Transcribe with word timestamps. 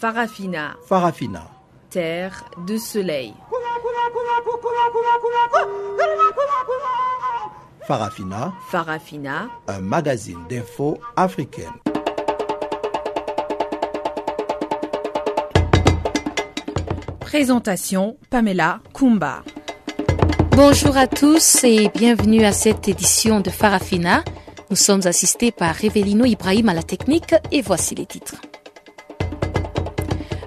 Farafina. 0.00 0.76
Farafina. 0.88 1.42
Terre 1.90 2.46
de 2.66 2.78
soleil. 2.78 3.34
Farafina. 7.86 8.54
Farafina. 8.70 9.50
Un 9.68 9.80
magazine 9.80 10.38
d'infos 10.48 10.96
africaine. 11.16 11.66
Présentation 17.20 18.16
Pamela 18.30 18.80
Kumba. 18.94 19.42
Bonjour 20.52 20.96
à 20.96 21.08
tous 21.08 21.62
et 21.64 21.90
bienvenue 21.90 22.46
à 22.46 22.52
cette 22.52 22.88
édition 22.88 23.40
de 23.40 23.50
Farafina. 23.50 24.24
Nous 24.70 24.76
sommes 24.76 25.02
assistés 25.04 25.52
par 25.52 25.74
Revelino 25.74 26.24
Ibrahim 26.24 26.70
à 26.70 26.74
la 26.74 26.82
technique 26.82 27.34
et 27.52 27.60
voici 27.60 27.94
les 27.94 28.06
titres. 28.06 28.36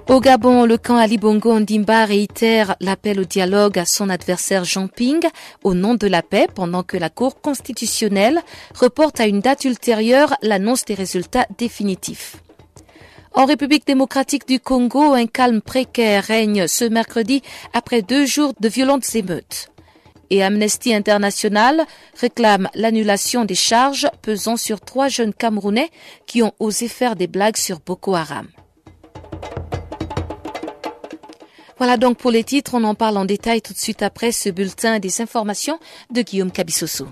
Au 0.06 0.20
Gabon, 0.20 0.66
le 0.66 0.76
camp 0.76 0.98
Ali 0.98 1.16
Bongo 1.16 1.58
Ndimba 1.58 2.04
réitère 2.04 2.76
l'appel 2.80 3.18
au 3.20 3.24
dialogue 3.24 3.78
à 3.78 3.86
son 3.86 4.10
adversaire 4.10 4.64
Jean 4.64 4.86
Ping 4.86 5.26
au 5.62 5.72
nom 5.72 5.94
de 5.94 6.06
la 6.06 6.22
paix 6.22 6.46
pendant 6.54 6.82
que 6.82 6.98
la 6.98 7.08
Cour 7.08 7.40
constitutionnelle 7.40 8.42
reporte 8.74 9.18
à 9.18 9.26
une 9.26 9.40
date 9.40 9.64
ultérieure 9.64 10.36
l'annonce 10.42 10.84
des 10.84 10.92
résultats 10.92 11.46
définitifs. 11.56 12.36
En 13.32 13.46
République 13.46 13.86
démocratique 13.86 14.46
du 14.46 14.60
Congo, 14.60 15.14
un 15.14 15.26
calme 15.26 15.62
précaire 15.62 16.24
règne 16.24 16.68
ce 16.68 16.84
mercredi 16.84 17.40
après 17.72 18.02
deux 18.02 18.26
jours 18.26 18.52
de 18.60 18.68
violentes 18.68 19.14
émeutes. 19.14 19.70
Et 20.28 20.42
Amnesty 20.42 20.94
International 20.94 21.82
réclame 22.20 22.68
l'annulation 22.74 23.46
des 23.46 23.54
charges 23.54 24.08
pesant 24.20 24.58
sur 24.58 24.82
trois 24.82 25.08
jeunes 25.08 25.32
Camerounais 25.32 25.90
qui 26.26 26.42
ont 26.42 26.52
osé 26.60 26.88
faire 26.88 27.16
des 27.16 27.26
blagues 27.26 27.56
sur 27.56 27.80
Boko 27.80 28.14
Haram. 28.14 28.48
Voilà 31.78 31.96
donc 31.96 32.18
pour 32.18 32.30
les 32.30 32.44
titres, 32.44 32.74
on 32.74 32.84
en 32.84 32.94
parle 32.94 33.16
en 33.16 33.24
détail 33.24 33.60
tout 33.60 33.72
de 33.72 33.78
suite 33.78 34.02
après 34.02 34.32
ce 34.32 34.48
bulletin 34.48 35.00
des 35.00 35.20
informations 35.20 35.78
de 36.10 36.22
Guillaume 36.22 36.52
Cabissoso. 36.52 37.08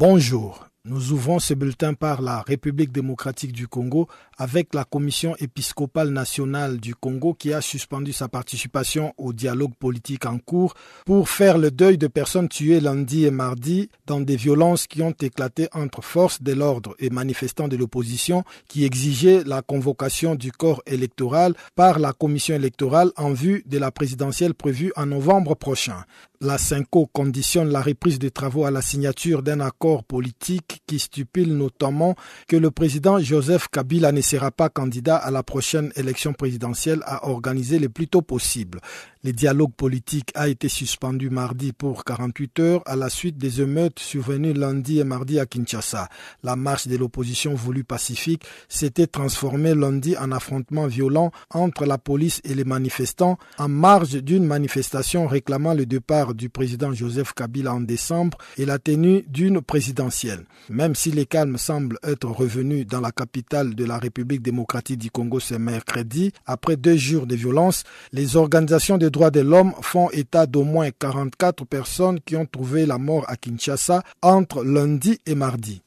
Bonjour. 0.00 0.67
Nous 0.90 1.12
ouvrons 1.12 1.38
ce 1.38 1.52
bulletin 1.52 1.92
par 1.92 2.22
la 2.22 2.40
République 2.40 2.92
démocratique 2.92 3.52
du 3.52 3.68
Congo 3.68 4.08
avec 4.38 4.72
la 4.72 4.84
Commission 4.84 5.36
épiscopale 5.38 6.08
nationale 6.08 6.78
du 6.78 6.94
Congo 6.94 7.34
qui 7.34 7.52
a 7.52 7.60
suspendu 7.60 8.14
sa 8.14 8.28
participation 8.28 9.12
au 9.18 9.34
dialogue 9.34 9.74
politique 9.78 10.24
en 10.24 10.38
cours 10.38 10.72
pour 11.04 11.28
faire 11.28 11.58
le 11.58 11.70
deuil 11.70 11.98
de 11.98 12.06
personnes 12.06 12.48
tuées 12.48 12.80
lundi 12.80 13.26
et 13.26 13.30
mardi 13.30 13.90
dans 14.06 14.20
des 14.20 14.36
violences 14.36 14.86
qui 14.86 15.02
ont 15.02 15.14
éclaté 15.20 15.68
entre 15.74 16.02
forces 16.02 16.42
de 16.42 16.54
l'ordre 16.54 16.94
et 16.98 17.10
manifestants 17.10 17.68
de 17.68 17.76
l'opposition 17.76 18.42
qui 18.66 18.86
exigeaient 18.86 19.44
la 19.44 19.60
convocation 19.60 20.36
du 20.36 20.52
corps 20.52 20.82
électoral 20.86 21.52
par 21.74 21.98
la 21.98 22.14
Commission 22.14 22.54
électorale 22.54 23.10
en 23.18 23.34
vue 23.34 23.62
de 23.66 23.76
la 23.76 23.90
présidentielle 23.90 24.54
prévue 24.54 24.90
en 24.96 25.04
novembre 25.04 25.54
prochain. 25.54 26.06
La 26.40 26.56
CINCO 26.56 27.06
conditionne 27.06 27.70
la 27.70 27.82
reprise 27.82 28.20
des 28.20 28.30
travaux 28.30 28.64
à 28.64 28.70
la 28.70 28.80
signature 28.80 29.42
d'un 29.42 29.58
accord 29.58 30.04
politique 30.04 30.82
qui 30.86 31.00
stipule 31.00 31.52
notamment 31.56 32.14
que 32.46 32.54
le 32.54 32.70
président 32.70 33.18
Joseph 33.18 33.66
Kabila 33.66 34.12
ne 34.12 34.20
sera 34.20 34.52
pas 34.52 34.68
candidat 34.68 35.16
à 35.16 35.32
la 35.32 35.42
prochaine 35.42 35.90
élection 35.96 36.34
présidentielle 36.34 37.02
à 37.06 37.28
organiser 37.28 37.80
le 37.80 37.88
plus 37.88 38.06
tôt 38.06 38.22
possible. 38.22 38.78
Le 39.24 39.32
dialogue 39.32 39.72
politique 39.72 40.30
a 40.36 40.46
été 40.46 40.68
suspendu 40.68 41.28
mardi 41.28 41.72
pour 41.72 42.04
48 42.04 42.60
heures 42.60 42.82
à 42.86 42.94
la 42.94 43.10
suite 43.10 43.36
des 43.36 43.60
émeutes 43.60 43.98
survenues 43.98 44.52
lundi 44.52 45.00
et 45.00 45.04
mardi 45.04 45.40
à 45.40 45.46
Kinshasa. 45.46 46.08
La 46.44 46.54
marche 46.54 46.86
de 46.86 46.96
l'opposition 46.96 47.52
voulue 47.52 47.82
pacifique 47.82 48.44
s'était 48.68 49.08
transformée 49.08 49.74
lundi 49.74 50.16
en 50.16 50.30
affrontement 50.30 50.86
violent 50.86 51.32
entre 51.52 51.84
la 51.84 51.98
police 51.98 52.40
et 52.44 52.54
les 52.54 52.62
manifestants 52.62 53.38
en 53.58 53.68
marge 53.68 54.22
d'une 54.22 54.46
manifestation 54.46 55.26
réclamant 55.26 55.74
le 55.74 55.84
départ 55.84 56.27
du 56.34 56.48
président 56.48 56.92
Joseph 56.92 57.32
Kabila 57.32 57.74
en 57.74 57.80
décembre 57.80 58.38
et 58.56 58.64
la 58.64 58.78
tenue 58.78 59.24
d'une 59.28 59.60
présidentielle. 59.60 60.44
Même 60.68 60.94
si 60.94 61.10
les 61.10 61.26
calmes 61.26 61.58
semblent 61.58 61.98
être 62.02 62.28
revenus 62.28 62.86
dans 62.86 63.00
la 63.00 63.12
capitale 63.12 63.74
de 63.74 63.84
la 63.84 63.98
République 63.98 64.42
démocratique 64.42 64.98
du 64.98 65.10
Congo 65.10 65.40
ce 65.40 65.54
mercredi, 65.54 66.32
après 66.46 66.76
deux 66.76 66.96
jours 66.96 67.26
de 67.26 67.36
violence, 67.36 67.84
les 68.12 68.36
organisations 68.36 68.98
de 68.98 69.08
droits 69.08 69.30
de 69.30 69.40
l'homme 69.40 69.72
font 69.82 70.10
état 70.10 70.46
d'au 70.46 70.64
moins 70.64 70.90
44 70.90 71.64
personnes 71.64 72.20
qui 72.20 72.36
ont 72.36 72.46
trouvé 72.46 72.86
la 72.86 72.98
mort 72.98 73.24
à 73.28 73.36
Kinshasa 73.36 74.02
entre 74.22 74.64
lundi 74.64 75.18
et 75.26 75.34
mardi. 75.34 75.82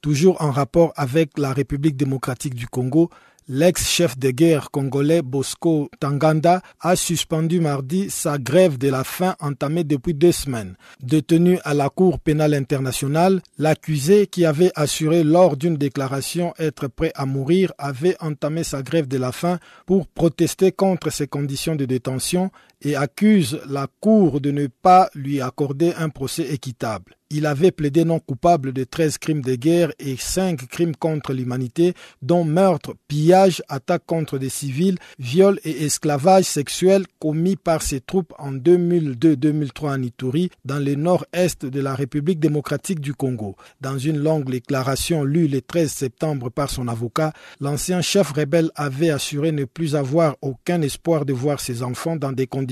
Toujours 0.00 0.40
en 0.40 0.50
rapport 0.50 0.94
avec 0.96 1.36
la 1.36 1.52
République 1.52 1.96
démocratique 1.96 2.54
du 2.54 2.66
Congo, 2.66 3.10
L'ex-chef 3.52 4.16
de 4.16 4.30
guerre 4.30 4.70
congolais 4.70 5.22
Bosco 5.22 5.90
Tanganda 5.98 6.62
a 6.78 6.94
suspendu 6.94 7.58
mardi 7.58 8.08
sa 8.08 8.38
grève 8.38 8.78
de 8.78 8.88
la 8.88 9.02
faim 9.02 9.34
entamée 9.40 9.82
depuis 9.82 10.14
deux 10.14 10.30
semaines. 10.30 10.76
Détenu 11.02 11.58
à 11.64 11.74
la 11.74 11.88
Cour 11.88 12.20
pénale 12.20 12.54
internationale, 12.54 13.42
l'accusé 13.58 14.28
qui 14.28 14.44
avait 14.44 14.70
assuré 14.76 15.24
lors 15.24 15.56
d'une 15.56 15.76
déclaration 15.76 16.54
être 16.60 16.86
prêt 16.86 17.10
à 17.16 17.26
mourir 17.26 17.72
avait 17.76 18.16
entamé 18.20 18.62
sa 18.62 18.84
grève 18.84 19.08
de 19.08 19.18
la 19.18 19.32
faim 19.32 19.58
pour 19.84 20.06
protester 20.06 20.70
contre 20.70 21.10
ses 21.10 21.26
conditions 21.26 21.74
de 21.74 21.86
détention 21.86 22.52
et 22.82 22.96
accuse 22.96 23.60
la 23.68 23.86
Cour 24.00 24.40
de 24.40 24.50
ne 24.50 24.66
pas 24.66 25.10
lui 25.14 25.40
accorder 25.40 25.92
un 25.96 26.08
procès 26.08 26.52
équitable. 26.52 27.16
Il 27.32 27.46
avait 27.46 27.70
plaidé 27.70 28.04
non 28.04 28.18
coupable 28.18 28.72
de 28.72 28.82
13 28.82 29.18
crimes 29.18 29.42
de 29.42 29.54
guerre 29.54 29.92
et 30.00 30.16
5 30.16 30.66
crimes 30.66 30.96
contre 30.96 31.32
l'humanité, 31.32 31.94
dont 32.22 32.42
meurtre, 32.42 32.94
pillage, 33.06 33.62
attaque 33.68 34.04
contre 34.04 34.36
des 34.36 34.48
civils, 34.48 34.98
viol 35.20 35.60
et 35.62 35.84
esclavage 35.84 36.46
sexuel 36.46 37.04
commis 37.20 37.54
par 37.54 37.82
ses 37.82 38.00
troupes 38.00 38.34
en 38.36 38.50
2002-2003 38.50 39.90
en 39.90 40.02
Ituri, 40.02 40.50
dans 40.64 40.80
le 40.80 40.96
nord-est 40.96 41.66
de 41.66 41.80
la 41.80 41.94
République 41.94 42.40
démocratique 42.40 42.98
du 42.98 43.14
Congo. 43.14 43.54
Dans 43.80 43.96
une 43.96 44.18
longue 44.18 44.50
déclaration 44.50 45.22
lue 45.22 45.46
le 45.46 45.60
13 45.60 45.88
septembre 45.88 46.50
par 46.50 46.68
son 46.68 46.88
avocat, 46.88 47.32
l'ancien 47.60 48.00
chef 48.00 48.32
rebelle 48.32 48.72
avait 48.74 49.10
assuré 49.10 49.52
ne 49.52 49.66
plus 49.66 49.94
avoir 49.94 50.34
aucun 50.42 50.82
espoir 50.82 51.24
de 51.24 51.32
voir 51.32 51.60
ses 51.60 51.84
enfants 51.84 52.16
dans 52.16 52.32
des 52.32 52.48
conditions 52.48 52.69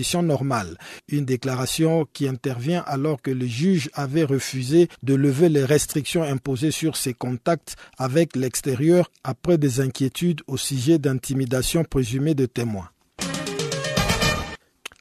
Une 1.08 1.24
déclaration 1.24 2.06
qui 2.12 2.28
intervient 2.28 2.82
alors 2.86 3.22
que 3.22 3.30
le 3.30 3.46
juge 3.46 3.90
avait 3.94 4.24
refusé 4.24 4.88
de 5.02 5.14
lever 5.14 5.48
les 5.48 5.64
restrictions 5.64 6.22
imposées 6.22 6.70
sur 6.70 6.96
ses 6.96 7.14
contacts 7.14 7.76
avec 7.98 8.36
l'extérieur 8.36 9.10
après 9.24 9.58
des 9.58 9.80
inquiétudes 9.80 10.42
au 10.46 10.56
sujet 10.56 10.98
d'intimidation 10.98 11.84
présumée 11.84 12.34
de 12.34 12.46
témoins 12.46 12.90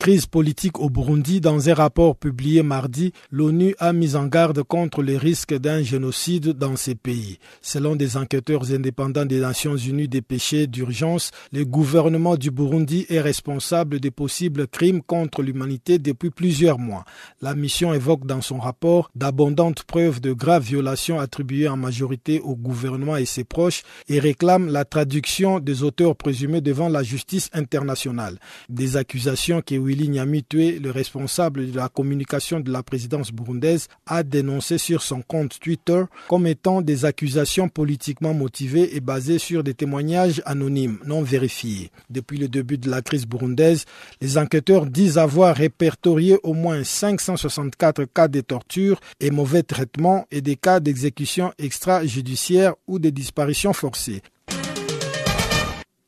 crise 0.08 0.26
politique 0.26 0.80
au 0.80 0.90
Burundi, 0.90 1.42
dans 1.42 1.70
un 1.70 1.74
rapport 1.74 2.16
publié 2.16 2.64
mardi, 2.64 3.12
l'ONU 3.30 3.76
a 3.78 3.92
mis 3.92 4.16
en 4.16 4.26
garde 4.26 4.64
contre 4.64 5.02
les 5.04 5.18
risques 5.18 5.54
d'un 5.54 5.84
génocide 5.84 6.54
dans 6.54 6.78
ces 6.78 6.96
pays. 6.96 7.40
Selon 7.62 7.98
des 7.98 8.16
enquêteurs 8.16 8.72
indépendants 8.72 9.26
des 9.26 9.42
Nations 9.42 9.76
Unies 9.76 10.08
des 10.08 10.22
péchés 10.22 10.66
d'urgence, 10.66 11.32
le 11.52 11.66
gouvernement 11.66 12.38
du 12.38 12.52
Burundi 12.52 13.06
est 13.10 13.20
responsable 13.20 14.00
des 14.00 14.10
possibles 14.10 14.66
crimes 14.70 15.02
contre 15.02 15.42
l'humanité 15.42 16.00
depuis 16.00 16.30
plusieurs 16.30 16.80
mois. 16.80 17.04
La 17.42 17.54
mission 17.54 17.94
évoque 17.94 18.26
dans 18.26 18.40
son 18.40 18.60
rapport 18.60 19.12
d'abondantes 19.14 19.84
preuves 19.84 20.22
de 20.22 20.32
graves 20.32 20.64
violations 20.64 21.20
attribuées 21.20 21.68
en 21.68 21.76
majorité 21.76 22.40
au 22.40 22.56
gouvernement 22.56 23.18
et 23.18 23.26
ses 23.26 23.44
proches 23.44 23.84
et 24.08 24.20
réclame 24.22 24.70
la 24.70 24.86
traduction 24.86 25.60
des 25.60 25.84
auteurs 25.84 26.16
présumés 26.16 26.62
devant 26.62 26.88
la 26.88 27.04
justice 27.04 27.50
internationale. 27.52 28.40
Des 28.70 28.96
accusations 28.96 29.60
qui 29.62 29.78
Willy 29.98 30.10
Nyamitwe, 30.10 30.80
le 30.80 30.92
responsable 30.92 31.72
de 31.72 31.76
la 31.76 31.90
communication 31.90 32.60
de 32.60 32.72
la 32.72 32.84
présidence 32.84 33.32
burundaise, 33.32 33.88
a 34.06 34.22
dénoncé 34.22 34.78
sur 34.78 35.02
son 35.02 35.24
compte 35.24 35.60
Twitter 35.60 36.04
comme 36.28 36.46
étant 36.46 36.84
des 36.84 37.04
accusations 37.04 37.68
politiquement 37.68 38.36
motivées 38.36 38.96
et 38.96 39.00
basées 39.00 39.40
sur 39.40 39.64
des 39.64 39.74
témoignages 39.74 40.44
anonymes 40.46 41.00
non 41.08 41.24
vérifiés. 41.24 41.90
Depuis 42.12 42.38
le 42.38 42.48
début 42.48 42.78
de 42.78 42.92
la 42.92 43.02
crise 43.02 43.26
burundaise, 43.26 43.86
les 44.22 44.38
enquêteurs 44.38 44.86
disent 44.86 45.18
avoir 45.18 45.56
répertorié 45.56 46.38
au 46.44 46.54
moins 46.54 46.84
564 46.84 48.06
cas 48.06 48.28
de 48.28 48.42
torture 48.42 49.00
et 49.20 49.32
mauvais 49.32 49.64
traitements 49.64 50.28
et 50.30 50.42
des 50.42 50.58
cas 50.58 50.80
d'exécution 50.80 51.54
extrajudiciaire 51.58 52.76
ou 52.86 53.00
de 53.00 53.10
disparition 53.10 53.74
forcée. 53.74 54.22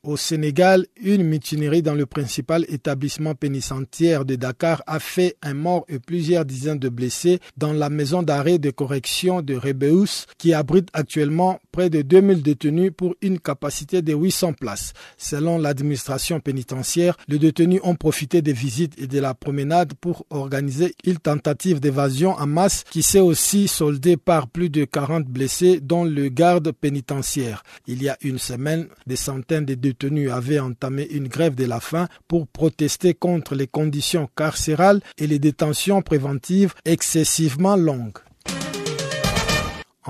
Au 0.01 0.15
Sénégal, 0.15 0.85
une 1.01 1.23
mutinerie 1.23 1.81
dans 1.81 1.93
le 1.93 2.05
principal 2.05 2.63
établissement 2.69 3.35
pénitentiaire 3.35 4.23
de 4.23 4.35
Dakar 4.35 4.81
a 4.87 4.97
fait 4.97 5.35
un 5.41 5.53
mort 5.53 5.83
et 5.89 5.99
plusieurs 5.99 6.45
dizaines 6.45 6.79
de 6.79 6.87
blessés 6.87 7.39
dans 7.57 7.73
la 7.73 7.89
maison 7.89 8.23
d'arrêt 8.23 8.59
de 8.59 8.69
correction 8.71 9.41
de 9.41 9.55
Rebéus 9.55 10.25
qui 10.37 10.53
abrite 10.53 10.87
actuellement 10.93 11.59
près 11.71 11.89
de 11.89 12.01
2000 12.01 12.41
détenus 12.41 12.91
pour 12.95 13.15
une 13.21 13.39
capacité 13.39 14.01
de 14.01 14.13
800 14.13 14.53
places. 14.53 14.93
Selon 15.17 15.57
l'administration 15.57 16.39
pénitentiaire, 16.39 17.17
les 17.27 17.39
détenus 17.39 17.81
ont 17.83 17.95
profité 17.95 18.41
des 18.41 18.53
visites 18.53 18.99
et 18.99 19.07
de 19.07 19.19
la 19.19 19.33
promenade 19.33 19.93
pour 19.99 20.25
organiser 20.29 20.95
une 21.05 21.17
tentative 21.17 21.79
d'évasion 21.79 22.31
en 22.31 22.47
masse 22.47 22.83
qui 22.89 23.03
s'est 23.03 23.19
aussi 23.19 23.67
soldée 23.67 24.17
par 24.17 24.47
plus 24.47 24.69
de 24.69 24.85
40 24.85 25.25
blessés 25.25 25.79
dont 25.79 26.03
le 26.03 26.29
garde 26.29 26.71
pénitentiaire. 26.71 27.63
Il 27.87 28.01
y 28.03 28.09
a 28.09 28.17
une 28.21 28.39
semaine, 28.39 28.87
des 29.07 29.15
centaines 29.15 29.65
de 29.65 29.75
détenus 29.75 30.31
avaient 30.31 30.59
entamé 30.59 31.07
une 31.11 31.27
grève 31.27 31.55
de 31.55 31.65
la 31.65 31.79
faim 31.79 32.07
pour 32.27 32.47
protester 32.47 33.13
contre 33.13 33.55
les 33.55 33.67
conditions 33.67 34.29
carcérales 34.35 35.01
et 35.17 35.27
les 35.27 35.39
détentions 35.39 36.01
préventives 36.01 36.73
excessivement 36.85 37.75
longues. 37.75 38.19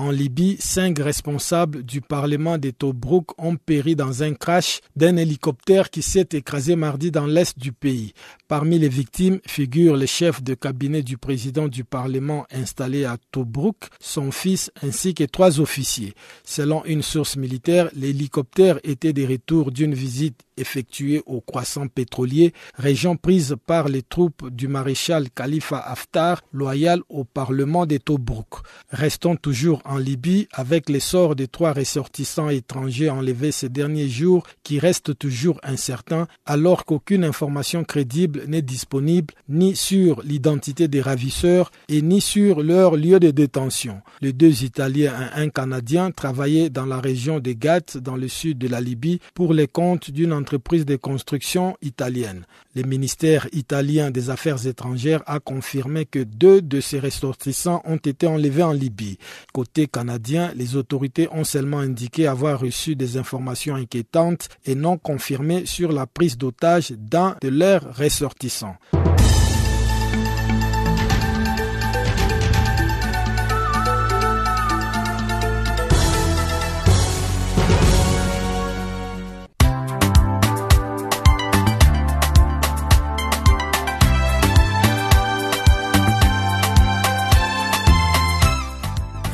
En 0.00 0.10
Libye, 0.10 0.56
cinq 0.58 0.98
responsables 0.98 1.82
du 1.82 2.00
Parlement 2.00 2.56
de 2.56 2.70
Tobruk 2.70 3.34
ont 3.36 3.56
péri 3.56 3.96
dans 3.96 4.22
un 4.22 4.32
crash 4.32 4.80
d'un 4.96 5.18
hélicoptère 5.18 5.90
qui 5.90 6.00
s'est 6.00 6.30
écrasé 6.32 6.74
mardi 6.74 7.10
dans 7.10 7.26
l'est 7.26 7.58
du 7.58 7.70
pays. 7.70 8.14
Parmi 8.48 8.78
les 8.78 8.88
victimes 8.88 9.40
figurent 9.46 9.98
le 9.98 10.06
chef 10.06 10.42
de 10.42 10.54
cabinet 10.54 11.02
du 11.02 11.18
président 11.18 11.68
du 11.68 11.84
Parlement 11.84 12.46
installé 12.50 13.04
à 13.04 13.18
Tobruk, 13.30 13.90
son 14.00 14.32
fils 14.32 14.72
ainsi 14.82 15.12
que 15.12 15.24
trois 15.24 15.60
officiers. 15.60 16.14
Selon 16.44 16.82
une 16.86 17.02
source 17.02 17.36
militaire, 17.36 17.90
l'hélicoptère 17.94 18.80
était 18.84 19.12
de 19.12 19.26
retour 19.26 19.70
d'une 19.70 19.92
visite 19.94 20.40
effectuée 20.56 21.22
au 21.26 21.40
croissant 21.40 21.88
pétrolier, 21.88 22.52
région 22.74 23.16
prise 23.16 23.56
par 23.66 23.88
les 23.88 24.02
troupes 24.02 24.48
du 24.50 24.68
maréchal 24.68 25.30
Khalifa 25.30 25.78
Haftar, 25.78 26.42
loyal 26.52 27.00
au 27.08 27.24
Parlement 27.24 27.86
de 27.86 27.96
Tobruk. 27.96 28.62
Restons 28.90 29.36
toujours 29.36 29.82
Libye 29.98 30.48
avec 30.52 30.88
l'essor 30.88 31.36
des 31.36 31.48
trois 31.48 31.72
ressortissants 31.72 32.48
étrangers 32.48 33.10
enlevés 33.10 33.52
ces 33.52 33.68
derniers 33.68 34.08
jours 34.08 34.46
qui 34.62 34.78
restent 34.78 35.16
toujours 35.18 35.60
incertains 35.62 36.26
alors 36.46 36.84
qu'aucune 36.84 37.24
information 37.24 37.84
crédible 37.84 38.44
n'est 38.46 38.62
disponible 38.62 39.34
ni 39.48 39.76
sur 39.76 40.22
l'identité 40.22 40.88
des 40.88 41.00
ravisseurs 41.00 41.70
et 41.88 42.02
ni 42.02 42.20
sur 42.20 42.62
leur 42.62 42.96
lieu 42.96 43.20
de 43.20 43.30
détention. 43.30 44.00
Les 44.20 44.32
deux 44.32 44.64
Italiens 44.64 45.14
et 45.36 45.40
un 45.40 45.48
Canadien 45.48 46.10
travaillaient 46.10 46.70
dans 46.70 46.86
la 46.86 47.00
région 47.00 47.40
de 47.40 47.52
Gates 47.52 47.96
dans 47.96 48.16
le 48.16 48.28
sud 48.28 48.58
de 48.58 48.68
la 48.68 48.80
Libye 48.80 49.20
pour 49.34 49.54
les 49.54 49.66
comptes 49.66 50.10
d'une 50.10 50.32
entreprise 50.32 50.84
de 50.86 50.96
construction 50.96 51.76
italienne. 51.82 52.44
Le 52.74 52.82
ministère 52.82 53.48
italien 53.52 54.10
des 54.10 54.30
Affaires 54.30 54.66
étrangères 54.66 55.22
a 55.26 55.40
confirmé 55.40 56.06
que 56.06 56.20
deux 56.20 56.62
de 56.62 56.80
ces 56.80 57.00
ressortissants 57.00 57.82
ont 57.84 57.96
été 57.96 58.26
enlevés 58.26 58.62
en 58.62 58.72
Libye. 58.72 59.18
Côté 59.52 59.79
canadien, 59.86 60.52
les 60.54 60.76
autorités 60.76 61.28
ont 61.32 61.44
seulement 61.44 61.78
indiqué 61.78 62.26
avoir 62.26 62.60
reçu 62.60 62.96
des 62.96 63.16
informations 63.16 63.74
inquiétantes 63.74 64.48
et 64.64 64.74
non 64.74 64.98
confirmées 64.98 65.66
sur 65.66 65.92
la 65.92 66.06
prise 66.06 66.36
d'otage 66.36 66.92
d'un 66.92 67.36
de 67.40 67.48
leurs 67.48 67.96
ressortissants. 67.96 68.76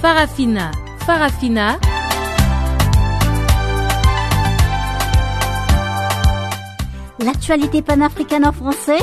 Farafina. 0.07 0.71
Farafina. 1.01 1.81
L'actualité 7.19 7.83
panafricaine 7.83 8.47
en 8.47 8.53
français 8.53 9.01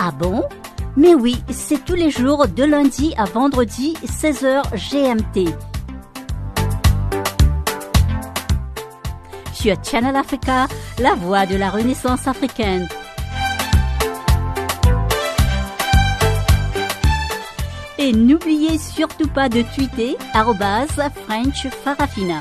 Ah 0.00 0.10
bon? 0.18 0.42
Mais 0.96 1.14
oui, 1.14 1.36
c'est 1.50 1.84
tous 1.84 1.92
les 1.92 2.10
jours 2.10 2.48
de 2.48 2.64
lundi 2.64 3.12
à 3.18 3.26
vendredi 3.26 3.92
16h 4.06 4.62
GMT. 4.76 5.54
Sur 9.52 9.76
Channel 9.84 10.16
Africa, 10.16 10.66
la 10.98 11.14
voix 11.14 11.44
de 11.44 11.56
la 11.56 11.68
Renaissance 11.68 12.26
africaine. 12.26 12.88
Et 18.04 18.12
n'oubliez 18.12 18.76
surtout 18.76 19.28
pas 19.28 19.48
de 19.48 19.62
tweeter 19.62 20.18
French 21.08 21.68
Farafina. 21.68 22.40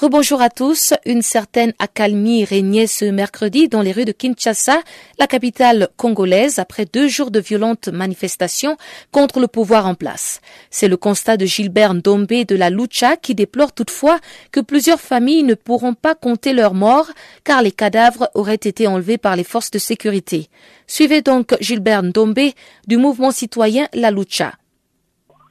Rebonjour 0.00 0.40
à 0.40 0.48
tous. 0.48 0.94
Une 1.06 1.22
certaine 1.22 1.72
accalmie 1.80 2.44
régnait 2.44 2.86
ce 2.86 3.04
mercredi 3.04 3.66
dans 3.66 3.82
les 3.82 3.90
rues 3.90 4.04
de 4.04 4.12
Kinshasa, 4.12 4.78
la 5.18 5.26
capitale 5.26 5.88
congolaise, 5.96 6.60
après 6.60 6.84
deux 6.84 7.08
jours 7.08 7.32
de 7.32 7.40
violentes 7.40 7.88
manifestations 7.88 8.76
contre 9.10 9.40
le 9.40 9.48
pouvoir 9.48 9.88
en 9.88 9.96
place. 9.96 10.40
C'est 10.70 10.86
le 10.86 10.96
constat 10.96 11.36
de 11.36 11.46
Gilbert 11.46 11.94
Ndombe 11.94 12.44
de 12.46 12.54
la 12.54 12.70
Lucha 12.70 13.16
qui 13.16 13.34
déplore 13.34 13.72
toutefois 13.72 14.20
que 14.52 14.60
plusieurs 14.60 15.00
familles 15.00 15.42
ne 15.42 15.54
pourront 15.54 15.94
pas 15.94 16.14
compter 16.14 16.52
leurs 16.52 16.74
morts 16.74 17.10
car 17.42 17.60
les 17.60 17.72
cadavres 17.72 18.28
auraient 18.34 18.54
été 18.54 18.86
enlevés 18.86 19.18
par 19.18 19.34
les 19.34 19.42
forces 19.42 19.72
de 19.72 19.80
sécurité. 19.80 20.46
Suivez 20.86 21.22
donc 21.22 21.56
Gilbert 21.60 22.04
Ndombe 22.04 22.52
du 22.86 22.98
mouvement 22.98 23.32
citoyen 23.32 23.88
La 23.94 24.12
Lucha. 24.12 24.52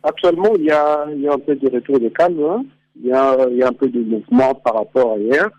Actuellement, 0.04 0.54
il 0.58 0.64
y 0.64 0.72
a, 0.72 1.02
un 1.02 1.40
peu 1.40 1.54
de 1.54 1.70
retour 1.70 2.00
de 2.00 2.08
calme. 2.08 2.42
Hein 2.50 2.64
il 3.00 3.08
y, 3.08 3.14
a, 3.14 3.48
il 3.50 3.58
y 3.58 3.64
a 3.64 3.68
un 3.68 3.74
peu 3.74 3.88
de 3.90 4.00
mouvement 4.00 4.56
par 4.56 4.76
rapport 4.76 5.14
à 5.14 5.18
hier. 5.18 5.50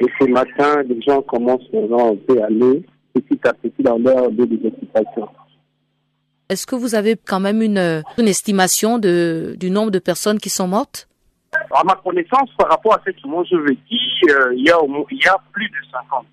Et 0.00 0.06
ce 0.20 0.26
matin, 0.28 0.82
les 0.82 1.00
gens 1.02 1.22
commencent 1.22 1.72
maintenant 1.72 2.14
à 2.14 2.44
aller 2.44 2.84
petit 3.14 3.40
à 3.44 3.52
petit 3.54 3.82
dans 3.82 3.98
leur 3.98 4.30
lieu 4.30 4.46
de 4.46 4.60
Est-ce 6.48 6.66
que 6.66 6.74
vous 6.74 6.94
avez 6.94 7.16
quand 7.16 7.40
même 7.40 7.62
une, 7.62 8.02
une 8.18 8.28
estimation 8.28 8.98
de, 8.98 9.56
du 9.58 9.70
nombre 9.70 9.90
de 9.90 9.98
personnes 9.98 10.38
qui 10.38 10.50
sont 10.50 10.68
mortes? 10.68 11.08
À 11.72 11.82
ma 11.84 11.94
connaissance, 11.94 12.50
par 12.58 12.68
rapport 12.68 12.94
à 12.94 13.00
ce 13.06 13.10
que 13.10 13.26
moi 13.26 13.42
je 13.50 13.56
veux 13.56 13.74
dire, 13.74 14.36
euh, 14.36 14.54
il, 14.54 14.66
y 14.66 14.70
a, 14.70 14.76
il 15.10 15.24
y 15.24 15.28
a 15.28 15.38
plus 15.52 15.68
de 15.68 15.76
50. 15.90 16.26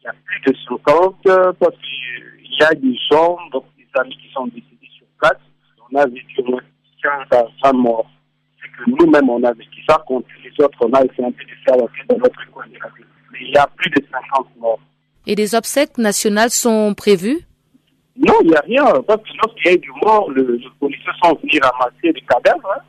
Il 0.00 0.04
y 0.04 0.08
a 0.08 0.14
plus 0.24 0.52
de 0.52 0.56
50 0.68 1.54
parce 1.58 1.76
qu'il 1.76 2.58
y 2.58 2.64
a 2.64 2.74
des 2.74 2.98
gens, 3.10 3.38
donc 3.52 3.64
des 3.76 3.86
amis 4.00 4.16
qui 4.16 4.32
sont 4.32 4.46
décédés 4.46 4.90
sur 4.96 5.06
place. 5.20 5.38
On 5.90 5.96
a 5.96 6.06
vécu 6.06 6.40
au 6.42 6.50
moins 6.50 6.62
15 7.30 7.44
à 7.62 7.72
morts 7.72 8.10
nous-mêmes, 8.86 9.28
on 9.28 9.42
a 9.42 9.52
vécu 9.52 9.80
ça 9.88 10.02
contre 10.06 10.28
les 10.42 10.64
autres. 10.64 10.78
On 10.80 10.92
a 10.92 11.04
essayé 11.04 11.24
un 11.24 11.32
peu 11.32 11.44
de 11.44 11.50
faire 11.64 11.76
dans 11.76 12.18
notre 12.18 12.50
coin 12.52 12.66
de 12.66 12.74
la 12.74 12.88
ville. 12.96 13.06
Mais 13.32 13.38
il 13.42 13.50
y 13.54 13.58
a 13.58 13.66
plus 13.66 13.90
de 13.90 14.02
50 14.10 14.46
morts. 14.58 14.80
Et 15.26 15.34
des 15.34 15.54
obsèques 15.54 15.98
nationales 15.98 16.50
sont 16.50 16.94
prévues? 16.94 17.40
Non, 18.16 18.34
il 18.42 18.48
n'y 18.48 18.56
a 18.56 18.60
rien. 18.60 18.84
Parce 19.06 19.22
que 19.22 19.28
lorsqu'il 19.42 19.66
y 19.66 19.68
a 19.68 19.72
eu 19.74 19.78
du 19.78 19.92
mort, 20.02 20.30
les 20.32 20.42
policiers 20.80 21.12
sont 21.22 21.34
venus 21.34 21.60
ramasser 21.62 22.12
des 22.12 22.20
cadavres. 22.22 22.72
Hein. 22.76 22.82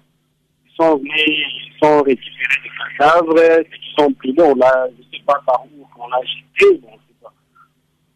Ils 0.65 0.75
sont 0.75 0.98
venus, 0.98 1.13
ils 1.17 1.79
sont 1.81 2.01
récupérés 2.01 2.62
des 2.63 2.98
cadavres. 2.98 3.36
Ils 3.39 3.96
sont 3.98 4.13
pris 4.13 4.36
on 4.38 4.62
a, 4.62 4.88
je 4.88 4.98
ne 4.98 5.03
sais 5.12 5.24
pas 5.25 5.41
par 5.46 5.65
où, 5.65 5.86
on 5.98 6.12
a 6.12 6.22
jeté. 6.24 6.79
Bon, 6.81 6.89
pas. 7.22 7.34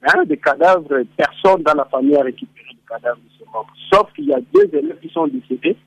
Hein, 0.07 0.23
des 0.25 0.37
cadavres, 0.37 1.03
personne 1.17 1.63
dans 1.63 1.73
la 1.73 1.85
famille 1.85 2.15
a 2.15 2.23
récupéré 2.23 2.69
des 2.71 2.87
cadavres 2.87 3.17
de 3.17 3.29
ce 3.39 3.51
mort. 3.51 3.67
Sauf 3.91 4.11
qu'il 4.13 4.25
y 4.25 4.33
a 4.33 4.39
deux 4.53 4.69
élèves 4.73 4.99
qui 5.01 5.09
sont 5.09 5.27
décédés 5.27 5.77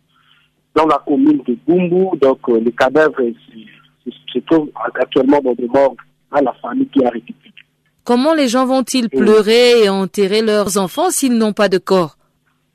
dans 0.77 0.87
la 0.87 1.03
commune 1.05 1.43
de 1.47 1.57
Bumbu. 1.67 2.19
Donc, 2.21 2.39
euh, 2.49 2.61
les 2.61 2.73
cadavres 2.73 3.23
se, 4.33 4.39
trouvent 4.41 4.71
actuellement 4.95 5.41
dans 5.41 5.55
des 5.55 5.67
morgues 5.67 5.99
à 6.31 6.43
la 6.43 6.53
famille 6.55 6.87
qui 6.89 7.05
a 7.05 7.09
récupéré. 7.09 7.53
Comment 8.05 8.35
les 8.35 8.47
gens 8.47 8.67
vont-ils 8.67 9.09
pleurer 9.09 9.83
et 9.85 9.89
enterrer 9.89 10.43
leurs 10.43 10.79
enfants 10.79 11.11
s'ils 11.11 11.37
n'ont 11.37 11.55
pas 11.55 11.69
de 11.69 11.79
corps? 11.79 12.17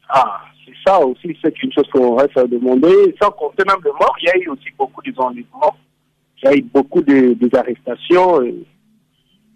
Ah, 0.09 0.41
c'est 0.65 0.73
ça 0.85 0.99
aussi, 0.99 1.37
c'est 1.41 1.63
une 1.63 1.71
chose 1.71 1.87
qu'on 1.93 2.15
reste 2.15 2.37
à 2.37 2.45
demander. 2.45 3.15
Sans 3.21 3.31
compter 3.31 3.63
même 3.65 3.81
de 3.85 3.91
morts, 3.91 4.15
il 4.21 4.25
y 4.25 4.29
a 4.29 4.37
eu 4.37 4.49
aussi 4.49 4.69
beaucoup 4.77 5.01
d'enlèvements. 5.03 5.75
Il 6.43 6.45
y 6.45 6.47
a 6.47 6.55
eu 6.55 6.61
beaucoup 6.63 7.01
d'arrestations. 7.01 8.39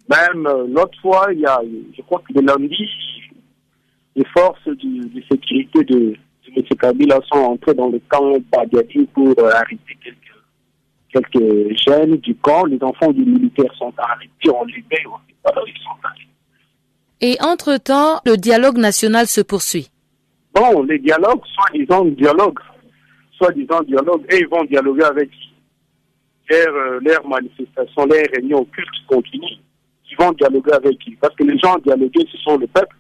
Même 0.08 0.46
euh, 0.46 0.68
l'autre 0.70 0.98
fois, 1.02 1.28
il 1.34 1.40
y 1.40 1.46
a, 1.48 1.60
je 1.98 2.02
crois 2.04 2.22
que 2.25 2.40
le 2.40 2.46
lundi, 2.46 2.88
les 4.16 4.25
forces 4.38 4.68
de 4.68 5.22
sécurité 5.30 5.84
de, 5.84 6.16
M. 6.56 6.64
Kabila 6.80 7.20
sont 7.32 7.40
entrés 7.40 7.74
dans 7.74 7.90
le 7.90 8.00
camp 8.10 8.38
Badiadi 8.52 9.06
pour 9.14 9.34
euh, 9.40 9.52
arrêter 9.52 9.98
quelques, 10.04 10.20
quelques 11.12 11.78
jeunes 11.88 12.18
du 12.18 12.36
camp. 12.36 12.66
Les 12.66 12.82
enfants 12.82 13.12
du 13.12 13.25
militaire 13.25 13.74
sont 13.78 13.94
arrêtés, 13.98 14.50
on 14.50 14.66
les 14.66 14.84
met, 14.92 14.98
ils 15.02 15.84
sont 15.84 15.98
arrêtés. 16.04 16.28
Et 17.22 17.38
entre-temps, 17.42 18.22
le 18.25 18.36
dialogue 18.36 18.78
national 18.78 19.28
se 19.28 19.42
poursuit. 19.42 19.90
Bon, 20.54 20.84
les 20.84 21.00
dialogues, 21.00 21.42
soi-disant 21.54 22.06
dialogue, 22.06 22.60
soi-disant 23.38 23.82
dialogue, 23.84 24.25
et 24.32 24.40
ils 24.40 24.48
vont 24.48 24.64
dialoguer 24.66 25.04
avec 25.04 25.30
qui 25.30 25.54
leur, 26.50 26.74
euh, 26.74 27.00
leur 27.02 27.28
manifestation, 27.28 28.06
leur 28.06 28.24
réunion 28.34 28.66
culte 28.66 28.88
continue. 29.08 29.58
Ils 30.10 30.18
vont 30.24 30.32
dialoguer 30.34 30.74
avec 30.74 30.98
qui 31.00 31.16
Parce 31.20 31.36
que 31.36 31.44
les 31.44 31.58
gens 31.58 31.78
dialogués, 31.80 32.25
ce 32.32 32.38
sont 32.38 32.58
le 32.58 32.68
peuple. 32.68 32.96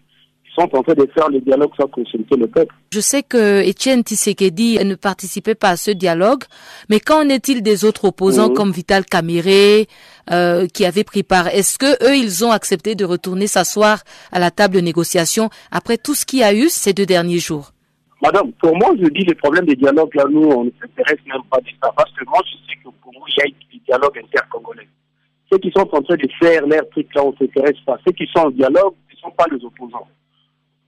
Sont 0.55 0.69
en 0.73 0.83
train 0.83 0.93
de 0.93 1.05
faire 1.13 1.27
le 1.29 1.41
dialogue 1.41 1.71
sans 1.77 1.87
consulter 1.87 2.37
le 2.37 2.47
peuple. 2.47 2.73
Je 2.93 3.01
sais 3.01 3.23
que 3.23 3.67
Etienne 3.69 4.03
Tshisekedi 4.03 4.79
ne 4.85 4.95
participait 4.95 5.53
pas 5.53 5.71
à 5.71 5.75
ce 5.75 5.91
dialogue, 5.91 6.43
mais 6.89 7.01
qu'en 7.01 7.27
est-il 7.27 7.61
des 7.61 7.83
autres 7.83 8.05
opposants 8.05 8.47
Mhm. 8.49 8.53
comme 8.55 8.71
Vital 8.71 9.03
Kamere 9.03 9.85
euh, 10.31 10.65
qui 10.67 10.85
avaient 10.85 11.03
pris 11.03 11.23
part? 11.23 11.47
Est-ce 11.49 11.77
que 11.77 12.01
eux 12.09 12.15
ils 12.15 12.45
ont 12.45 12.51
accepté 12.51 12.95
de 12.95 13.03
retourner 13.03 13.47
s'asseoir 13.47 13.99
à 14.31 14.39
la 14.39 14.49
table 14.49 14.75
de 14.75 14.79
négociation 14.79 15.49
après 15.71 15.97
tout 15.97 16.13
ce 16.15 16.25
qu'il 16.25 16.39
y 16.39 16.43
a 16.43 16.53
eu 16.53 16.69
ces 16.69 16.93
deux 16.93 17.05
derniers 17.05 17.39
jours? 17.39 17.71
Madame, 18.23 18.53
pour 18.53 18.73
moi, 18.77 18.91
je 18.97 19.07
dis 19.09 19.25
les 19.25 19.35
problèmes 19.35 19.65
de 19.65 19.73
dialogue, 19.73 20.15
là, 20.15 20.23
nous, 20.31 20.47
on 20.47 20.63
ne 20.63 20.71
s'intéresse 20.79 21.19
même 21.27 21.43
pas 21.51 21.59
de 21.59 21.67
ça. 21.83 21.91
Parce 21.97 22.11
que 22.13 22.23
moi, 22.25 22.39
je 22.45 22.53
sais 22.71 22.79
qu'au 22.81 22.93
Congo, 23.03 23.25
il 23.27 23.33
y 23.39 23.41
a 23.41 23.45
des 23.45 23.79
dialogues 23.85 24.17
intercongolais. 24.23 24.87
Ceux 25.51 25.57
qui 25.59 25.69
sont 25.75 25.81
en 25.91 26.01
train 26.01 26.15
de 26.15 26.29
faire 26.41 26.65
leur 26.65 26.89
truc, 26.91 27.13
là, 27.13 27.23
on 27.25 27.31
ne 27.31 27.37
s'intéresse 27.37 27.77
pas. 27.85 27.97
Ceux 28.07 28.13
qui 28.13 28.25
sont 28.33 28.45
en 28.45 28.51
dialogue, 28.51 28.93
ce 29.11 29.15
ne 29.17 29.19
sont 29.19 29.35
pas 29.37 29.45
les 29.51 29.63
opposants. 29.65 30.07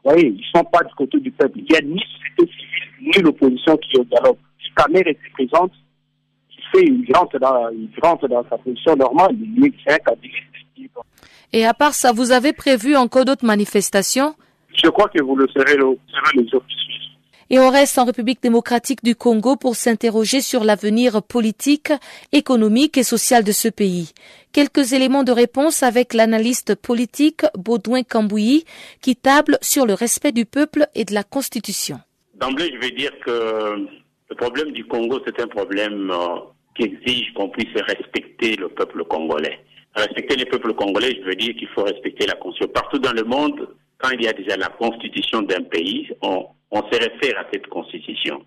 Voyez, 0.08 0.28
ils 0.28 0.38
ne 0.38 0.60
sont 0.60 0.64
pas 0.64 0.84
du 0.84 0.94
côté 0.96 1.20
du 1.20 1.32
peuple. 1.32 1.60
Il 1.60 1.66
n'y 1.70 1.76
a 1.76 1.82
ni 1.82 2.00
société 2.00 2.54
civile, 2.54 3.12
ni 3.18 3.22
l'opposition 3.22 3.76
qui 3.76 3.98
est 3.98 4.00
au 4.00 4.06
dialogue. 4.06 4.38
Si 4.64 4.72
Kamer 4.74 5.02
était 5.02 5.20
présente, 5.34 5.74
il, 6.50 6.64
fait, 6.72 6.86
il, 6.86 7.14
rentre 7.14 7.38
dans, 7.40 7.70
il 7.72 7.90
rentre 8.02 8.26
dans 8.30 8.44
sa 8.50 8.58
position 8.58 8.96
normale. 8.96 9.36
Il 9.36 9.66
est 9.66 9.92
un. 9.92 9.98
Et 11.52 11.66
à 11.66 11.74
part 11.74 11.94
ça, 11.94 12.14
vous 12.14 12.32
avez 12.32 12.54
prévu 12.54 12.96
encore 12.96 13.26
d'autres 13.26 13.46
manifestations? 13.46 14.34
Je 14.74 14.90
crois 14.90 15.10
que 15.10 15.22
vous 15.22 15.36
le 15.36 15.48
serez, 15.50 15.76
le, 15.76 15.98
serez 16.08 16.38
les 16.38 16.48
suivent. 16.48 17.07
Et 17.50 17.60
on 17.60 17.70
reste 17.70 17.98
en 17.98 18.04
République 18.04 18.42
démocratique 18.42 19.04
du 19.06 19.16
Congo 19.16 19.56
pour 19.56 19.76
s'interroger 19.76 20.42
sur 20.42 20.66
l'avenir 20.66 21.24
politique, 21.24 21.94
économique 22.34 22.98
et 22.98 23.04
social 23.04 23.46
de 23.46 23.54
ce 23.54 23.70
pays. 23.70 24.12
Quelques 24.52 24.92
éléments 24.92 25.24
de 25.24 25.32
réponse 25.32 25.82
avec 25.82 26.14
l'analyste 26.14 26.76
politique 26.76 27.46
Baudouin 27.58 28.04
Cambouilly 28.04 28.66
qui 29.02 29.16
table 29.16 29.58
sur 29.62 29.86
le 29.86 29.94
respect 29.94 30.34
du 30.34 30.46
peuple 30.46 30.88
et 30.94 31.06
de 31.06 31.14
la 31.14 31.24
Constitution. 31.24 32.00
D'emblée, 32.36 32.70
je 32.74 32.80
vais 32.86 32.92
dire 32.92 33.12
que 33.26 33.88
le 34.30 34.36
problème 34.36 34.72
du 34.72 34.86
Congo, 34.86 35.22
c'est 35.26 35.40
un 35.42 35.48
problème 35.48 36.12
euh, 36.12 36.40
qui 36.76 36.84
exige 36.84 37.34
qu'on 37.34 37.50
puisse 37.50 37.74
respecter 37.76 38.58
le 38.58 38.68
peuple 38.68 39.06
congolais. 39.06 39.60
Respecter 39.96 40.36
le 40.36 40.46
peuple 40.46 40.74
congolais, 40.74 41.18
je 41.22 41.26
veux 41.26 41.36
dire 41.36 41.56
qu'il 41.56 41.70
faut 41.70 41.84
respecter 41.84 42.28
la 42.28 42.36
Constitution. 42.36 42.74
Partout 42.74 43.00
dans 43.00 43.14
le 43.14 43.24
monde, 43.24 43.70
quand 44.00 44.10
il 44.12 44.24
y 44.24 44.28
a 44.28 44.34
déjà 44.34 44.58
la 44.58 44.70
Constitution 44.70 45.42
d'un 45.42 45.64
pays, 45.64 46.10
on, 46.22 46.48
on 46.72 46.82
se 46.92 47.00
réfère 47.00 47.40
à 47.40 47.46
cette 47.52 47.68
Constitution. 47.68 48.44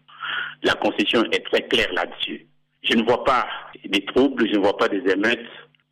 La 0.63 0.75
Constitution 0.75 1.25
est 1.33 1.45
très 1.47 1.67
claire 1.69 1.93
là-dessus. 1.93 2.47
Je 2.83 2.95
ne 2.97 3.03
vois 3.03 3.25
pas 3.25 3.47
des 3.85 4.05
troubles, 4.07 4.49
je 4.49 4.57
ne 4.57 4.61
vois 4.61 4.77
pas 4.77 4.89
des 4.89 5.03
émeutes 5.11 5.47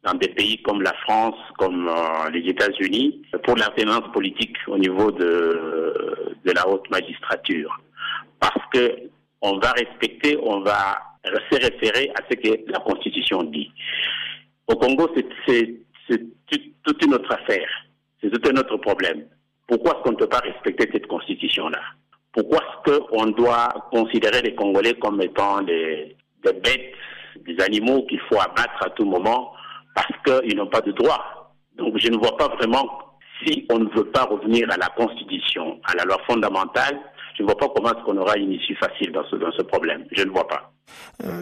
dans 0.04 0.14
des 0.14 0.28
pays 0.28 0.62
comme 0.62 0.82
la 0.82 0.94
France, 1.04 1.36
comme 1.58 1.88
euh, 1.88 2.30
les 2.30 2.48
États-Unis, 2.48 3.22
pour 3.44 3.56
l'alternance 3.56 4.10
politique 4.12 4.56
au 4.68 4.78
niveau 4.78 5.10
de, 5.10 6.34
de 6.44 6.52
la 6.52 6.68
haute 6.68 6.88
magistrature. 6.90 7.80
Parce 8.40 8.64
que 8.72 9.10
on 9.40 9.58
va 9.58 9.72
respecter, 9.72 10.38
on 10.42 10.60
va 10.60 10.98
se 11.24 11.56
référer 11.56 12.10
à 12.14 12.22
ce 12.30 12.36
que 12.36 12.70
la 12.70 12.78
Constitution 12.80 13.42
dit. 13.44 13.70
Au 14.66 14.76
Congo, 14.76 15.10
c'est 15.46 15.76
toute 16.84 17.04
une 17.04 17.14
autre 17.14 17.32
affaire. 17.32 17.68
C'est 18.20 18.30
tout 18.30 18.50
un 18.50 18.56
autre 18.58 18.76
problème. 18.78 19.24
Pourquoi 19.68 19.92
est-ce 19.92 20.02
qu'on 20.02 20.12
ne 20.12 20.16
peut 20.16 20.28
pas 20.28 20.40
respecter 20.40 20.88
cette 20.90 21.06
Constitution-là? 21.06 21.80
Pourquoi 22.32 22.58
est-ce 22.58 22.98
qu'on 22.98 23.26
doit 23.26 23.68
considérer 23.92 24.42
les 24.42 24.54
Congolais 24.54 24.94
comme 24.94 25.20
étant 25.20 25.60
des, 25.62 26.16
bêtes, 26.42 26.94
des 27.46 27.62
animaux 27.62 28.04
qu'il 28.06 28.20
faut 28.20 28.40
abattre 28.40 28.82
à 28.87 28.90
tout 28.90 29.04
moment 29.04 29.52
parce 29.94 30.08
qu'ils 30.25 30.56
n'ont 30.56 30.68
pas 30.68 30.80
de 30.80 30.92
droit? 30.92 31.52
Donc 31.76 31.98
je 31.98 32.08
ne 32.08 32.16
vois 32.16 32.37
pas 32.37 32.48
vraiment 32.48 32.88
si 33.44 33.66
on 33.70 33.78
ne 33.78 33.88
veut 33.90 34.10
pas 34.10 34.25
revenir 34.25 34.66
à 34.70 34.76
la 34.76 34.88
Constitution, 34.96 35.78
à 35.84 35.94
la 35.94 36.04
loi 36.04 36.18
fondamentale, 36.26 36.98
je 37.37 37.42
ne 37.42 37.48
vois 37.48 37.56
pas 37.56 37.68
comment 37.68 37.90
est-ce 37.92 38.04
qu'on 38.04 38.16
aura 38.16 38.37
une 38.37 38.52
issue 38.52 38.75
facile 38.76 39.12
dans 39.12 39.25
ce, 39.30 39.37
dans 39.37 39.52
ce 39.52 39.62
problème. 39.62 40.06
Je 40.10 40.25
ne 40.25 40.30
vois 40.30 40.48
pas. 40.48 40.72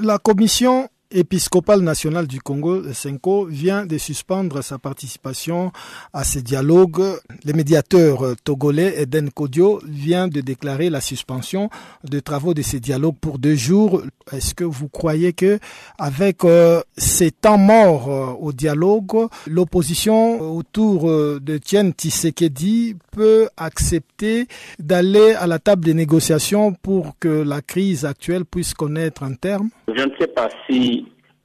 La 0.03 0.19
commission 0.19 0.89
épiscopale 1.11 1.81
nationale 1.81 2.27
du 2.27 2.41
Congo, 2.41 2.81
le 2.81 2.93
Senko, 2.93 3.47
vient 3.47 3.87
de 3.87 3.99
suspendre 3.99 4.63
sa 4.63 4.79
participation 4.79 5.73
à 6.13 6.25
ce 6.25 6.39
dialogue. 6.39 7.03
Le 7.45 7.53
médiateur 7.53 8.35
togolais 8.45 9.03
Eden 9.03 9.31
Kodio 9.31 9.81
vient 9.87 10.29
de 10.29 10.41
déclarer 10.41 10.91
la 10.91 11.01
suspension 11.01 11.71
des 12.05 12.23
travaux 12.23 12.55
de 12.55 12.63
ces 12.63 12.81
dialogues 12.81 13.17
pour 13.21 13.39
deux 13.39 13.55
jours. 13.55 14.03
Est-ce 14.33 14.55
que 14.55 14.65
vous 14.65 14.89
croyez 14.89 15.33
que, 15.33 15.59
avec 15.99 16.45
euh, 16.45 16.81
ces 16.97 17.31
temps 17.31 17.59
morts 17.59 18.11
euh, 18.11 18.33
au 18.41 18.53
dialogue, 18.53 19.29
l'opposition 19.47 20.41
autour 20.57 21.09
euh, 21.09 21.39
de 21.41 21.59
Tien 21.59 21.91
Tshisekedi 21.91 22.97
peut 23.13 23.49
accepter 23.57 24.47
d'aller 24.79 25.33
à 25.35 25.47
la 25.47 25.59
table 25.59 25.85
des 25.85 25.95
négociations 25.95 26.73
pour 26.73 27.19
que 27.21 27.29
la 27.29 27.63
crise 27.63 28.05
actuelle 28.05 28.45
puisse 28.45 28.75
connaître 28.75 29.23
un 29.23 29.35
terme? 29.35 29.71
Je 29.89 30.03
ne 30.03 30.11
sais 30.19 30.27
pas 30.27 30.49
si 30.69 30.96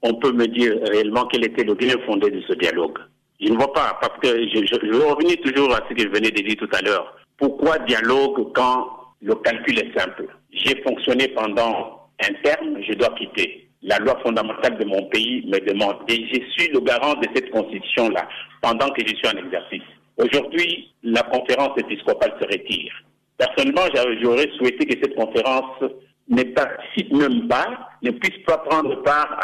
on 0.02 0.14
peut 0.16 0.32
me 0.32 0.48
dire 0.48 0.80
réellement 0.92 1.26
quel 1.26 1.46
était 1.46 1.64
le 1.64 1.76
bien 1.76 1.96
fondé 2.06 2.30
de 2.30 2.42
ce 2.48 2.54
dialogue. 2.54 2.98
Je 3.40 3.50
ne 3.52 3.58
vois 3.58 3.74
pas, 3.74 3.98
parce 4.02 4.20
que 4.20 4.30
je, 4.50 4.66
je, 4.66 4.76
je 4.84 4.96
revenir 4.96 5.38
toujours 5.44 5.74
à 5.74 5.82
ce 5.90 5.94
que 5.94 6.02
je 6.04 6.10
venais 6.10 6.32
de 6.32 6.42
dire 6.42 6.58
tout 6.58 6.70
à 6.74 6.82
l'heure. 6.82 7.16
Pourquoi 7.38 7.80
dialogue 7.80 8.52
quand 8.54 8.88
le 9.22 9.36
calcul 9.36 9.80
est 9.80 9.98
simple? 9.98 10.28
J'ai 10.52 10.82
fonctionné 10.84 11.28
pendant 11.30 12.08
un 12.22 12.34
terme, 12.44 12.78
je 12.88 12.94
dois 12.94 13.10
quitter. 13.18 13.68
La 13.84 13.98
loi 13.98 14.20
fondamentale 14.22 14.78
de 14.78 14.86
mon 14.86 15.04
pays 15.06 15.44
me 15.48 15.60
demande, 15.60 15.98
et 16.08 16.28
je 16.32 16.40
suis 16.52 16.72
le 16.72 16.82
garant 16.82 17.16
de 17.16 17.28
cette 17.34 17.50
constitution-là 17.50 18.28
pendant 18.62 18.90
que 18.92 19.02
je 19.08 19.16
suis 19.16 19.28
en 19.28 19.44
exercice. 19.44 19.82
Aujourd'hui, 20.18 20.94
la 21.02 21.24
conférence 21.24 21.76
épiscopale 21.80 22.36
se 22.40 22.46
retire. 22.46 22.94
Personnellement, 23.40 23.88
j'aurais 24.22 24.50
souhaité 24.58 24.86
que 24.86 25.00
cette 25.02 25.16
conférence 25.16 25.84
ne 26.32 26.44
participe 26.44 27.14
même 27.14 27.48
pas, 27.48 27.68
ne 28.02 28.12
puisse 28.12 28.44
pas 28.46 28.58
prendre 28.58 29.02
part 29.04 29.38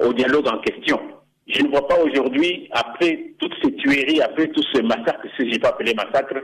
au 0.00 0.12
dialogue 0.12 0.48
en 0.48 0.58
question. 0.58 1.00
Je 1.46 1.62
ne 1.62 1.68
vois 1.68 1.86
pas 1.86 1.98
aujourd'hui, 1.98 2.68
après 2.72 3.32
toutes 3.38 3.54
ces 3.62 3.74
tueries, 3.76 4.20
après 4.22 4.48
tous 4.48 4.64
ces 4.74 4.82
massacres, 4.82 5.26
si 5.38 5.52
je 5.52 5.58
peux 5.58 5.68
appeler 5.68 5.94
massacre, 5.94 6.36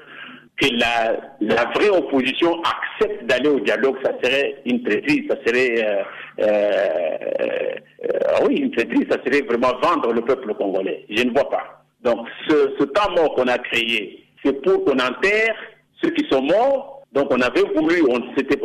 que 0.61 0.66
la, 0.76 1.64
vraie 1.75 1.88
opposition 1.88 2.61
accepte 2.62 3.25
d'aller 3.25 3.49
au 3.49 3.61
dialogue, 3.61 3.97
ça 4.04 4.12
serait 4.23 4.57
une 4.66 4.83
traîtrise, 4.83 5.23
ça 5.28 5.37
serait, 5.47 5.83
euh, 5.83 6.02
euh, 6.40 7.75
euh, 8.04 8.47
oui, 8.47 8.57
une 8.57 8.71
traîtrise, 8.73 9.07
ça 9.11 9.16
serait 9.25 9.42
vraiment 9.42 9.73
vendre 9.83 10.12
le 10.12 10.21
peuple 10.21 10.52
congolais. 10.54 11.04
Je 11.09 11.23
ne 11.23 11.30
vois 11.30 11.49
pas. 11.49 11.83
Donc, 12.02 12.26
ce, 12.49 12.75
ce 12.78 13.14
mort 13.16 13.35
qu'on 13.35 13.49
a 13.49 13.59
créé, 13.59 14.23
c'est 14.45 14.61
pour 14.62 14.85
qu'on 14.85 14.99
enterre 14.99 15.57
ceux 16.02 16.11
qui 16.11 16.26
sont 16.30 16.42
morts. 16.42 17.00
Donc, 17.12 17.26
on 17.31 17.40
avait 17.40 17.64
voulu, 17.75 18.02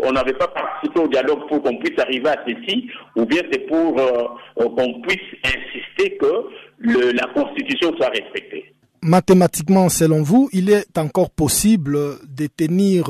on 0.04 0.12
n'avait 0.12 0.34
pas 0.34 0.48
participé 0.48 1.00
au 1.00 1.08
dialogue 1.08 1.48
pour 1.48 1.64
qu'on 1.64 1.78
puisse 1.78 1.98
arriver 1.98 2.30
à 2.30 2.44
ceci, 2.48 2.90
ou 3.16 3.26
bien 3.26 3.42
c'est 3.52 3.66
pour 3.68 3.96
qu'on 4.56 5.02
puisse 5.02 5.34
insister 5.44 6.16
que 6.18 6.32
le, 6.78 7.12
la 7.12 7.28
Constitution 7.34 7.96
soit 7.98 8.10
respectée 8.10 8.76
mathématiquement, 9.02 9.88
selon 9.88 10.24
vous, 10.24 10.50
il 10.52 10.72
est 10.72 10.98
encore 10.98 11.30
possible 11.30 11.96
de 12.28 12.48
tenir 12.48 13.06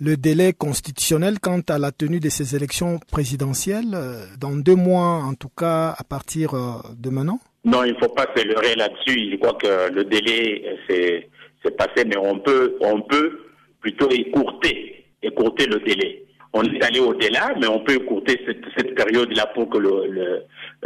le 0.00 0.16
délai 0.16 0.54
constitutionnel 0.54 1.38
quant 1.40 1.60
à 1.68 1.78
la 1.78 1.92
tenue 1.92 2.20
de 2.20 2.30
ces 2.30 2.56
élections 2.56 2.98
présidentielles 3.12 3.96
dans 4.40 4.56
deux 4.56 4.74
mois, 4.74 5.22
en 5.24 5.34
tout 5.34 5.50
cas 5.54 5.94
à 5.96 6.04
partir 6.04 6.54
de 6.96 7.10
maintenant? 7.10 7.38
Non, 7.66 7.84
il 7.84 7.92
ne 7.92 7.98
faut 7.98 8.14
pas 8.14 8.26
se 8.34 8.42
leurrer 8.44 8.76
là-dessus. 8.76 9.32
Je 9.32 9.36
crois 9.36 9.54
que 9.54 9.92
le 9.92 10.04
délai 10.04 10.64
s'est 10.88 11.28
passé, 11.76 12.04
mais 12.06 12.16
on 12.16 12.38
peut, 12.38 12.76
on 12.80 13.02
peut 13.02 13.45
plutôt 13.86 14.10
écourter, 14.10 15.04
écourter 15.22 15.66
le 15.66 15.78
délai. 15.78 16.24
On 16.52 16.62
est 16.64 16.82
allé 16.82 16.98
au-delà, 16.98 17.54
mais 17.60 17.68
on 17.68 17.80
peut 17.84 17.94
écourter 17.94 18.40
cette, 18.44 18.64
cette 18.76 18.96
période-là 18.96 19.46
pour 19.54 19.70
que 19.70 19.78
le, 19.78 20.08
le, 20.08 20.42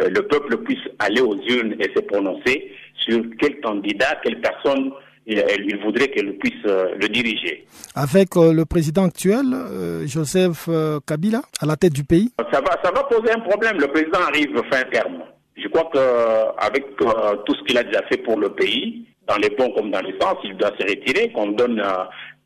le, 0.07 0.23
peuple 0.27 0.59
puisse 0.59 0.85
aller 0.99 1.23
aux 1.23 1.37
urnes 1.37 1.77
et 1.81 1.89
se 1.97 2.01
prononcer 2.01 2.71
sur 2.97 3.23
quel 3.39 3.59
candidat, 3.61 4.21
quelle 4.23 4.39
personne 4.43 4.91
il, 5.27 5.43
il 5.67 5.79
voudrait 5.83 6.09
qu'elle 6.09 6.37
puisse 6.37 6.63
euh, 6.67 6.95
le 7.01 7.09
diriger. 7.09 7.65
Avec 7.95 8.37
euh, 8.37 8.53
le 8.53 8.67
président 8.67 9.05
actuel, 9.05 9.47
euh, 9.55 10.07
Joseph 10.07 10.69
Kabila, 11.07 11.41
à 11.63 11.65
la 11.65 11.77
tête 11.77 11.95
du 11.95 12.05
pays? 12.05 12.31
Ça 12.53 12.61
va, 12.61 12.77
ça 12.85 12.91
va 12.91 13.05
poser 13.05 13.33
un 13.33 13.41
problème. 13.41 13.79
Le 13.81 13.87
président 13.87 14.21
arrive 14.29 14.61
fin 14.71 14.83
terme. 14.93 15.23
Je 15.57 15.69
crois 15.69 15.89
qu'avec 15.91 16.85
tout 16.97 17.55
ce 17.55 17.63
qu'il 17.65 17.79
a 17.79 17.85
déjà 17.85 18.03
fait 18.11 18.19
pour 18.19 18.39
le 18.39 18.51
pays, 18.51 19.07
dans 19.27 19.37
les 19.37 19.51
bons 19.51 19.71
comme 19.73 19.91
dans 19.91 20.01
les 20.01 20.19
sens, 20.21 20.37
il 20.45 20.57
doit 20.57 20.73
se 20.79 20.83
retirer, 20.83 21.31
qu'on 21.33 21.53
donne 21.53 21.83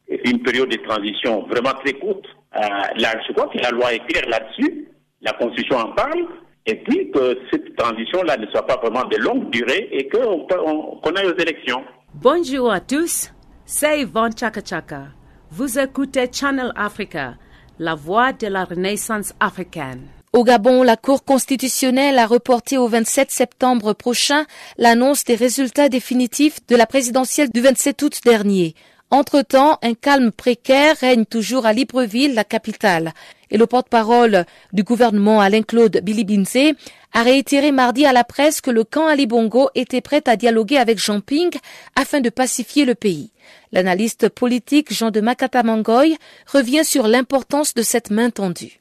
une 0.08 0.42
période 0.42 0.68
de 0.68 0.76
transition 0.76 1.46
vraiment 1.48 1.72
très 1.84 1.94
courte. 1.94 2.26
là, 2.52 3.12
je 3.26 3.32
crois 3.32 3.48
que 3.48 3.58
la 3.58 3.70
loi 3.70 3.94
est 3.94 4.06
claire 4.06 4.28
là-dessus, 4.28 4.88
la 5.22 5.32
Constitution 5.32 5.78
en 5.78 5.92
parle, 5.92 6.26
et 6.66 6.76
puis 6.76 7.10
que 7.10 7.38
cette 7.50 7.76
transition-là 7.76 8.36
ne 8.36 8.46
soit 8.46 8.66
pas 8.66 8.76
vraiment 8.76 9.04
de 9.04 9.16
longue 9.18 9.50
durée 9.50 9.88
et 9.92 10.08
qu'on 10.08 10.46
qu 10.46 11.18
aille 11.18 11.26
aux 11.26 11.38
élections. 11.38 11.82
Bonjour 12.14 12.72
à 12.72 12.80
tous, 12.80 13.32
c'est 13.64 14.00
Yvonne 14.00 14.36
Chaka 14.38 14.60
Chaka. 14.64 15.08
Vous 15.50 15.78
écoutez 15.78 16.28
Channel 16.32 16.72
Africa, 16.76 17.34
la 17.78 17.94
voix 17.94 18.32
de 18.32 18.46
la 18.46 18.64
renaissance 18.64 19.34
africaine. 19.40 20.08
Au 20.32 20.42
Gabon, 20.42 20.82
la 20.82 20.96
Cour 20.96 21.24
constitutionnelle 21.24 22.18
a 22.18 22.26
reporté 22.26 22.76
au 22.76 22.88
27 22.88 23.30
septembre 23.30 23.92
prochain 23.92 24.46
l'annonce 24.78 25.22
des 25.24 25.36
résultats 25.36 25.88
définitifs 25.88 26.58
de 26.66 26.74
la 26.74 26.86
présidentielle 26.86 27.50
du 27.50 27.60
27 27.60 28.02
août 28.02 28.18
dernier. 28.24 28.74
Entre-temps, 29.14 29.78
un 29.84 29.94
calme 29.94 30.32
précaire 30.32 30.96
règne 31.00 31.24
toujours 31.24 31.66
à 31.66 31.72
Libreville, 31.72 32.34
la 32.34 32.42
capitale. 32.42 33.12
Et 33.48 33.56
le 33.56 33.64
porte-parole 33.64 34.44
du 34.72 34.82
gouvernement 34.82 35.40
Alain-Claude 35.40 36.00
Bilibinze 36.02 36.74
a 37.12 37.22
réitéré 37.22 37.70
mardi 37.70 38.04
à 38.06 38.12
la 38.12 38.24
presse 38.24 38.60
que 38.60 38.72
le 38.72 38.82
camp 38.82 39.06
Ali 39.06 39.28
Bongo 39.28 39.70
était 39.76 40.00
prêt 40.00 40.24
à 40.26 40.34
dialoguer 40.34 40.78
avec 40.78 40.98
Jean 40.98 41.20
Ping 41.20 41.52
afin 41.94 42.20
de 42.20 42.28
pacifier 42.28 42.84
le 42.84 42.96
pays. 42.96 43.30
L'analyste 43.70 44.28
politique 44.28 44.92
Jean 44.92 45.12
de 45.12 45.20
Makatamangoy 45.20 46.16
revient 46.52 46.84
sur 46.84 47.06
l'importance 47.06 47.72
de 47.72 47.82
cette 47.82 48.10
main 48.10 48.30
tendue. 48.30 48.80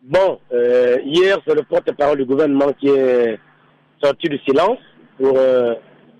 Bon, 0.00 0.38
euh, 0.54 0.96
hier, 1.04 1.38
c'est 1.46 1.54
le 1.54 1.62
porte-parole 1.62 2.16
du 2.16 2.24
gouvernement 2.24 2.72
qui 2.80 2.88
est 2.88 3.38
sorti 4.02 4.30
du 4.30 4.38
silence 4.48 4.78
pour 5.18 5.36
euh, 5.36 5.74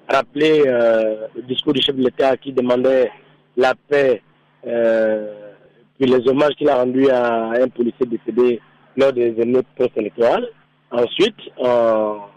rappeler 0.07 0.65
euh, 0.67 1.29
le 1.35 1.43
discours 1.45 1.73
du 1.73 1.81
chef 1.81 1.97
de 1.97 2.05
l'État 2.05 2.37
qui 2.37 2.53
demandait 2.53 3.11
la 3.57 3.75
paix, 3.89 4.23
puis 4.63 6.07
les 6.07 6.29
hommages 6.29 6.55
qu'il 6.57 6.69
a 6.69 6.77
rendus 6.77 7.09
à 7.11 7.51
un 7.51 7.69
policier 7.69 8.07
décédé 8.07 8.61
lors 8.97 9.13
des 9.13 9.35
émeutes 9.41 9.67
post-électorales. 9.77 10.49
Ensuite, 10.91 11.37
en, 11.59 12.29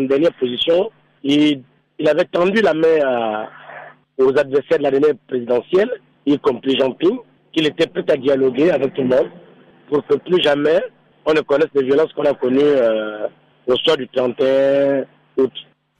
dernière 0.00 0.32
position, 0.38 0.90
il, 1.22 1.62
il, 1.98 2.08
avait 2.08 2.24
tendu 2.24 2.60
la 2.62 2.74
main 2.74 3.46
aux 4.18 4.36
adversaires 4.38 4.78
de 4.78 4.82
la 4.82 4.90
dernière 4.90 5.14
présidentielle, 5.26 5.90
y 6.26 6.38
compris 6.38 6.78
Jean 6.78 6.92
Ping, 6.92 7.18
qu'il 7.52 7.66
était 7.66 7.86
prêt 7.86 8.04
à 8.08 8.16
dialoguer 8.16 8.70
avec 8.70 8.94
tout 8.94 9.02
le 9.02 9.08
monde 9.08 9.30
pour 9.88 10.06
que 10.06 10.14
plus 10.16 10.42
jamais 10.42 10.80
on 11.26 11.34
ne 11.34 11.40
connaisse 11.40 11.68
les 11.74 11.84
violences 11.84 12.12
qu'on 12.14 12.24
a 12.24 12.34
connues 12.34 12.60
euh, 12.62 13.28
au 13.66 13.76
soir 13.76 13.96
du 13.96 14.08
31 14.08 15.04
août. 15.36 15.52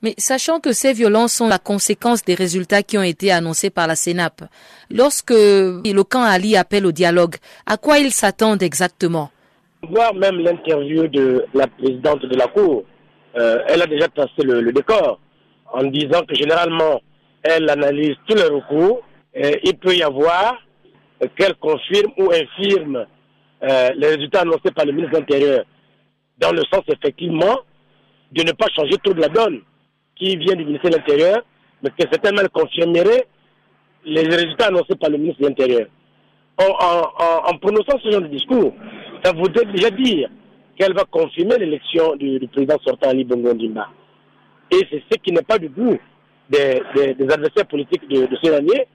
Mais 0.03 0.15
sachant 0.19 0.59
que 0.59 0.73
ces 0.73 0.93
violences 0.93 1.35
sont 1.35 1.47
la 1.47 1.61
conséquence 1.61 2.25
des 2.25 2.35
résultats 2.35 2.83
qui 2.83 2.99
ont 2.99 3.05
été 3.05 3.31
annoncés 3.31 3.71
par 3.71 3.87
la 3.87 3.95
CENAP, 3.95 4.43
lorsque 4.91 5.31
le 5.31 6.03
camp 6.03 6.23
Ali 6.25 6.57
appelle 6.57 6.87
au 6.87 6.93
dialogue, 6.93 7.37
à 7.67 7.77
quoi 7.77 7.99
ils 8.01 8.11
s'attendent 8.11 8.65
exactement? 8.65 9.31
Voir 9.89 10.13
même 10.15 10.39
l'interview 10.39 11.07
de 11.07 11.45
la 11.55 11.69
présidente 11.69 12.27
de 12.27 12.37
la 12.37 12.49
Cour, 12.49 12.83
euh, 13.37 13.59
elle 13.69 13.83
a 13.83 13.87
déjà 13.87 14.09
tracé 14.09 14.43
le, 14.43 14.73
décor 14.73 15.21
en 15.73 15.85
disant 15.85 16.23
que 16.29 16.35
généralement, 16.35 17.01
elle 17.45 17.71
analyse 17.71 18.17
tous 18.27 18.35
les 18.35 18.45
recours 18.49 19.03
et 19.35 19.61
il 19.63 19.79
peut 19.79 19.95
y 19.95 20.03
avoir 20.03 20.57
qu'elle 21.37 21.55
confirme 21.55 22.13
ou 22.19 22.31
infirme 22.33 23.07
euh, 23.63 23.91
les 23.97 24.09
résultats 24.09 24.41
annoncés 24.41 24.73
par 24.75 24.85
le 24.85 24.93
ministre 24.93 25.15
de 25.15 25.19
l'Intérieur, 25.21 25.65
dans 26.39 26.51
le 26.51 26.63
sens 26.73 26.83
effectivement 26.89 27.59
de 28.33 28.43
ne 28.43 28.53
pas 28.53 28.67
changer 28.75 28.97
tout 29.05 29.15
de 29.15 29.21
la 29.21 29.29
donne 29.29 29.61
qui 30.23 30.37
vient 30.37 30.55
du 30.55 30.65
ministère 30.65 30.91
de 30.93 30.97
l'Intérieur, 30.97 31.43
mais 31.83 31.91
que 31.91 32.09
certainement 32.11 32.43
confirmerait 32.53 33.27
les 34.05 34.23
résultats 34.23 34.69
annoncés 34.69 34.95
par 35.01 35.11
le 35.11 35.19
ministre 35.19 35.43
de 35.43 35.49
l'Intérieur. 35.49 35.89
En, 36.59 37.57
prononçant 37.59 37.99
ce 38.03 38.11
genre 38.11 38.21
de 38.21 38.29
discours, 38.29 38.73
ça 39.25 39.33
voudrait 39.33 39.65
déjà 39.67 39.91
dire 39.91 40.29
qu'elle 40.77 40.95
va 40.95 41.05
confirmer 41.11 41.59
l'élection 41.59 42.15
du, 42.17 42.41
président 42.53 42.77
sortant 42.85 43.11
Ali 43.11 43.25
Bongo 43.25 43.53
Ndimba. 43.53 43.89
Et 44.71 44.87
c'est 44.91 45.03
ce 45.11 45.19
qui 45.19 45.33
n'est 45.33 45.43
pas 45.43 45.59
du 45.59 45.69
goût 45.69 45.99
des, 46.49 46.81
adversaires 47.19 47.67
politiques 47.67 48.09
de, 48.09 48.27
de 48.27 48.37
ce 48.41 48.49
dernier, 48.49 48.87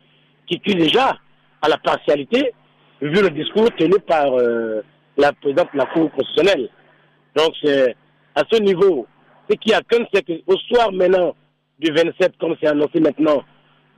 qui 0.47 0.59
crient 0.61 0.75
déjà 0.75 1.17
à 1.61 1.67
la 1.67 1.77
partialité 1.77 2.53
vu 3.01 3.21
le 3.21 3.29
discours 3.31 3.69
tenu 3.77 3.99
par 4.07 4.33
euh, 4.33 4.81
la 5.17 5.33
présidente 5.33 5.69
de 5.73 5.77
la 5.77 5.85
Cour 5.87 6.09
constitutionnelle. 6.11 6.69
Donc, 7.35 7.53
à 8.33 8.43
ce 8.49 8.61
niveau, 8.61 9.05
ce 9.49 9.55
qui 9.55 9.73
a 9.73 9.81
qu'un, 9.81 10.05
c'est 10.13 10.23
qu'au 10.23 10.57
soir 10.67 10.91
maintenant 10.91 11.35
du 11.79 11.91
27, 11.91 12.33
comme 12.39 12.55
c'est 12.61 12.67
annoncé 12.67 12.99
maintenant, 12.99 13.43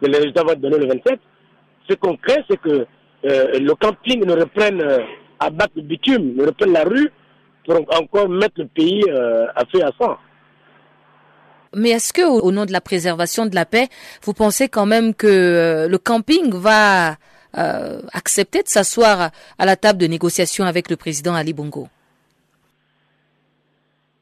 que 0.01 0.07
les 0.07 0.17
résultats 0.17 0.43
vont 0.43 0.51
être 0.51 0.61
donnés 0.61 0.77
le 0.79 0.87
27, 0.87 1.19
ce 1.89 1.95
qu'on 1.95 2.15
craint, 2.17 2.41
c'est 2.49 2.59
que 2.59 2.85
euh, 3.25 3.59
le 3.59 3.73
camping 3.75 4.25
ne 4.25 4.33
reprenne 4.33 4.81
euh, 4.81 4.99
à 5.39 5.49
battre 5.49 5.73
le 5.75 5.81
bitume, 5.83 6.35
ne 6.35 6.45
reprenne 6.45 6.73
la 6.73 6.83
rue 6.83 7.11
pour 7.65 7.75
encore 7.95 8.29
mettre 8.29 8.55
le 8.57 8.67
pays 8.67 9.03
à 9.09 9.63
feu 9.71 9.83
à 9.83 9.91
sang. 10.01 10.17
Mais 11.75 11.89
est-ce 11.89 12.13
que, 12.13 12.21
au 12.21 12.51
nom 12.51 12.65
de 12.65 12.71
la 12.71 12.81
préservation 12.81 13.45
de 13.45 13.53
la 13.53 13.65
paix, 13.65 13.87
vous 14.23 14.33
pensez 14.33 14.69
quand 14.69 14.87
même 14.87 15.13
que 15.13 15.87
le 15.87 15.97
camping 15.99 16.51
va 16.53 17.15
euh, 17.57 18.01
accepter 18.13 18.61
de 18.61 18.67
s'asseoir 18.67 19.31
à 19.57 19.65
la 19.65 19.75
table 19.75 19.99
de 19.99 20.05
négociation 20.05 20.65
avec 20.65 20.89
le 20.89 20.95
président 20.95 21.33
Ali 21.33 21.53
Bongo? 21.53 21.87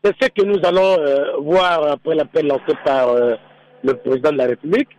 C'est 0.04 0.14
ce 0.22 0.28
que 0.30 0.46
nous 0.46 0.60
allons 0.64 1.00
euh, 1.00 1.38
voir 1.42 1.84
après 1.92 2.16
l'appel 2.16 2.48
lancé 2.48 2.74
par 2.86 3.10
euh, 3.10 3.36
le 3.84 3.94
président 3.96 4.32
de 4.32 4.38
la 4.38 4.46
République. 4.48 4.90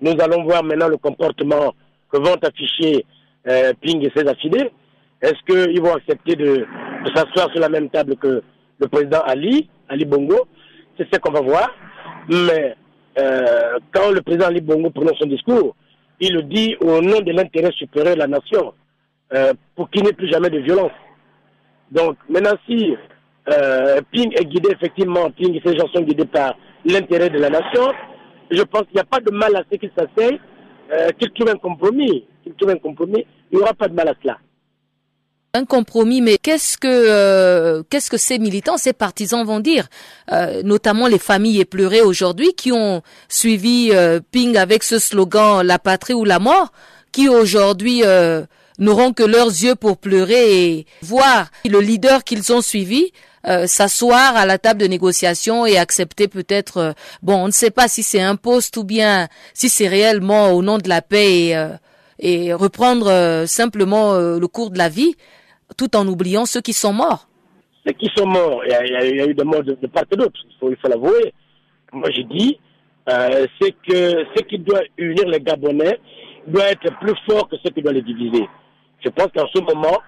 Nous 0.00 0.14
allons 0.20 0.44
voir 0.44 0.64
maintenant 0.64 0.88
le 0.88 0.96
comportement 0.96 1.74
que 2.10 2.18
vont 2.18 2.36
afficher 2.42 3.04
Ping 3.80 4.04
et 4.04 4.12
ses 4.14 4.26
affiliés. 4.26 4.70
Est-ce 5.22 5.40
qu'ils 5.46 5.80
vont 5.80 5.94
accepter 5.94 6.34
de, 6.34 6.66
de 7.04 7.10
s'asseoir 7.14 7.50
sur 7.52 7.60
la 7.60 7.68
même 7.68 7.88
table 7.90 8.16
que 8.16 8.42
le 8.78 8.88
président 8.88 9.20
Ali, 9.20 9.68
Ali 9.88 10.04
Bongo? 10.04 10.46
C'est 10.98 11.06
ce 11.12 11.18
qu'on 11.20 11.32
va 11.32 11.40
voir. 11.40 11.70
Mais 12.28 12.74
quand 13.94 14.10
le 14.10 14.20
président 14.20 14.46
Ali 14.46 14.60
Bongo 14.60 14.90
prononce 14.90 15.18
son 15.18 15.28
discours, 15.28 15.76
il 16.20 16.34
le 16.34 16.42
dit 16.42 16.76
au 16.80 17.00
nom 17.00 17.20
de 17.20 17.32
l'intérêt 17.32 17.72
supérieur 17.72 18.14
de 18.14 18.20
la 18.20 18.26
nation, 18.26 18.72
euh, 19.34 19.52
pour 19.74 19.90
qu'il 19.90 20.02
n'y 20.02 20.08
ait 20.08 20.12
plus 20.14 20.30
jamais 20.30 20.50
de 20.50 20.58
violence. 20.58 20.92
Donc, 21.90 22.16
maintenant, 22.28 22.56
si 22.66 22.94
euh, 23.48 24.00
Ping 24.12 24.32
est 24.38 24.44
guidé, 24.44 24.70
effectivement, 24.72 25.30
Ping 25.30 25.60
ces 25.64 25.76
gens 25.76 25.86
sont 25.94 26.02
guidés 26.02 26.26
par 26.26 26.54
l'intérêt 26.84 27.30
de 27.30 27.38
la 27.38 27.50
nation, 27.50 27.92
je 28.50 28.62
pense 28.62 28.82
qu'il 28.82 28.94
n'y 28.94 29.00
a 29.00 29.04
pas 29.04 29.20
de 29.20 29.30
mal 29.30 29.54
à 29.56 29.62
ce 29.70 29.76
qu'ils 29.76 29.90
s'asseyent, 29.96 30.40
euh, 30.92 31.08
qu'ils 31.18 31.32
trouvent 31.32 31.50
un 31.50 31.58
compromis. 31.58 32.24
Qu'ils 32.42 32.54
trouvent 32.54 32.70
un 32.70 32.78
compromis, 32.78 33.26
il 33.50 33.58
n'y 33.58 33.62
aura 33.62 33.74
pas 33.74 33.88
de 33.88 33.94
mal 33.94 34.08
à 34.08 34.14
cela. 34.22 34.38
Un 35.54 35.64
compromis, 35.64 36.20
mais 36.20 36.36
qu'est-ce 36.36 36.76
que 36.76 36.86
euh, 36.86 37.82
qu'est-ce 37.88 38.10
que 38.10 38.18
ces 38.18 38.38
militants, 38.38 38.76
ces 38.76 38.92
partisans 38.92 39.44
vont 39.44 39.60
dire, 39.60 39.86
euh, 40.30 40.62
notamment 40.62 41.06
les 41.06 41.18
familles 41.18 41.60
éplorées 41.60 42.02
aujourd'hui 42.02 42.52
qui 42.52 42.72
ont 42.72 43.00
suivi 43.28 43.90
euh, 43.92 44.20
Ping 44.30 44.56
avec 44.58 44.82
ce 44.82 44.98
slogan 44.98 45.66
"La 45.66 45.78
patrie 45.78 46.12
ou 46.12 46.24
la 46.24 46.38
mort", 46.38 46.72
qui 47.10 47.28
aujourd'hui 47.30 48.02
n'auront 48.78 49.14
que 49.14 49.22
leurs 49.22 49.46
yeux 49.46 49.74
pour 49.74 49.96
pleurer 49.96 50.64
et 50.64 50.86
voir 51.00 51.46
le 51.64 51.80
leader 51.80 52.22
qu'ils 52.24 52.52
ont 52.52 52.60
suivi 52.60 53.10
s'asseoir 53.66 54.36
à 54.36 54.44
la 54.44 54.58
table 54.58 54.80
de 54.80 54.86
négociation 54.86 55.66
et 55.66 55.78
accepter 55.78 56.28
peut-être, 56.28 56.94
bon, 57.22 57.44
on 57.44 57.46
ne 57.46 57.52
sait 57.52 57.70
pas 57.70 57.88
si 57.88 58.02
c'est 58.02 58.20
un 58.20 58.36
poste 58.36 58.76
ou 58.76 58.84
bien 58.84 59.28
si 59.54 59.68
c'est 59.68 59.88
réellement 59.88 60.50
au 60.50 60.62
nom 60.62 60.78
de 60.78 60.88
la 60.88 61.00
paix 61.00 61.50
et, 61.50 61.56
et 62.18 62.52
reprendre 62.52 63.44
simplement 63.46 64.14
le 64.14 64.46
cours 64.48 64.70
de 64.70 64.78
la 64.78 64.88
vie 64.88 65.14
tout 65.76 65.96
en 65.96 66.06
oubliant 66.06 66.46
ceux 66.46 66.60
qui 66.60 66.72
sont 66.72 66.92
morts. 66.92 67.28
Ceux 67.86 67.92
qui 67.92 68.10
sont 68.16 68.26
morts, 68.26 68.62
il 68.64 68.70
y 68.70 69.20
a, 69.20 69.26
eu 69.26 69.34
des 69.34 69.44
morts 69.44 69.62
de, 69.62 69.74
part 69.86 70.04
et 70.10 70.16
d'autre, 70.16 70.40
il 70.62 70.76
faut, 70.76 70.88
l'avouer. 70.88 71.32
Moi, 71.92 72.10
je 72.10 72.22
dis, 72.22 72.58
euh, 73.08 73.46
c'est 73.60 73.72
que 73.88 74.24
ce 74.34 74.42
qui 74.42 74.58
doit 74.58 74.82
unir 74.96 75.26
les 75.28 75.40
Gabonais 75.40 75.98
doit 76.46 76.70
être 76.70 76.98
plus 77.00 77.14
fort 77.28 77.48
que 77.48 77.56
ce 77.64 77.70
qui 77.70 77.82
doit 77.82 77.92
les 77.92 78.02
diviser. 78.02 78.48
Je 79.04 79.08
pense 79.10 79.28
qu'en 79.34 79.46
ce 79.54 79.60
moment, 79.60 79.98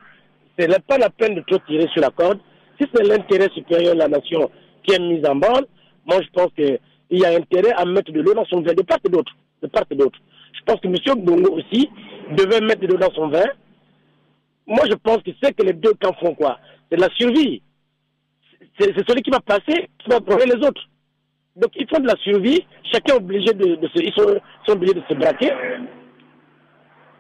ce 0.59 0.65
n'est 0.67 0.81
pas 0.81 0.99
la 0.99 1.11
peine 1.11 1.37
de 1.37 1.41
trop 1.43 1.59
tirer 1.69 1.87
sur 1.93 2.03
la 2.03 2.11
corde. 2.11 2.41
Si 2.81 2.87
c'est 2.93 3.05
l'intérêt 3.05 3.49
supérieur 3.55 3.95
de 3.95 3.99
la 3.99 4.09
nation 4.09 4.51
qui 4.83 4.95
est 4.95 4.99
mis 4.99 5.25
en 5.27 5.37
bande, 5.37 5.67
moi 6.07 6.21
je 6.23 6.29
pense 6.33 6.53
qu'il 6.55 6.79
y 7.11 7.25
a 7.25 7.31
intérêt 7.37 7.73
à 7.73 7.85
mettre 7.85 8.13
de 8.13 8.21
l'eau 8.21 8.35
dans 8.35 8.45
son 8.47 8.61
vin, 8.61 8.75
de 8.75 8.83
part 8.83 8.99
et 9.05 9.09
d'autre. 9.09 9.33
De 9.63 9.69
part 9.69 9.85
et 9.91 9.95
d'autre. 9.95 10.19
Je 10.53 10.61
pense 10.65 10.81
que 10.81 10.89
M. 10.89 11.25
Bongo 11.25 11.57
aussi 11.57 11.89
devait 12.37 12.61
mettre 12.61 12.81
de 12.81 12.87
l'eau 12.87 12.99
dans 12.99 13.13
son 13.13 13.29
vin 13.29 13.47
moi, 14.69 14.85
je 14.87 14.95
pense 14.95 15.23
que 15.23 15.31
c'est 15.43 15.55
que 15.55 15.63
les 15.63 15.73
deux 15.73 15.95
camps 15.95 16.15
font 16.21 16.35
quoi? 16.35 16.59
C'est 16.91 17.01
la 17.01 17.09
survie. 17.17 17.63
C'est 18.79 18.93
celui 19.09 19.23
qui 19.23 19.31
va 19.31 19.41
passer 19.41 19.89
qui 19.99 20.11
va 20.11 20.21
prendre 20.21 20.45
les 20.45 20.67
autres. 20.67 20.83
Donc, 21.57 21.73
ils 21.75 21.89
font 21.89 22.01
de 22.01 22.07
la 22.07 22.17
survie. 22.17 22.65
Chacun 22.93 23.15
est 23.15 23.17
obligé 23.17 23.53
de, 23.55 23.89
se, 23.89 24.03
ils 24.03 24.13
sont, 24.13 24.39
obligés 24.71 24.93
de 24.93 25.03
se 25.09 25.15
braquer. 25.15 25.51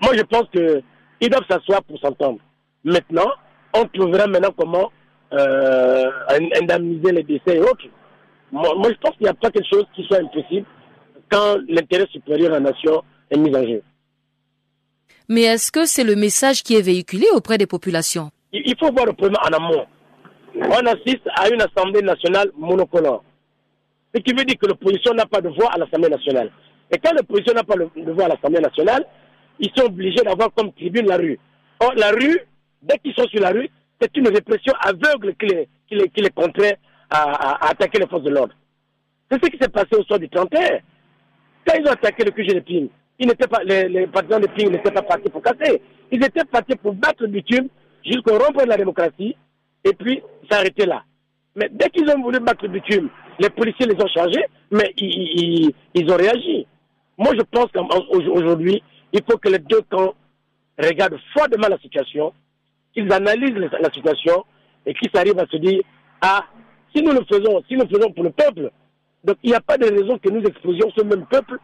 Moi, 0.02 0.12
je 0.14 0.22
pense 0.22 0.44
qu'ils 0.52 1.30
doivent 1.30 1.46
s'asseoir 1.48 1.82
pour 1.84 1.98
s'entendre. 1.98 2.38
Maintenant, 2.84 3.30
on 3.74 3.84
trouvera 3.86 4.26
maintenant 4.26 4.54
comment 4.56 4.92
euh, 5.32 6.10
indemniser 6.60 7.12
les 7.12 7.22
décès 7.22 7.56
et 7.56 7.60
autres. 7.60 7.84
Moi, 8.50 8.74
moi 8.76 8.90
je 8.90 8.98
pense 8.98 9.14
qu'il 9.16 9.24
n'y 9.24 9.28
a 9.28 9.34
pas 9.34 9.50
quelque 9.50 9.68
chose 9.68 9.84
qui 9.94 10.02
soit 10.04 10.18
impossible 10.18 10.66
quand 11.30 11.56
l'intérêt 11.68 12.06
supérieur 12.10 12.48
de 12.48 12.54
la 12.54 12.60
nation 12.60 13.02
est 13.30 13.36
mis 13.36 13.54
en 13.54 13.62
jeu. 13.62 13.82
Mais 15.28 15.42
est-ce 15.42 15.70
que 15.70 15.84
c'est 15.84 16.04
le 16.04 16.16
message 16.16 16.62
qui 16.62 16.74
est 16.74 16.82
véhiculé 16.82 17.26
auprès 17.34 17.58
des 17.58 17.66
populations? 17.66 18.30
Il 18.52 18.74
faut 18.78 18.90
voir 18.90 19.04
le 19.04 19.12
problème 19.12 19.36
en 19.44 19.54
amont. 19.54 19.84
On 20.56 20.86
assiste 20.86 21.28
à 21.36 21.48
une 21.50 21.60
Assemblée 21.60 22.00
nationale 22.00 22.50
monocolore. 22.56 23.22
Ce 24.14 24.22
qui 24.22 24.32
veut 24.32 24.44
dire 24.44 24.56
que 24.58 24.66
l'opposition 24.66 25.12
n'a 25.12 25.26
pas 25.26 25.42
de 25.42 25.50
voix 25.50 25.70
à 25.72 25.78
l'Assemblée 25.78 26.08
nationale. 26.08 26.50
Et 26.90 26.96
quand 26.98 27.12
l'opposition 27.12 27.52
n'a 27.52 27.62
pas 27.62 27.76
de 27.76 28.12
voix 28.12 28.24
à 28.24 28.28
l'Assemblée 28.28 28.60
nationale, 28.60 29.04
ils 29.60 29.70
sont 29.76 29.84
obligés 29.84 30.22
d'avoir 30.24 30.48
comme 30.54 30.72
tribune 30.72 31.06
la 31.06 31.18
rue. 31.18 31.38
Or, 31.80 31.92
la 31.94 32.10
rue, 32.10 32.40
dès 32.82 32.98
qu'ils 32.98 33.14
sont 33.14 33.28
sur 33.28 33.40
la 33.40 33.50
rue, 33.50 33.68
c'est 34.00 34.16
une 34.16 34.28
répression 34.28 34.72
aveugle 34.80 35.34
qui 35.36 35.46
les, 35.94 36.30
contraient 36.30 36.78
à, 37.10 37.68
attaquer 37.68 37.98
les 37.98 38.06
forces 38.06 38.22
de 38.22 38.30
l'ordre. 38.30 38.54
C'est 39.30 39.42
ce 39.44 39.50
qui 39.50 39.58
s'est 39.58 39.68
passé 39.68 39.96
au 39.96 40.02
soir 40.04 40.18
du 40.18 40.28
31. 40.28 40.78
Quand 41.66 41.74
ils 41.78 41.86
ont 41.86 41.92
attaqué 41.92 42.24
le 42.24 42.30
QG 42.30 42.54
de 42.54 42.60
Ping, 42.60 42.88
ils 43.18 43.28
pas, 43.28 43.62
les, 43.64 44.06
partisans 44.06 44.40
de 44.40 44.46
Ping 44.48 44.70
n'étaient 44.70 44.90
pas 44.90 45.02
partis 45.02 45.28
pour 45.28 45.42
casser. 45.42 45.82
Ils 46.10 46.24
étaient 46.24 46.44
partis 46.44 46.76
pour 46.76 46.94
battre 46.94 47.22
le 47.22 47.28
bitume 47.28 47.68
jusqu'au 48.04 48.38
rond 48.38 48.52
de 48.52 48.64
la 48.64 48.76
démocratie 48.76 49.36
et 49.84 49.92
puis 49.92 50.22
s'arrêter 50.50 50.86
là. 50.86 51.02
Mais 51.56 51.68
dès 51.70 51.90
qu'ils 51.90 52.08
ont 52.10 52.22
voulu 52.22 52.38
battre 52.40 52.64
le 52.64 52.70
bitume, 52.70 53.10
les 53.40 53.50
policiers 53.50 53.86
les 53.86 54.02
ont 54.02 54.08
chargés, 54.08 54.44
mais 54.70 54.92
ils 54.96 56.10
ont 56.10 56.16
réagi. 56.16 56.66
Moi, 57.18 57.32
je 57.36 57.42
pense 57.42 57.66
qu'aujourd'hui, 57.72 58.82
il 59.12 59.20
faut 59.28 59.38
que 59.38 59.48
les 59.48 59.58
deux 59.58 59.82
camps 59.90 60.14
regardent 60.78 61.18
froidement 61.32 61.68
la 61.68 61.78
situation, 61.78 62.32
qu'ils 62.98 63.12
analysent 63.12 63.70
la 63.80 63.92
situation 63.92 64.44
et 64.84 64.94
qu'ils 64.94 65.10
arrivent 65.14 65.38
à 65.38 65.46
se 65.46 65.56
dire, 65.56 65.80
ah, 66.20 66.44
si 66.94 67.02
nous 67.02 67.12
le 67.12 67.24
faisons, 67.30 67.62
si 67.68 67.74
nous 67.74 67.84
le 67.84 67.96
faisons 67.96 68.12
pour 68.12 68.24
le 68.24 68.30
peuple, 68.30 68.70
donc 69.24 69.36
il 69.42 69.50
n'y 69.50 69.56
a 69.56 69.60
pas 69.60 69.78
de 69.78 69.84
raison 69.84 70.18
que 70.18 70.28
nous 70.30 70.42
exposions 70.42 70.90
ce 70.96 71.02
même 71.04 71.26
peuple 71.26 71.58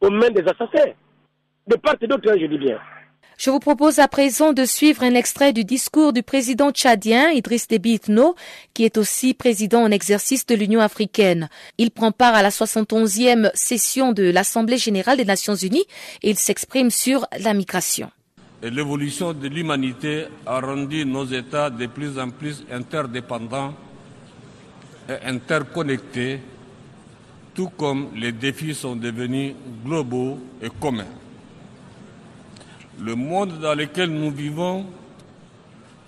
aux 0.00 0.10
mains 0.10 0.30
des 0.30 0.42
assassins. 0.42 0.92
De 1.66 1.76
part 1.76 1.96
et 2.00 2.06
d'autre, 2.06 2.30
hein, 2.30 2.36
je 2.40 2.46
dis 2.46 2.58
bien. 2.58 2.78
Je 3.38 3.50
vous 3.50 3.58
propose 3.58 3.98
à 3.98 4.08
présent 4.08 4.54
de 4.54 4.64
suivre 4.64 5.02
un 5.02 5.14
extrait 5.14 5.52
du 5.52 5.64
discours 5.64 6.14
du 6.14 6.22
président 6.22 6.70
tchadien 6.70 7.30
Idriss 7.32 7.68
Déby 7.68 7.94
Itno, 7.94 8.34
qui 8.72 8.84
est 8.84 8.96
aussi 8.96 9.34
président 9.34 9.82
en 9.82 9.90
exercice 9.90 10.46
de 10.46 10.54
l'Union 10.54 10.80
africaine. 10.80 11.50
Il 11.76 11.90
prend 11.90 12.12
part 12.12 12.34
à 12.34 12.42
la 12.42 12.48
71e 12.48 13.50
session 13.52 14.12
de 14.12 14.22
l'Assemblée 14.22 14.78
générale 14.78 15.18
des 15.18 15.26
Nations 15.26 15.54
unies 15.54 15.84
et 16.22 16.30
il 16.30 16.36
s'exprime 16.36 16.88
sur 16.88 17.26
la 17.38 17.52
migration. 17.52 18.10
L'évolution 18.62 19.34
de 19.34 19.48
l'humanité 19.48 20.26
a 20.46 20.60
rendu 20.60 21.04
nos 21.04 21.26
États 21.26 21.68
de 21.68 21.86
plus 21.86 22.18
en 22.18 22.30
plus 22.30 22.64
interdépendants 22.70 23.74
et 25.08 25.26
interconnectés, 25.26 26.40
tout 27.54 27.68
comme 27.68 28.08
les 28.14 28.32
défis 28.32 28.74
sont 28.74 28.96
devenus 28.96 29.54
globaux 29.84 30.38
et 30.62 30.70
communs. 30.80 31.04
Le 32.98 33.14
monde 33.14 33.60
dans 33.60 33.74
lequel 33.74 34.10
nous 34.10 34.30
vivons 34.30 34.86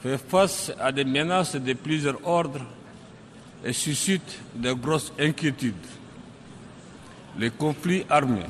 fait 0.03 0.17
face 0.17 0.73
à 0.81 0.91
des 0.91 1.05
menaces 1.05 1.57
de 1.57 1.73
plusieurs 1.75 2.27
ordres 2.27 2.65
et 3.63 3.75
suscite 3.75 4.41
de 4.55 4.73
grosses 4.73 5.13
inquiétudes. 5.19 5.75
Les 7.39 7.51
conflits 7.51 8.05
armés, 8.09 8.47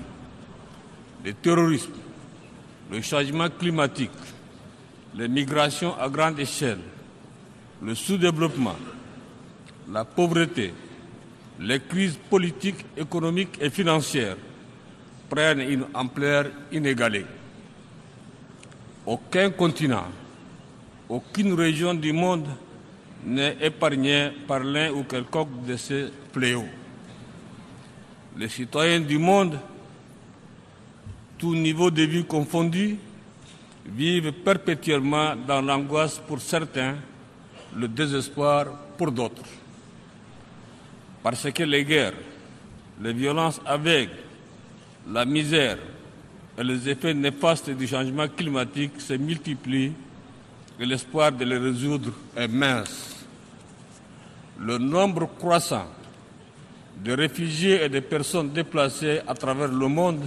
le 1.25 1.33
terrorisme, 1.35 1.93
le 2.91 3.01
changement 3.03 3.49
climatique, 3.51 4.11
les 5.15 5.29
migrations 5.29 5.99
à 5.99 6.09
grande 6.09 6.39
échelle, 6.39 6.79
le 7.83 7.95
sous-développement, 7.95 8.77
la 9.91 10.05
pauvreté, 10.05 10.73
les 11.61 11.81
crises 11.81 12.19
politiques, 12.31 12.85
économiques 12.97 13.59
et 13.61 13.71
financières 13.71 14.37
prennent 15.29 15.61
une 15.61 15.85
ampleur 15.95 16.47
inégalée. 16.73 17.27
Aucun 19.07 19.51
continent, 19.51 20.07
aucune 21.09 21.55
région 21.55 21.95
du 21.95 22.13
monde 22.13 22.47
n'est 23.25 23.57
épargnée 23.61 24.31
par 24.47 24.61
l'un 24.61 24.93
ou 24.93 25.05
quelconque 25.05 25.65
de 25.67 25.77
ces 25.77 26.09
fléaux. 26.33 26.69
Les 28.37 28.49
citoyens 28.49 29.01
du 29.01 29.19
monde, 29.19 29.59
tout 31.39 31.55
niveau 31.55 31.91
de 31.91 32.03
vie 32.03 32.25
confondu, 32.25 32.97
vivent 33.87 34.33
perpétuellement 34.33 35.35
dans 35.37 35.63
l'angoisse 35.63 36.21
pour 36.27 36.41
certains, 36.41 36.97
le 37.77 37.89
désespoir 37.89 38.67
pour 38.97 39.11
d'autres. 39.13 39.45
Parce 41.23 41.51
que 41.51 41.63
les 41.63 41.85
guerres, 41.85 42.15
les 43.01 43.13
violences 43.13 43.61
aveugles, 43.65 44.11
la 45.11 45.25
misère, 45.25 45.79
et 46.59 46.65
les 46.65 46.89
effets 46.89 47.15
néfastes 47.15 47.71
du 47.71 47.87
changement 47.87 48.27
climatique 48.29 49.01
se 49.01 49.15
multiplient 49.15 49.93
et 50.81 50.87
l'espoir 50.87 51.31
de 51.31 51.45
les 51.45 51.57
résoudre 51.57 52.11
est 52.37 52.49
mince. 52.49 53.25
Le 54.59 54.77
nombre 54.77 55.29
croissant 55.39 55.87
de 57.05 57.13
réfugiés 57.13 57.85
et 57.85 57.89
de 57.89 58.01
personnes 58.01 58.51
déplacées 58.51 59.21
à 59.27 59.35
travers 59.35 59.69
le 59.69 59.87
monde, 59.87 60.25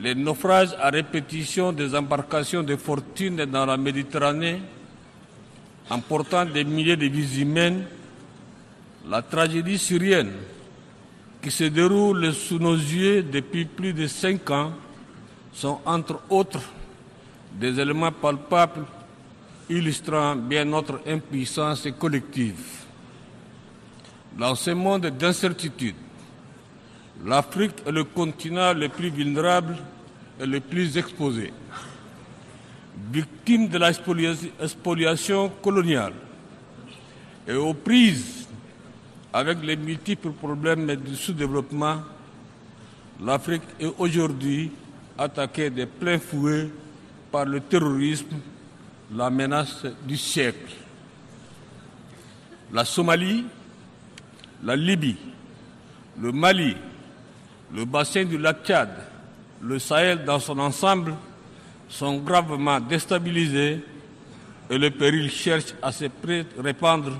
les 0.00 0.14
naufrages 0.14 0.74
à 0.80 0.90
répétition 0.90 1.72
des 1.72 1.94
embarcations 1.94 2.62
de 2.62 2.76
fortune 2.76 3.44
dans 3.44 3.66
la 3.66 3.76
Méditerranée, 3.76 4.60
emportant 5.90 6.44
des 6.46 6.64
milliers 6.64 6.96
de 6.96 7.06
vies 7.06 7.40
humaines, 7.42 7.84
la 9.08 9.20
tragédie 9.22 9.78
syrienne 9.78 10.32
qui 11.42 11.50
se 11.50 11.64
déroulent 11.64 12.32
sous 12.32 12.58
nos 12.58 12.74
yeux 12.76 13.22
depuis 13.22 13.64
plus 13.64 13.92
de 13.92 14.06
cinq 14.06 14.50
ans 14.50 14.72
sont 15.52 15.80
entre 15.84 16.20
autres 16.30 16.62
des 17.52 17.78
éléments 17.78 18.12
palpables 18.12 18.86
illustrant 19.68 20.36
bien 20.36 20.64
notre 20.64 21.00
impuissance 21.06 21.88
collective. 21.98 22.62
Dans 24.38 24.54
ce 24.54 24.70
monde 24.70 25.06
d'incertitude, 25.06 25.94
l'Afrique 27.24 27.76
est 27.86 27.92
le 27.92 28.04
continent 28.04 28.72
le 28.72 28.88
plus 28.88 29.10
vulnérable 29.10 29.76
et 30.40 30.46
le 30.46 30.60
plus 30.60 30.96
exposé. 30.96 31.52
Victime 33.12 33.68
de 33.68 33.78
la 33.78 33.92
spoliation 33.92 35.50
coloniale 35.62 36.14
et 37.46 37.54
aux 37.54 37.74
prises 37.74 38.46
avec 39.32 39.62
les 39.62 39.76
multiples 39.76 40.32
problèmes 40.32 40.94
du 40.96 41.16
sous-développement, 41.16 42.02
l'Afrique 43.24 43.62
est 43.80 43.92
aujourd'hui 43.98 44.70
attaquée 45.16 45.70
de 45.70 45.84
plein 45.84 46.18
fouet 46.18 46.68
par 47.30 47.46
le 47.46 47.60
terrorisme, 47.60 48.36
la 49.14 49.30
menace 49.30 49.86
du 50.06 50.16
siècle. 50.16 50.74
La 52.72 52.84
Somalie, 52.84 53.44
la 54.62 54.76
Libye, 54.76 55.16
le 56.20 56.32
Mali, 56.32 56.76
le 57.74 57.84
bassin 57.84 58.24
du 58.24 58.38
lac 58.38 58.64
Tchad, 58.64 58.90
le 59.62 59.78
Sahel 59.78 60.24
dans 60.24 60.38
son 60.38 60.58
ensemble 60.58 61.14
sont 61.88 62.18
gravement 62.18 62.80
déstabilisés 62.80 63.80
et 64.70 64.78
le 64.78 64.90
péril 64.90 65.30
cherche 65.30 65.74
à 65.82 65.92
se 65.92 66.04
répandre 66.58 67.12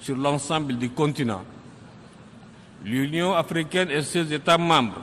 sur 0.00 0.16
l'ensemble 0.16 0.76
du 0.76 0.90
continent. 0.90 1.44
L'Union 2.84 3.34
africaine 3.34 3.90
et 3.90 4.02
ses 4.02 4.32
États 4.32 4.58
membres, 4.58 5.02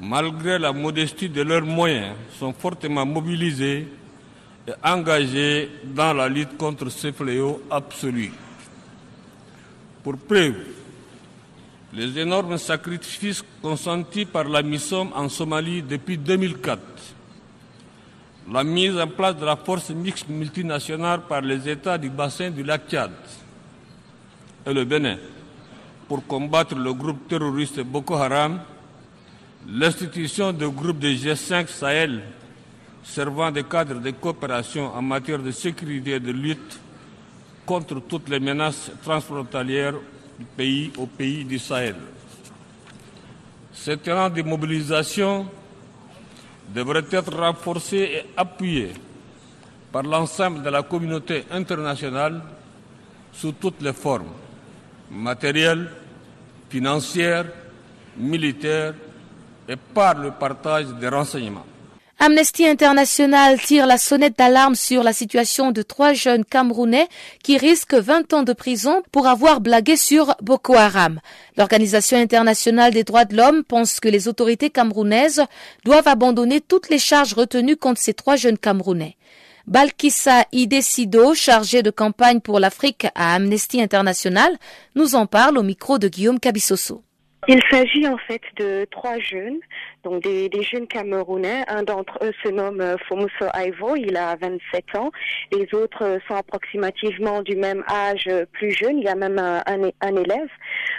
malgré 0.00 0.58
la 0.58 0.72
modestie 0.72 1.28
de 1.28 1.42
leurs 1.42 1.64
moyens, 1.64 2.14
sont 2.38 2.52
fortement 2.52 3.04
mobilisés 3.04 3.88
et 4.66 4.72
engagés 4.84 5.70
dans 5.84 6.12
la 6.12 6.28
lutte 6.28 6.56
contre 6.56 6.88
ce 6.88 7.12
fléau 7.12 7.62
absolu. 7.70 8.32
Pour 10.02 10.16
preuve, 10.16 10.54
les 11.92 12.18
énormes 12.18 12.58
sacrifices 12.58 13.44
consentis 13.60 14.24
par 14.24 14.44
la 14.44 14.62
mission 14.62 15.10
en 15.14 15.28
Somalie 15.28 15.82
depuis 15.82 16.16
2004, 16.16 16.80
la 18.50 18.64
mise 18.64 18.98
en 18.98 19.06
place 19.06 19.36
de 19.36 19.44
la 19.44 19.56
force 19.56 19.90
mixte 19.90 20.28
multinationale 20.28 21.22
par 21.28 21.42
les 21.42 21.68
États 21.68 21.98
du 21.98 22.08
bassin 22.08 22.50
du 22.50 22.62
lac 22.62 22.88
Tchad, 22.88 23.12
et 24.66 24.72
le 24.72 24.84
Bénin 24.84 25.18
pour 26.08 26.26
combattre 26.26 26.74
le 26.74 26.92
groupe 26.92 27.28
terroriste 27.28 27.80
Boko 27.80 28.14
Haram, 28.14 28.60
l'institution 29.68 30.52
du 30.52 30.68
groupe 30.68 30.98
de 30.98 31.08
G5 31.08 31.68
Sahel 31.68 32.22
servant 33.02 33.50
de 33.50 33.62
cadre 33.62 34.00
de 34.00 34.10
coopération 34.10 34.94
en 34.94 35.02
matière 35.02 35.38
de 35.38 35.50
sécurité 35.50 36.12
et 36.12 36.20
de 36.20 36.32
lutte 36.32 36.80
contre 37.66 38.00
toutes 38.00 38.28
les 38.28 38.40
menaces 38.40 38.90
transfrontalières 39.02 39.94
pays 40.42 40.92
au 40.98 41.06
pays 41.06 41.44
du 41.44 41.58
Sahel. 41.58 41.96
Ce 43.72 43.92
terrain 43.92 44.30
de 44.30 44.42
mobilisation 44.42 45.46
devrait 46.74 47.04
être 47.10 47.36
renforcé 47.36 47.96
et 47.96 48.24
appuyé 48.36 48.92
par 49.90 50.02
l'ensemble 50.02 50.62
de 50.62 50.70
la 50.70 50.82
communauté 50.82 51.44
internationale 51.50 52.40
sous 53.32 53.52
toutes 53.52 53.82
les 53.82 53.92
formes 53.92 54.28
matérielle, 55.12 55.90
financière, 56.70 57.44
militaire 58.16 58.94
et 59.68 59.76
par 59.76 60.18
le 60.18 60.30
partage 60.30 60.86
des 60.94 61.08
renseignements. 61.08 61.66
Amnesty 62.24 62.68
International 62.68 63.60
tire 63.60 63.84
la 63.84 63.98
sonnette 63.98 64.38
d'alarme 64.38 64.76
sur 64.76 65.02
la 65.02 65.12
situation 65.12 65.72
de 65.72 65.82
trois 65.82 66.12
jeunes 66.12 66.44
Camerounais 66.44 67.08
qui 67.42 67.58
risquent 67.58 67.96
20 67.96 68.32
ans 68.32 68.44
de 68.44 68.52
prison 68.52 69.02
pour 69.10 69.26
avoir 69.26 69.60
blagué 69.60 69.96
sur 69.96 70.36
Boko 70.40 70.76
Haram. 70.76 71.18
L'Organisation 71.56 72.16
internationale 72.16 72.92
des 72.92 73.02
droits 73.02 73.24
de 73.24 73.36
l'homme 73.36 73.64
pense 73.64 73.98
que 73.98 74.08
les 74.08 74.28
autorités 74.28 74.70
camerounaises 74.70 75.42
doivent 75.84 76.06
abandonner 76.06 76.60
toutes 76.60 76.90
les 76.90 77.00
charges 77.00 77.34
retenues 77.34 77.76
contre 77.76 78.00
ces 78.00 78.14
trois 78.14 78.36
jeunes 78.36 78.56
Camerounais. 78.56 79.16
Balkissa 79.66 80.44
Idesido, 80.52 81.34
chargée 81.34 81.82
de 81.82 81.90
campagne 81.90 82.38
pour 82.38 82.60
l'Afrique 82.60 83.08
à 83.16 83.34
Amnesty 83.34 83.82
International, 83.82 84.56
nous 84.94 85.16
en 85.16 85.26
parle 85.26 85.58
au 85.58 85.64
micro 85.64 85.98
de 85.98 86.06
Guillaume 86.06 86.38
Cabissoso. 86.38 87.02
Il 87.48 87.60
s'agit 87.72 88.06
en 88.06 88.18
fait 88.18 88.40
de 88.56 88.84
trois 88.92 89.18
jeunes, 89.18 89.58
donc 90.04 90.22
des, 90.22 90.48
jeunes 90.62 90.86
Camerounais. 90.86 91.64
Un 91.66 91.82
d'entre 91.82 92.16
eux 92.22 92.32
se 92.44 92.48
nomme 92.48 92.80
euh, 92.80 92.96
Fomuso 93.08 93.46
Aivo, 93.52 93.96
il 93.96 94.16
a 94.16 94.36
27 94.36 94.94
ans. 94.94 95.10
Les 95.50 95.66
autres 95.74 96.20
sont 96.28 96.36
approximativement 96.36 97.42
du 97.42 97.56
même 97.56 97.82
âge, 97.90 98.28
euh, 98.28 98.44
plus 98.52 98.70
jeunes. 98.70 98.98
Il 98.98 99.04
y 99.04 99.08
a 99.08 99.16
même 99.16 99.40
un, 99.40 99.60
un, 99.66 100.16
élève. 100.16 100.48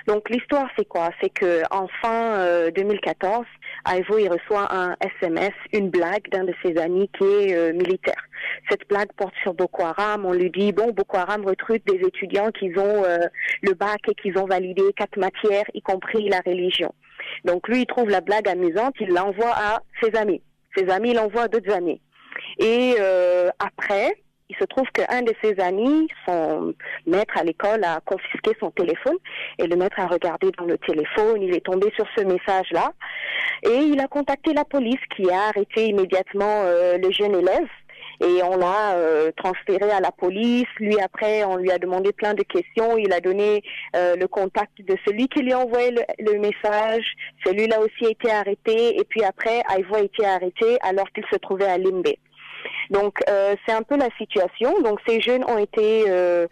Donc 0.07 0.29
l'histoire 0.29 0.67
c'est 0.77 0.85
quoi? 0.85 1.11
C'est 1.21 1.29
que 1.29 1.61
en 1.71 1.87
fin 2.01 2.69
2014, 2.75 3.45
euh, 3.87 3.91
Aivo 3.93 4.17
il 4.17 4.27
reçoit 4.27 4.67
un 4.75 4.97
SMS, 4.99 5.53
une 5.71 5.89
blague 5.89 6.27
d'un 6.29 6.43
de 6.43 6.53
ses 6.61 6.77
amis 6.77 7.09
qui 7.17 7.23
est 7.23 7.71
militaire. 7.71 8.21
Cette 8.69 8.87
blague 8.87 9.11
porte 9.13 9.33
sur 9.41 9.53
Boko 9.53 9.83
Haram. 9.83 10.25
On 10.25 10.33
lui 10.33 10.49
dit 10.49 10.71
bon, 10.71 10.91
Boko 10.91 11.17
Haram 11.17 11.45
recrute 11.45 11.85
des 11.85 12.05
étudiants 12.05 12.51
qui 12.51 12.71
ont 12.77 13.03
le 13.61 13.73
bac 13.73 14.01
et 14.09 14.15
qui 14.15 14.37
ont 14.37 14.45
validé 14.45 14.83
quatre 14.95 15.17
matières, 15.17 15.65
y 15.73 15.81
compris 15.81 16.29
la 16.29 16.41
religion. 16.45 16.93
Donc 17.45 17.67
lui, 17.67 17.81
il 17.81 17.85
trouve 17.85 18.09
la 18.09 18.21
blague 18.21 18.47
amusante, 18.47 18.95
il 18.99 19.09
l'envoie 19.09 19.53
à 19.53 19.81
ses 20.01 20.15
amis. 20.15 20.41
Ses 20.75 20.89
amis 20.89 21.13
l'envoient 21.13 21.43
à 21.43 21.47
d'autres 21.47 21.71
amis. 21.71 22.01
Et 22.59 22.95
euh, 22.99 23.49
après, 23.59 24.17
il 24.49 24.55
se 24.57 24.65
trouve 24.65 24.87
qu'un 24.93 25.21
de 25.21 25.33
ses 25.43 25.59
amis, 25.59 26.07
son 26.27 26.73
maître 27.07 27.37
à 27.37 27.43
l'école, 27.43 27.83
a 27.83 27.99
confisqué 28.01 28.51
son 28.59 28.71
téléphone 28.71 29.17
et 29.57 29.67
le 29.67 29.75
maître 29.75 29.99
a 29.99 30.07
regardé 30.07 30.51
dans 30.57 30.65
le 30.65 30.77
téléphone, 30.77 31.41
il 31.41 31.55
est 31.55 31.65
tombé 31.65 31.91
sur 31.95 32.05
ce 32.15 32.23
message-là 32.23 32.91
et 33.63 33.77
il 33.77 33.99
a 33.99 34.07
contacté 34.07 34.53
la 34.53 34.65
police 34.65 34.99
qui 35.15 35.29
a 35.31 35.47
arrêté 35.49 35.87
immédiatement 35.87 36.63
euh, 36.65 36.97
le 36.97 37.11
jeune 37.11 37.35
élève 37.35 37.67
et 38.21 38.43
on 38.43 38.57
l'a 38.57 38.95
euh, 38.95 39.31
transféré 39.35 39.89
à 39.91 39.99
la 39.99 40.11
police. 40.11 40.67
Lui 40.79 40.99
après, 40.99 41.43
on 41.43 41.57
lui 41.57 41.71
a 41.71 41.77
demandé 41.77 42.11
plein 42.11 42.33
de 42.33 42.43
questions. 42.43 42.97
Il 42.97 43.11
a 43.13 43.19
donné 43.19 43.63
euh, 43.95 44.15
le 44.15 44.27
contact 44.27 44.81
de 44.81 44.95
celui 45.05 45.27
qui 45.27 45.41
lui 45.41 45.53
a 45.53 45.59
envoyé 45.59 45.91
le, 45.91 46.39
message. 46.39 47.05
Celui-là 47.45 47.79
aussi 47.79 48.05
a 48.05 48.09
été 48.09 48.31
arrêté 48.31 48.99
et 48.99 49.03
puis 49.05 49.23
après, 49.23 49.63
Ivo 49.77 49.95
a 49.95 50.01
été 50.01 50.25
arrêté 50.25 50.77
alors 50.81 51.09
qu'il 51.11 51.25
se 51.31 51.37
trouvait 51.37 51.65
à 51.65 51.77
Limbe. 51.77 52.13
Donc 52.89 53.19
euh, 53.29 53.55
c'est 53.65 53.73
un 53.73 53.83
peu 53.83 53.97
la 53.97 54.09
situation. 54.17 54.81
Donc 54.81 54.99
ces 55.07 55.21
jeunes 55.21 55.43
ont 55.45 55.57
été 55.57 56.05
euh, 56.07 56.47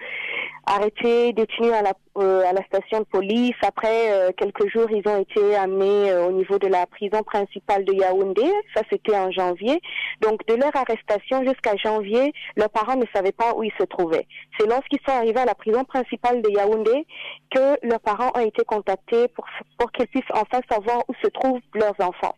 arrêtés, 0.66 1.34
détenus 1.34 1.74
à 1.74 1.82
la, 1.82 1.94
euh, 2.18 2.44
à 2.48 2.54
la 2.54 2.64
station 2.66 3.00
de 3.00 3.06
police. 3.06 3.56
Après 3.62 4.12
euh, 4.12 4.32
quelques 4.36 4.70
jours, 4.70 4.88
ils 4.92 5.08
ont 5.08 5.20
été 5.20 5.56
amenés 5.56 6.14
au 6.14 6.32
niveau 6.32 6.60
de 6.60 6.68
la 6.68 6.86
prison 6.86 7.24
principale 7.24 7.86
de 7.86 7.94
Yaoundé. 7.94 8.50
Ça 8.76 8.82
c'était 8.90 9.16
en 9.16 9.32
janvier. 9.32 9.82
Donc 10.22 10.46
de 10.48 10.56
leur 10.56 10.76
arrestation 10.76 11.44
jusqu'à 11.44 11.76
janvier, 11.78 12.34
leurs 12.56 12.70
parents 12.70 12.96
ne 12.96 13.06
savaient 13.14 13.32
pas 13.32 13.54
où 13.56 13.64
ils 13.64 13.74
se 13.80 13.84
trouvaient. 13.84 14.28
C'est 14.58 14.68
lorsqu'ils 14.68 15.02
sont 15.08 15.16
arrivés 15.16 15.42
à 15.42 15.46
la 15.46 15.56
prison 15.56 15.84
principale 15.84 16.42
de 16.42 16.50
Yaoundé 16.50 17.06
que 17.54 17.78
leurs 17.86 18.00
parents 18.00 18.32
ont 18.36 18.46
été 18.46 18.64
contactés 18.64 19.28
pour 19.30 19.46
pour 19.78 19.92
qu'ils 19.92 20.08
puissent 20.08 20.24
enfin 20.34 20.62
savoir 20.70 21.00
où 21.08 21.14
se 21.22 21.28
trouvent 21.30 21.60
leurs 21.74 22.00
enfants. 22.00 22.36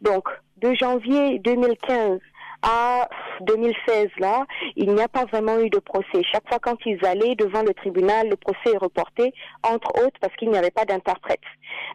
Donc 0.00 0.28
de 0.58 0.74
janvier 0.74 1.38
2015 1.40 2.20
à 2.64 3.08
2016 3.42 4.08
là, 4.18 4.46
il 4.76 4.92
n'y 4.92 5.02
a 5.02 5.08
pas 5.08 5.24
vraiment 5.26 5.58
eu 5.60 5.70
de 5.70 5.78
procès. 5.78 6.22
Chaque 6.32 6.48
fois 6.48 6.58
quand 6.58 6.76
ils 6.86 7.04
allaient 7.04 7.34
devant 7.34 7.62
le 7.62 7.74
tribunal, 7.74 8.28
le 8.28 8.36
procès 8.36 8.72
est 8.72 8.78
reporté, 8.78 9.32
entre 9.62 9.90
autres 10.04 10.18
parce 10.20 10.34
qu'il 10.36 10.50
n'y 10.50 10.56
avait 10.56 10.70
pas 10.70 10.84
d'interprète. 10.84 11.40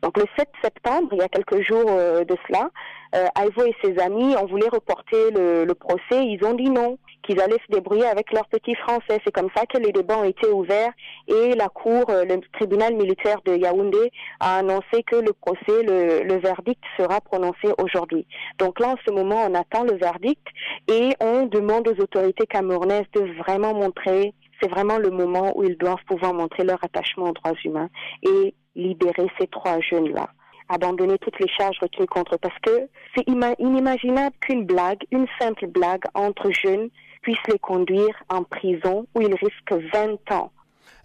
Donc 0.04 0.18
le 0.18 0.26
7 0.38 0.48
septembre, 0.64 1.10
il 1.14 1.18
y 1.18 1.22
a 1.22 1.30
quelques 1.30 1.62
jours 1.62 1.90
euh, 1.90 2.24
de 2.24 2.36
cela, 2.48 2.70
euh, 3.16 3.26
Ivo 3.38 3.64
et 3.64 3.76
ses 3.84 3.98
amis 4.00 4.36
ont 4.36 4.46
voulu 4.46 4.68
reporter 4.72 5.32
le, 5.32 5.66
le 5.66 5.74
procès. 5.74 6.26
Ils 6.26 6.44
ont 6.44 6.54
dit 6.54 6.70
non 6.70 6.98
qu'ils 7.24 7.40
allaient 7.42 7.62
se 7.68 7.72
débrouiller 7.72 8.06
avec 8.06 8.32
leurs 8.32 8.48
petits 8.48 8.76
français. 8.76 9.20
C'est 9.24 9.34
comme 9.34 9.50
ça 9.56 9.66
que 9.66 9.78
les 9.78 9.92
débats 9.92 10.20
ont 10.20 10.24
été 10.24 10.48
ouverts 10.48 10.92
et 11.28 11.56
la 11.56 11.70
cour, 11.70 12.06
euh, 12.10 12.26
le 12.26 12.40
tribunal 12.54 12.96
militaire 12.96 13.42
de 13.46 13.56
Yaoundé 13.56 14.12
a 14.40 14.58
annoncé 14.58 15.04
que 15.06 15.16
le 15.16 15.34
procès, 15.34 15.84
le, 15.84 16.24
le 16.24 16.40
verdict 16.40 16.82
sera 16.98 17.22
prononcé 17.22 17.74
aujourd'hui. 17.78 18.26
Donc 18.58 18.80
là, 18.80 18.90
en 18.90 18.96
ce 19.08 19.14
moment, 19.14 19.46
on 19.48 19.56
attend 19.56 19.84
le 19.84 19.98
verdict 19.98 20.46
et 20.88 21.16
on 21.20 21.46
demande 21.46 21.88
aux 21.88 22.02
autorités 22.02 22.46
camerounaises 22.46 23.10
de 23.14 23.22
vraiment 23.44 23.74
montrer 23.74 24.34
c'est 24.62 24.70
vraiment 24.70 24.98
le 24.98 25.10
moment 25.10 25.54
où 25.56 25.64
ils 25.64 25.78
doivent 25.78 26.04
pouvoir 26.06 26.34
montrer 26.34 26.66
leur 26.66 26.84
attachement 26.84 27.30
aux 27.30 27.32
droits 27.32 27.54
humains 27.64 27.88
et 28.24 28.54
libérer 28.76 29.32
ces 29.40 29.48
trois 29.48 29.80
jeunes-là 29.80 30.28
abandonner 30.70 31.18
toutes 31.18 31.40
les 31.40 31.50
charges 31.58 31.78
retenues 31.82 32.08
contre 32.08 32.38
parce 32.38 32.58
que 32.62 32.88
c'est 33.16 33.28
inimaginable 33.28 34.36
qu'une 34.40 34.66
blague, 34.66 35.00
une 35.12 35.26
simple 35.40 35.68
blague 35.68 36.04
entre 36.14 36.52
jeunes 36.52 36.90
puisse 37.22 37.38
les 37.52 37.60
conduire 37.60 38.16
en 38.30 38.44
prison 38.44 39.06
où 39.16 39.22
ils 39.22 39.36
risquent 39.36 39.84
20 39.94 40.32
ans. 40.32 40.52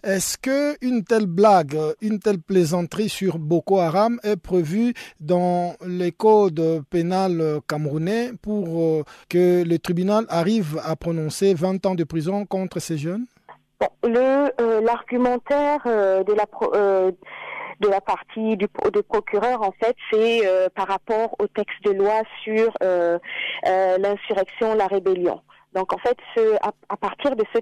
Est-ce 0.05 0.37
que 0.37 0.77
une 0.85 1.03
telle 1.03 1.25
blague, 1.25 1.75
une 1.99 2.19
telle 2.19 2.37
plaisanterie 2.39 3.09
sur 3.09 3.39
Boko 3.39 3.79
Haram 3.79 4.19
est 4.23 4.39
prévue 4.39 4.93
dans 5.19 5.73
les 5.83 6.11
codes 6.11 6.83
pénals 6.91 7.59
camerounais 7.67 8.29
pour 8.39 8.67
euh, 8.79 9.03
que 9.29 9.63
le 9.63 9.79
tribunal 9.79 10.25
arrive 10.29 10.79
à 10.85 10.95
prononcer 10.95 11.55
20 11.55 11.87
ans 11.87 11.95
de 11.95 12.03
prison 12.03 12.45
contre 12.45 12.77
ces 12.79 12.99
jeunes? 12.99 13.25
Le 14.03 14.51
euh, 14.61 14.81
l'argumentaire 14.81 15.81
euh, 15.87 16.23
de 16.23 16.33
la 16.33 16.45
de 17.81 17.89
la 17.89 17.99
partie 17.99 18.55
du, 18.55 18.67
procureur, 18.67 19.61
en 19.61 19.71
fait, 19.71 19.95
c'est 20.09 20.43
par 20.75 20.87
rapport 20.87 21.35
au 21.39 21.47
texte 21.47 21.83
de 21.83 21.91
loi 21.91 22.21
sur 22.41 22.71
l'insurrection, 23.99 24.75
la 24.75 24.87
rébellion. 24.87 25.41
Donc 25.75 25.93
en 25.93 25.97
fait, 25.97 26.17
ce, 26.35 26.55
à, 26.61 26.97
partir 26.97 27.35
de 27.35 27.43
ce, 27.53 27.59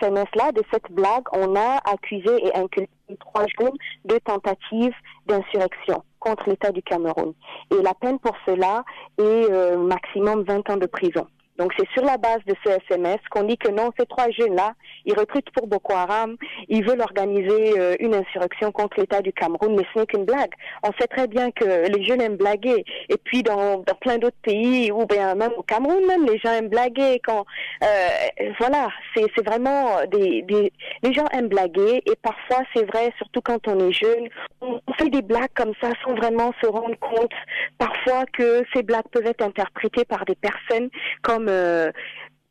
SMS-là, 0.00 0.52
de 0.52 0.62
cette 0.72 0.90
blague, 0.90 1.24
on 1.32 1.54
a 1.54 1.78
accusé 1.84 2.46
et 2.46 2.56
inculpé 2.56 2.88
trois 3.20 3.44
jours 3.60 3.74
de 4.06 4.16
tentatives 4.18 4.94
d'insurrection 5.26 6.02
contre 6.18 6.48
l'État 6.48 6.72
du 6.72 6.82
Cameroun. 6.82 7.34
Et 7.70 7.82
la 7.82 7.92
peine 7.92 8.18
pour 8.18 8.34
cela 8.46 8.84
est 9.18 9.22
euh, 9.22 9.76
maximum 9.76 10.44
20 10.44 10.70
ans 10.70 10.76
de 10.78 10.86
prison. 10.86 11.26
Donc 11.58 11.72
c'est 11.78 11.88
sur 11.90 12.04
la 12.04 12.16
base 12.16 12.40
de 12.46 12.54
ce 12.64 12.70
SMS 12.70 13.18
qu'on 13.30 13.44
dit 13.44 13.56
que 13.56 13.70
non, 13.70 13.90
ces 13.98 14.06
trois 14.06 14.30
jeunes-là, 14.30 14.74
ils 15.04 15.18
recrutent 15.18 15.50
pour 15.50 15.66
Boko 15.66 15.94
Haram, 15.94 16.36
ils 16.68 16.84
veulent 16.84 17.00
organiser 17.00 17.78
euh, 17.78 17.94
une 18.00 18.14
insurrection 18.14 18.72
contre 18.72 19.00
l'État 19.00 19.22
du 19.22 19.32
Cameroun, 19.32 19.74
mais 19.76 19.84
ce 19.94 20.00
n'est 20.00 20.06
qu'une 20.06 20.24
blague. 20.24 20.52
On 20.82 20.90
sait 20.98 21.06
très 21.06 21.26
bien 21.26 21.50
que 21.50 21.88
les 21.88 22.04
jeunes 22.04 22.20
aiment 22.20 22.36
blaguer. 22.36 22.84
Et 23.08 23.16
puis 23.16 23.42
dans, 23.42 23.82
plein 24.00 24.18
d'autres 24.18 24.36
pays, 24.42 24.90
ou 24.92 25.06
bien 25.06 25.34
même 25.34 25.52
au 25.56 25.62
Cameroun 25.62 26.06
même, 26.06 26.26
les 26.26 26.38
gens 26.38 26.52
aiment 26.52 26.68
blaguer. 26.68 27.20
Quand 27.24 27.44
euh, 27.82 28.46
voilà, 28.58 28.88
c'est 29.14 29.44
vraiment 29.44 30.04
des, 30.10 30.42
des 30.42 30.72
les 31.02 31.12
gens 31.12 31.26
aiment 31.32 31.48
blaguer 31.48 32.02
et 32.06 32.16
parfois 32.22 32.64
c'est 32.74 32.84
vrai, 32.84 33.12
surtout 33.18 33.40
quand 33.40 33.68
on 33.68 33.78
est 33.88 33.92
jeune, 33.92 34.28
on, 34.60 34.80
fait 34.98 35.10
des 35.10 35.22
blagues 35.22 35.52
comme 35.54 35.72
ça 35.80 35.90
sans 36.04 36.14
vraiment 36.14 36.52
se 36.62 36.66
rendre 36.66 36.98
compte 36.98 37.32
parfois 37.78 38.24
que 38.32 38.62
ces 38.74 38.82
blagues 38.82 39.08
peuvent 39.12 39.26
être 39.26 39.42
interprétées 39.42 40.04
par 40.04 40.24
des 40.24 40.34
personnes 40.34 40.88
comme 41.22 41.45
euh, 41.48 41.90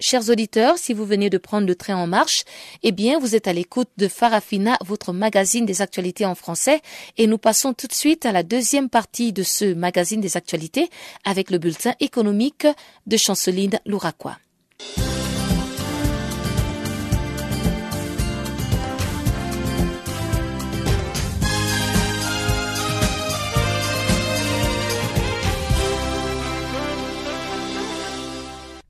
Chers 0.09 0.31
auditeurs, 0.31 0.79
si 0.79 0.95
vous 0.95 1.05
venez 1.05 1.29
de 1.29 1.37
prendre 1.37 1.67
le 1.67 1.75
train 1.75 1.95
en 1.95 2.07
marche, 2.07 2.43
eh 2.81 2.91
bien, 2.91 3.19
vous 3.19 3.35
êtes 3.35 3.47
à 3.47 3.53
l'écoute 3.53 3.89
de 3.97 4.07
Farafina, 4.07 4.75
votre 4.83 5.13
magazine 5.13 5.67
des 5.67 5.83
actualités 5.83 6.25
en 6.25 6.33
français, 6.33 6.81
et 7.17 7.27
nous 7.27 7.37
passons 7.37 7.75
tout 7.75 7.85
de 7.85 7.93
suite 7.93 8.25
à 8.25 8.31
la 8.31 8.41
deuxième 8.41 8.89
partie 8.89 9.33
de 9.33 9.43
ce 9.43 9.71
magazine 9.71 10.19
des 10.19 10.35
actualités 10.35 10.89
avec 11.25 11.51
le 11.51 11.59
bulletin 11.59 11.93
économique 11.99 12.65
de 13.05 13.17
Chanceline 13.17 13.79
Louraquois. 13.85 14.39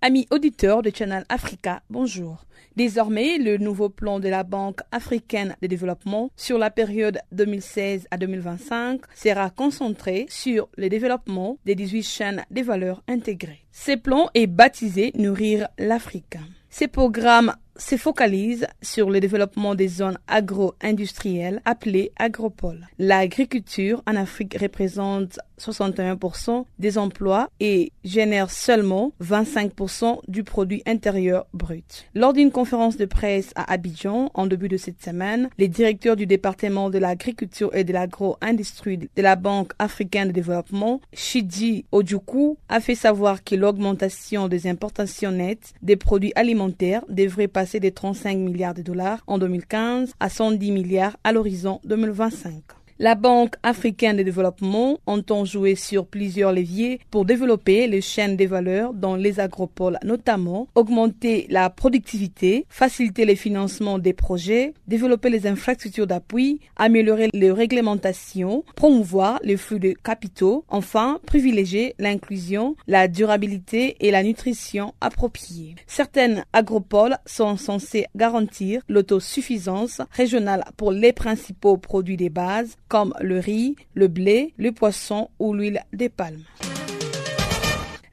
Amis 0.02 0.28
auditeurs 0.32 0.82
de 0.82 0.92
Channel 0.96 1.26
Africa, 1.28 1.82
bonjour. 1.90 2.46
Désormais, 2.78 3.38
le 3.38 3.58
nouveau 3.58 3.90
plan 3.90 4.22
de 4.22 4.30
la 4.30 4.44
Banque 4.44 4.80
africaine 4.94 5.58
de 5.62 5.68
développement 5.68 6.32
sur 6.38 6.58
la 6.58 6.70
période 6.70 7.20
2016 7.34 8.08
à 8.10 8.16
2025 8.16 9.02
sera 9.14 9.50
concentré 9.50 10.26
sur 10.30 10.70
le 10.78 10.88
développement 10.88 11.58
des 11.66 11.76
18 11.76 12.04
chaînes 12.04 12.46
des 12.50 12.62
valeurs 12.62 13.04
intégrées. 13.10 13.66
Ce 13.74 13.98
plan 13.98 14.30
est 14.36 14.48
baptisé 14.48 15.12
Nourrir 15.16 15.68
l'Afrique. 15.78 16.38
Ces 16.70 16.88
programmes 16.88 17.54
se 17.76 17.98
focalise 17.98 18.68
sur 18.82 19.10
le 19.10 19.20
développement 19.20 19.74
des 19.74 19.88
zones 19.88 20.20
agro-industrielles 20.28 21.62
appelées 21.66 22.12
agropoles. 22.18 22.88
L'agriculture 23.00 24.04
en 24.06 24.16
Afrique 24.16 24.58
représente 24.60 25.40
61% 25.60 26.66
des 26.80 26.98
emplois 26.98 27.50
et 27.60 27.92
génère 28.04 28.52
seulement 28.52 29.12
25% 29.24 30.20
du 30.28 30.44
produit 30.44 30.82
intérieur 30.86 31.46
brut. 31.54 32.08
Lors 32.16 32.34
d'une 32.34 32.52
conférence 32.52 32.98
de 32.98 33.06
presse 33.06 33.52
à 33.56 33.72
Abidjan 33.72 34.32
en 34.34 34.48
début 34.48 34.68
de 34.68 34.78
cette 34.78 35.04
semaine, 35.04 35.50
les 35.58 35.68
directeurs 35.68 36.16
du 36.16 36.26
département 36.26 36.90
de 36.90 36.98
l'agriculture 36.98 37.74
et 37.74 37.84
de 37.84 37.94
l'agro-industrie 37.94 38.98
de 38.98 39.22
la 39.22 39.36
Banque 39.36 39.74
africaine 39.80 40.30
de 40.30 40.34
développement, 40.34 41.02
Shiji 41.14 41.86
Ojuku, 41.92 42.58
a 42.70 42.80
fait 42.80 42.96
savoir 42.96 43.44
que 43.44 43.56
l'augmentation 43.56 44.48
des 44.48 44.68
importations 44.68 45.32
nettes 45.32 45.74
des 45.82 45.96
produits 45.96 46.34
alimentaires 46.36 47.04
devrait 47.10 47.48
passer 47.48 47.80
de 47.80 47.90
35 47.90 48.38
milliards 48.38 48.74
de 48.74 48.82
dollars 48.82 49.24
en 49.28 49.38
2015 49.38 50.14
à 50.20 50.30
110 50.30 50.72
milliards 50.72 51.18
à 51.24 51.32
l'horizon 51.32 51.80
2025. 51.84 52.79
La 53.02 53.16
Banque 53.16 53.56
africaine 53.64 54.18
de 54.18 54.24
développement 54.24 55.00
entend 55.06 55.46
jouer 55.46 55.76
sur 55.76 56.06
plusieurs 56.06 56.52
leviers 56.52 57.00
pour 57.12 57.24
développer 57.24 57.88
les 57.88 58.02
chaînes 58.02 58.36
des 58.36 58.46
valeurs 58.46 58.94
dans 58.94 59.16
les 59.16 59.40
agropoles, 59.40 59.98
notamment 60.04 60.68
augmenter 60.76 61.48
la 61.50 61.70
productivité, 61.70 62.66
faciliter 62.68 63.24
le 63.24 63.36
financement 63.36 64.00
des 64.00 64.12
projets, 64.12 64.74
développer 64.90 65.30
les 65.30 65.48
infrastructures 65.48 66.08
d'appui, 66.08 66.60
améliorer 66.76 67.30
les 67.32 67.54
réglementations, 67.54 68.66
promouvoir 68.76 69.40
les 69.46 69.56
flux 69.56 69.80
de 69.80 69.94
capitaux, 69.94 70.66
enfin 70.68 71.22
privilégier 71.26 71.96
l'inclusion, 72.00 72.76
la 72.86 73.08
durabilité 73.08 73.96
et 74.02 74.12
la 74.12 74.24
nutrition 74.24 74.94
appropriée. 75.00 75.76
Certaines 75.88 76.44
agropoles 76.52 77.18
sont 77.26 77.56
censées 77.56 78.08
garantir 78.18 78.82
l'autosuffisance 78.90 80.02
régionale 80.12 80.66
pour 80.76 80.92
les 80.92 81.14
principaux 81.14 81.78
produits 81.78 82.18
des 82.18 82.30
bases 82.30 82.76
comme 82.90 83.14
le 83.22 83.40
riz, 83.40 83.76
le 83.94 84.10
blé, 84.10 84.54
le 84.58 84.74
poisson 84.74 85.30
ou 85.40 85.54
l'huile 85.54 85.86
des 85.94 86.10
palmes. 86.10 86.44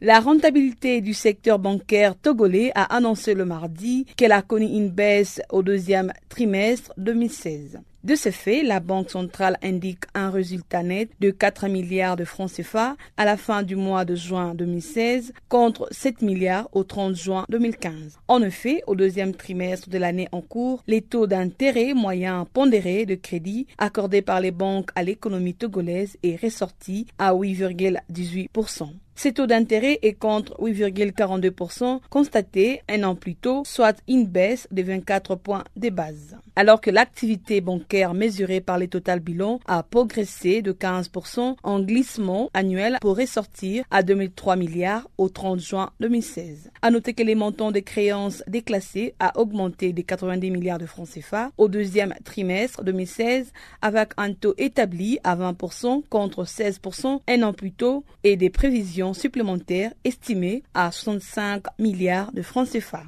La 0.03 0.21
rentabilité 0.21 1.01
du 1.01 1.15
secteur 1.15 1.59
bancaire 1.59 2.15
togolais 2.15 2.71
a 2.75 2.95
annoncé 2.95 3.33
le 3.33 3.47
mardi 3.47 4.05
qu'elle 4.17 4.33
a 4.33 4.43
connu 4.43 4.67
une 4.67 4.91
baisse 4.91 5.41
au 5.51 5.63
deuxième 5.63 6.13
trimestre 6.29 6.93
2016. 6.99 7.81
De 8.07 8.15
ce 8.15 8.31
fait, 8.31 8.63
la 8.63 8.79
Banque 8.79 9.11
centrale 9.11 9.59
indique 9.65 10.05
un 10.15 10.31
résultat 10.31 10.85
net 10.85 11.11
de 11.19 11.33
4 11.33 11.67
milliards 11.67 12.15
de 12.15 12.25
francs 12.25 12.53
CFA 12.53 12.97
à 13.17 13.25
la 13.25 13.37
fin 13.37 13.65
du 13.65 13.75
mois 13.75 14.05
de 14.05 14.15
juin 14.15 14.55
2016 14.55 15.33
contre 15.49 15.89
7 15.91 16.23
milliards 16.23 16.69
au 16.71 16.85
30 16.85 17.17
juin 17.17 17.45
2015. 17.49 18.21
En 18.29 18.43
effet, 18.43 18.81
au 18.87 18.95
deuxième 18.95 19.35
trimestre 19.35 19.91
de 19.91 19.99
l'année 19.99 20.29
en 20.31 20.41
cours, 20.41 20.85
les 20.87 21.03
taux 21.03 21.27
d'intérêt 21.27 21.95
moyens 21.95 22.47
pondérés 22.53 23.07
de 23.07 23.17
crédit 23.17 23.67
accordés 23.77 24.23
par 24.23 24.41
les 24.41 24.53
banques 24.53 24.91
à 24.95 25.03
l'économie 25.03 25.55
togolaise 25.55 26.17
est 26.23 26.41
ressorti 26.41 27.09
à 27.19 27.35
8,18%. 27.35 28.87
Ces 29.19 29.33
taux 29.33 29.47
d'intérêt 29.47 29.99
est 30.03 30.13
contre 30.13 30.53
8,42% 30.61 32.01
constaté 32.11 32.83
un 32.87 33.03
an 33.03 33.15
plus 33.15 33.35
tôt, 33.35 33.63
soit 33.65 33.97
une 34.07 34.27
baisse 34.27 34.69
de 34.71 34.83
24 34.83 35.37
points 35.37 35.65
de 35.75 35.89
base. 35.89 36.37
Alors 36.55 36.83
que 36.83 36.91
l'activité 36.91 37.63
bancaire 37.63 38.13
mesurée 38.13 38.61
par 38.61 38.77
les 38.77 38.89
total 38.89 39.21
bilan 39.21 39.59
a 39.67 39.83
progressé 39.83 40.61
de 40.61 40.73
15% 40.73 41.57
en 41.63 41.81
glissement 41.81 42.51
annuel 42.53 42.99
pour 43.01 43.17
ressortir 43.17 43.85
à 43.91 44.03
2003 44.03 44.57
milliards 44.57 45.09
au 45.17 45.31
30 45.31 45.61
juin 45.61 45.91
2016. 46.01 46.71
À 46.83 46.91
noter 46.91 47.15
que 47.15 47.23
les 47.23 47.35
montants 47.35 47.73
des 47.73 47.83
créances 47.83 48.43
déclassées 48.47 49.15
a 49.19 49.39
augmenté 49.39 49.95
de 49.95 50.03
90 50.03 50.51
milliards 50.51 50.79
de 50.79 50.87
francs 50.87 51.09
CFA 51.09 51.53
au 51.57 51.69
deuxième 51.69 52.15
trimestre 52.25 52.85
2016 52.85 53.51
avec 53.81 54.11
un 54.19 54.35
taux 54.35 54.55
établi 54.59 55.19
à 55.25 55.37
20% 55.37 56.03
contre 56.11 56.45
16% 56.45 57.21
un 57.27 57.43
an 57.43 57.55
plus 57.55 57.73
tôt 57.73 58.05
et 58.23 58.37
des 58.37 58.51
prévisions 58.51 59.06
supplémentaires 59.15 59.93
estimés 60.05 60.63
à 60.75 60.91
65 60.91 61.65
milliards 61.79 62.33
de 62.33 62.43
francs 62.43 62.69
CFA. 62.71 63.03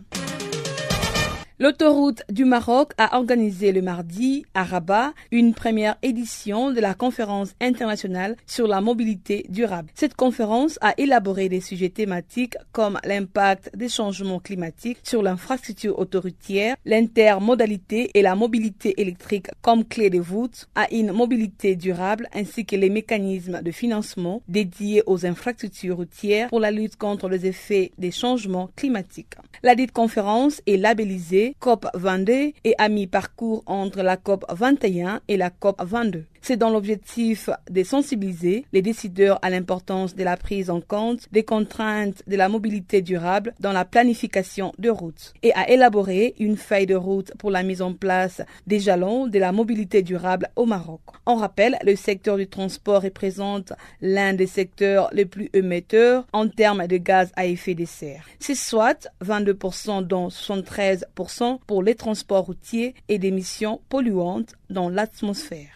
L'autoroute 1.60 2.22
du 2.30 2.44
Maroc 2.44 2.92
a 2.98 3.16
organisé 3.18 3.72
le 3.72 3.82
mardi 3.82 4.46
à 4.54 4.62
Rabat 4.62 5.12
une 5.32 5.54
première 5.54 5.96
édition 6.02 6.70
de 6.70 6.78
la 6.78 6.94
conférence 6.94 7.52
internationale 7.60 8.36
sur 8.46 8.68
la 8.68 8.80
mobilité 8.80 9.44
durable. 9.48 9.90
Cette 9.96 10.14
conférence 10.14 10.78
a 10.82 10.94
élaboré 10.98 11.48
des 11.48 11.60
sujets 11.60 11.88
thématiques 11.88 12.56
comme 12.70 13.00
l'impact 13.02 13.76
des 13.76 13.88
changements 13.88 14.38
climatiques 14.38 14.98
sur 15.02 15.20
l'infrastructure 15.20 15.98
autoroutière, 15.98 16.76
l'intermodalité 16.84 18.12
et 18.14 18.22
la 18.22 18.36
mobilité 18.36 19.00
électrique 19.00 19.48
comme 19.60 19.84
clé 19.84 20.10
de 20.10 20.20
voûte 20.20 20.68
à 20.76 20.86
une 20.94 21.10
mobilité 21.10 21.74
durable 21.74 22.28
ainsi 22.34 22.66
que 22.66 22.76
les 22.76 22.88
mécanismes 22.88 23.62
de 23.62 23.70
financement 23.72 24.42
dédiés 24.46 25.02
aux 25.06 25.26
infrastructures 25.26 25.96
routières 25.96 26.50
pour 26.50 26.60
la 26.60 26.70
lutte 26.70 26.94
contre 26.94 27.28
les 27.28 27.46
effets 27.46 27.90
des 27.98 28.12
changements 28.12 28.70
climatiques. 28.76 29.34
La 29.64 29.74
dite 29.74 29.90
conférence 29.90 30.62
est 30.68 30.76
labellisée 30.76 31.47
COP 31.58 31.86
22 31.94 32.52
et 32.64 32.74
à 32.78 32.88
mi-parcours 32.88 33.62
entre 33.66 34.02
la 34.02 34.16
COP 34.16 34.44
21 34.50 35.20
et 35.28 35.36
la 35.36 35.50
COP 35.50 35.82
22. 35.82 36.24
C'est 36.42 36.56
dans 36.56 36.70
l'objectif 36.70 37.50
de 37.70 37.82
sensibiliser 37.82 38.64
les 38.72 38.82
décideurs 38.82 39.38
à 39.42 39.50
l'importance 39.50 40.14
de 40.14 40.24
la 40.24 40.36
prise 40.36 40.70
en 40.70 40.80
compte 40.80 41.26
des 41.32 41.42
contraintes 41.42 42.22
de 42.26 42.36
la 42.36 42.48
mobilité 42.48 43.02
durable 43.02 43.54
dans 43.60 43.72
la 43.72 43.84
planification 43.84 44.72
de 44.78 44.90
routes 44.90 45.34
et 45.42 45.52
à 45.54 45.70
élaborer 45.70 46.34
une 46.38 46.56
feuille 46.56 46.86
de 46.86 46.94
route 46.94 47.32
pour 47.38 47.50
la 47.50 47.62
mise 47.62 47.82
en 47.82 47.92
place 47.92 48.42
des 48.66 48.80
jalons 48.80 49.26
de 49.26 49.38
la 49.38 49.52
mobilité 49.52 50.02
durable 50.02 50.48
au 50.56 50.66
Maroc. 50.66 51.00
On 51.26 51.36
rappelle, 51.36 51.78
le 51.84 51.96
secteur 51.96 52.36
du 52.36 52.46
transport 52.46 53.02
représente 53.02 53.72
l'un 54.00 54.32
des 54.32 54.46
secteurs 54.46 55.10
les 55.12 55.26
plus 55.26 55.50
émetteurs 55.52 56.26
en 56.32 56.48
termes 56.48 56.86
de 56.86 56.96
gaz 56.96 57.30
à 57.36 57.46
effet 57.46 57.74
de 57.74 57.84
serre. 57.84 58.24
C'est 58.38 58.54
soit 58.54 59.08
22% 59.24 60.06
dont 60.06 60.28
73% 60.28 61.58
pour 61.66 61.82
les 61.82 61.94
transports 61.94 62.46
routiers 62.46 62.94
et 63.08 63.18
d'émissions 63.18 63.80
polluantes 63.88 64.54
dans 64.70 64.88
l'atmosphère. 64.88 65.68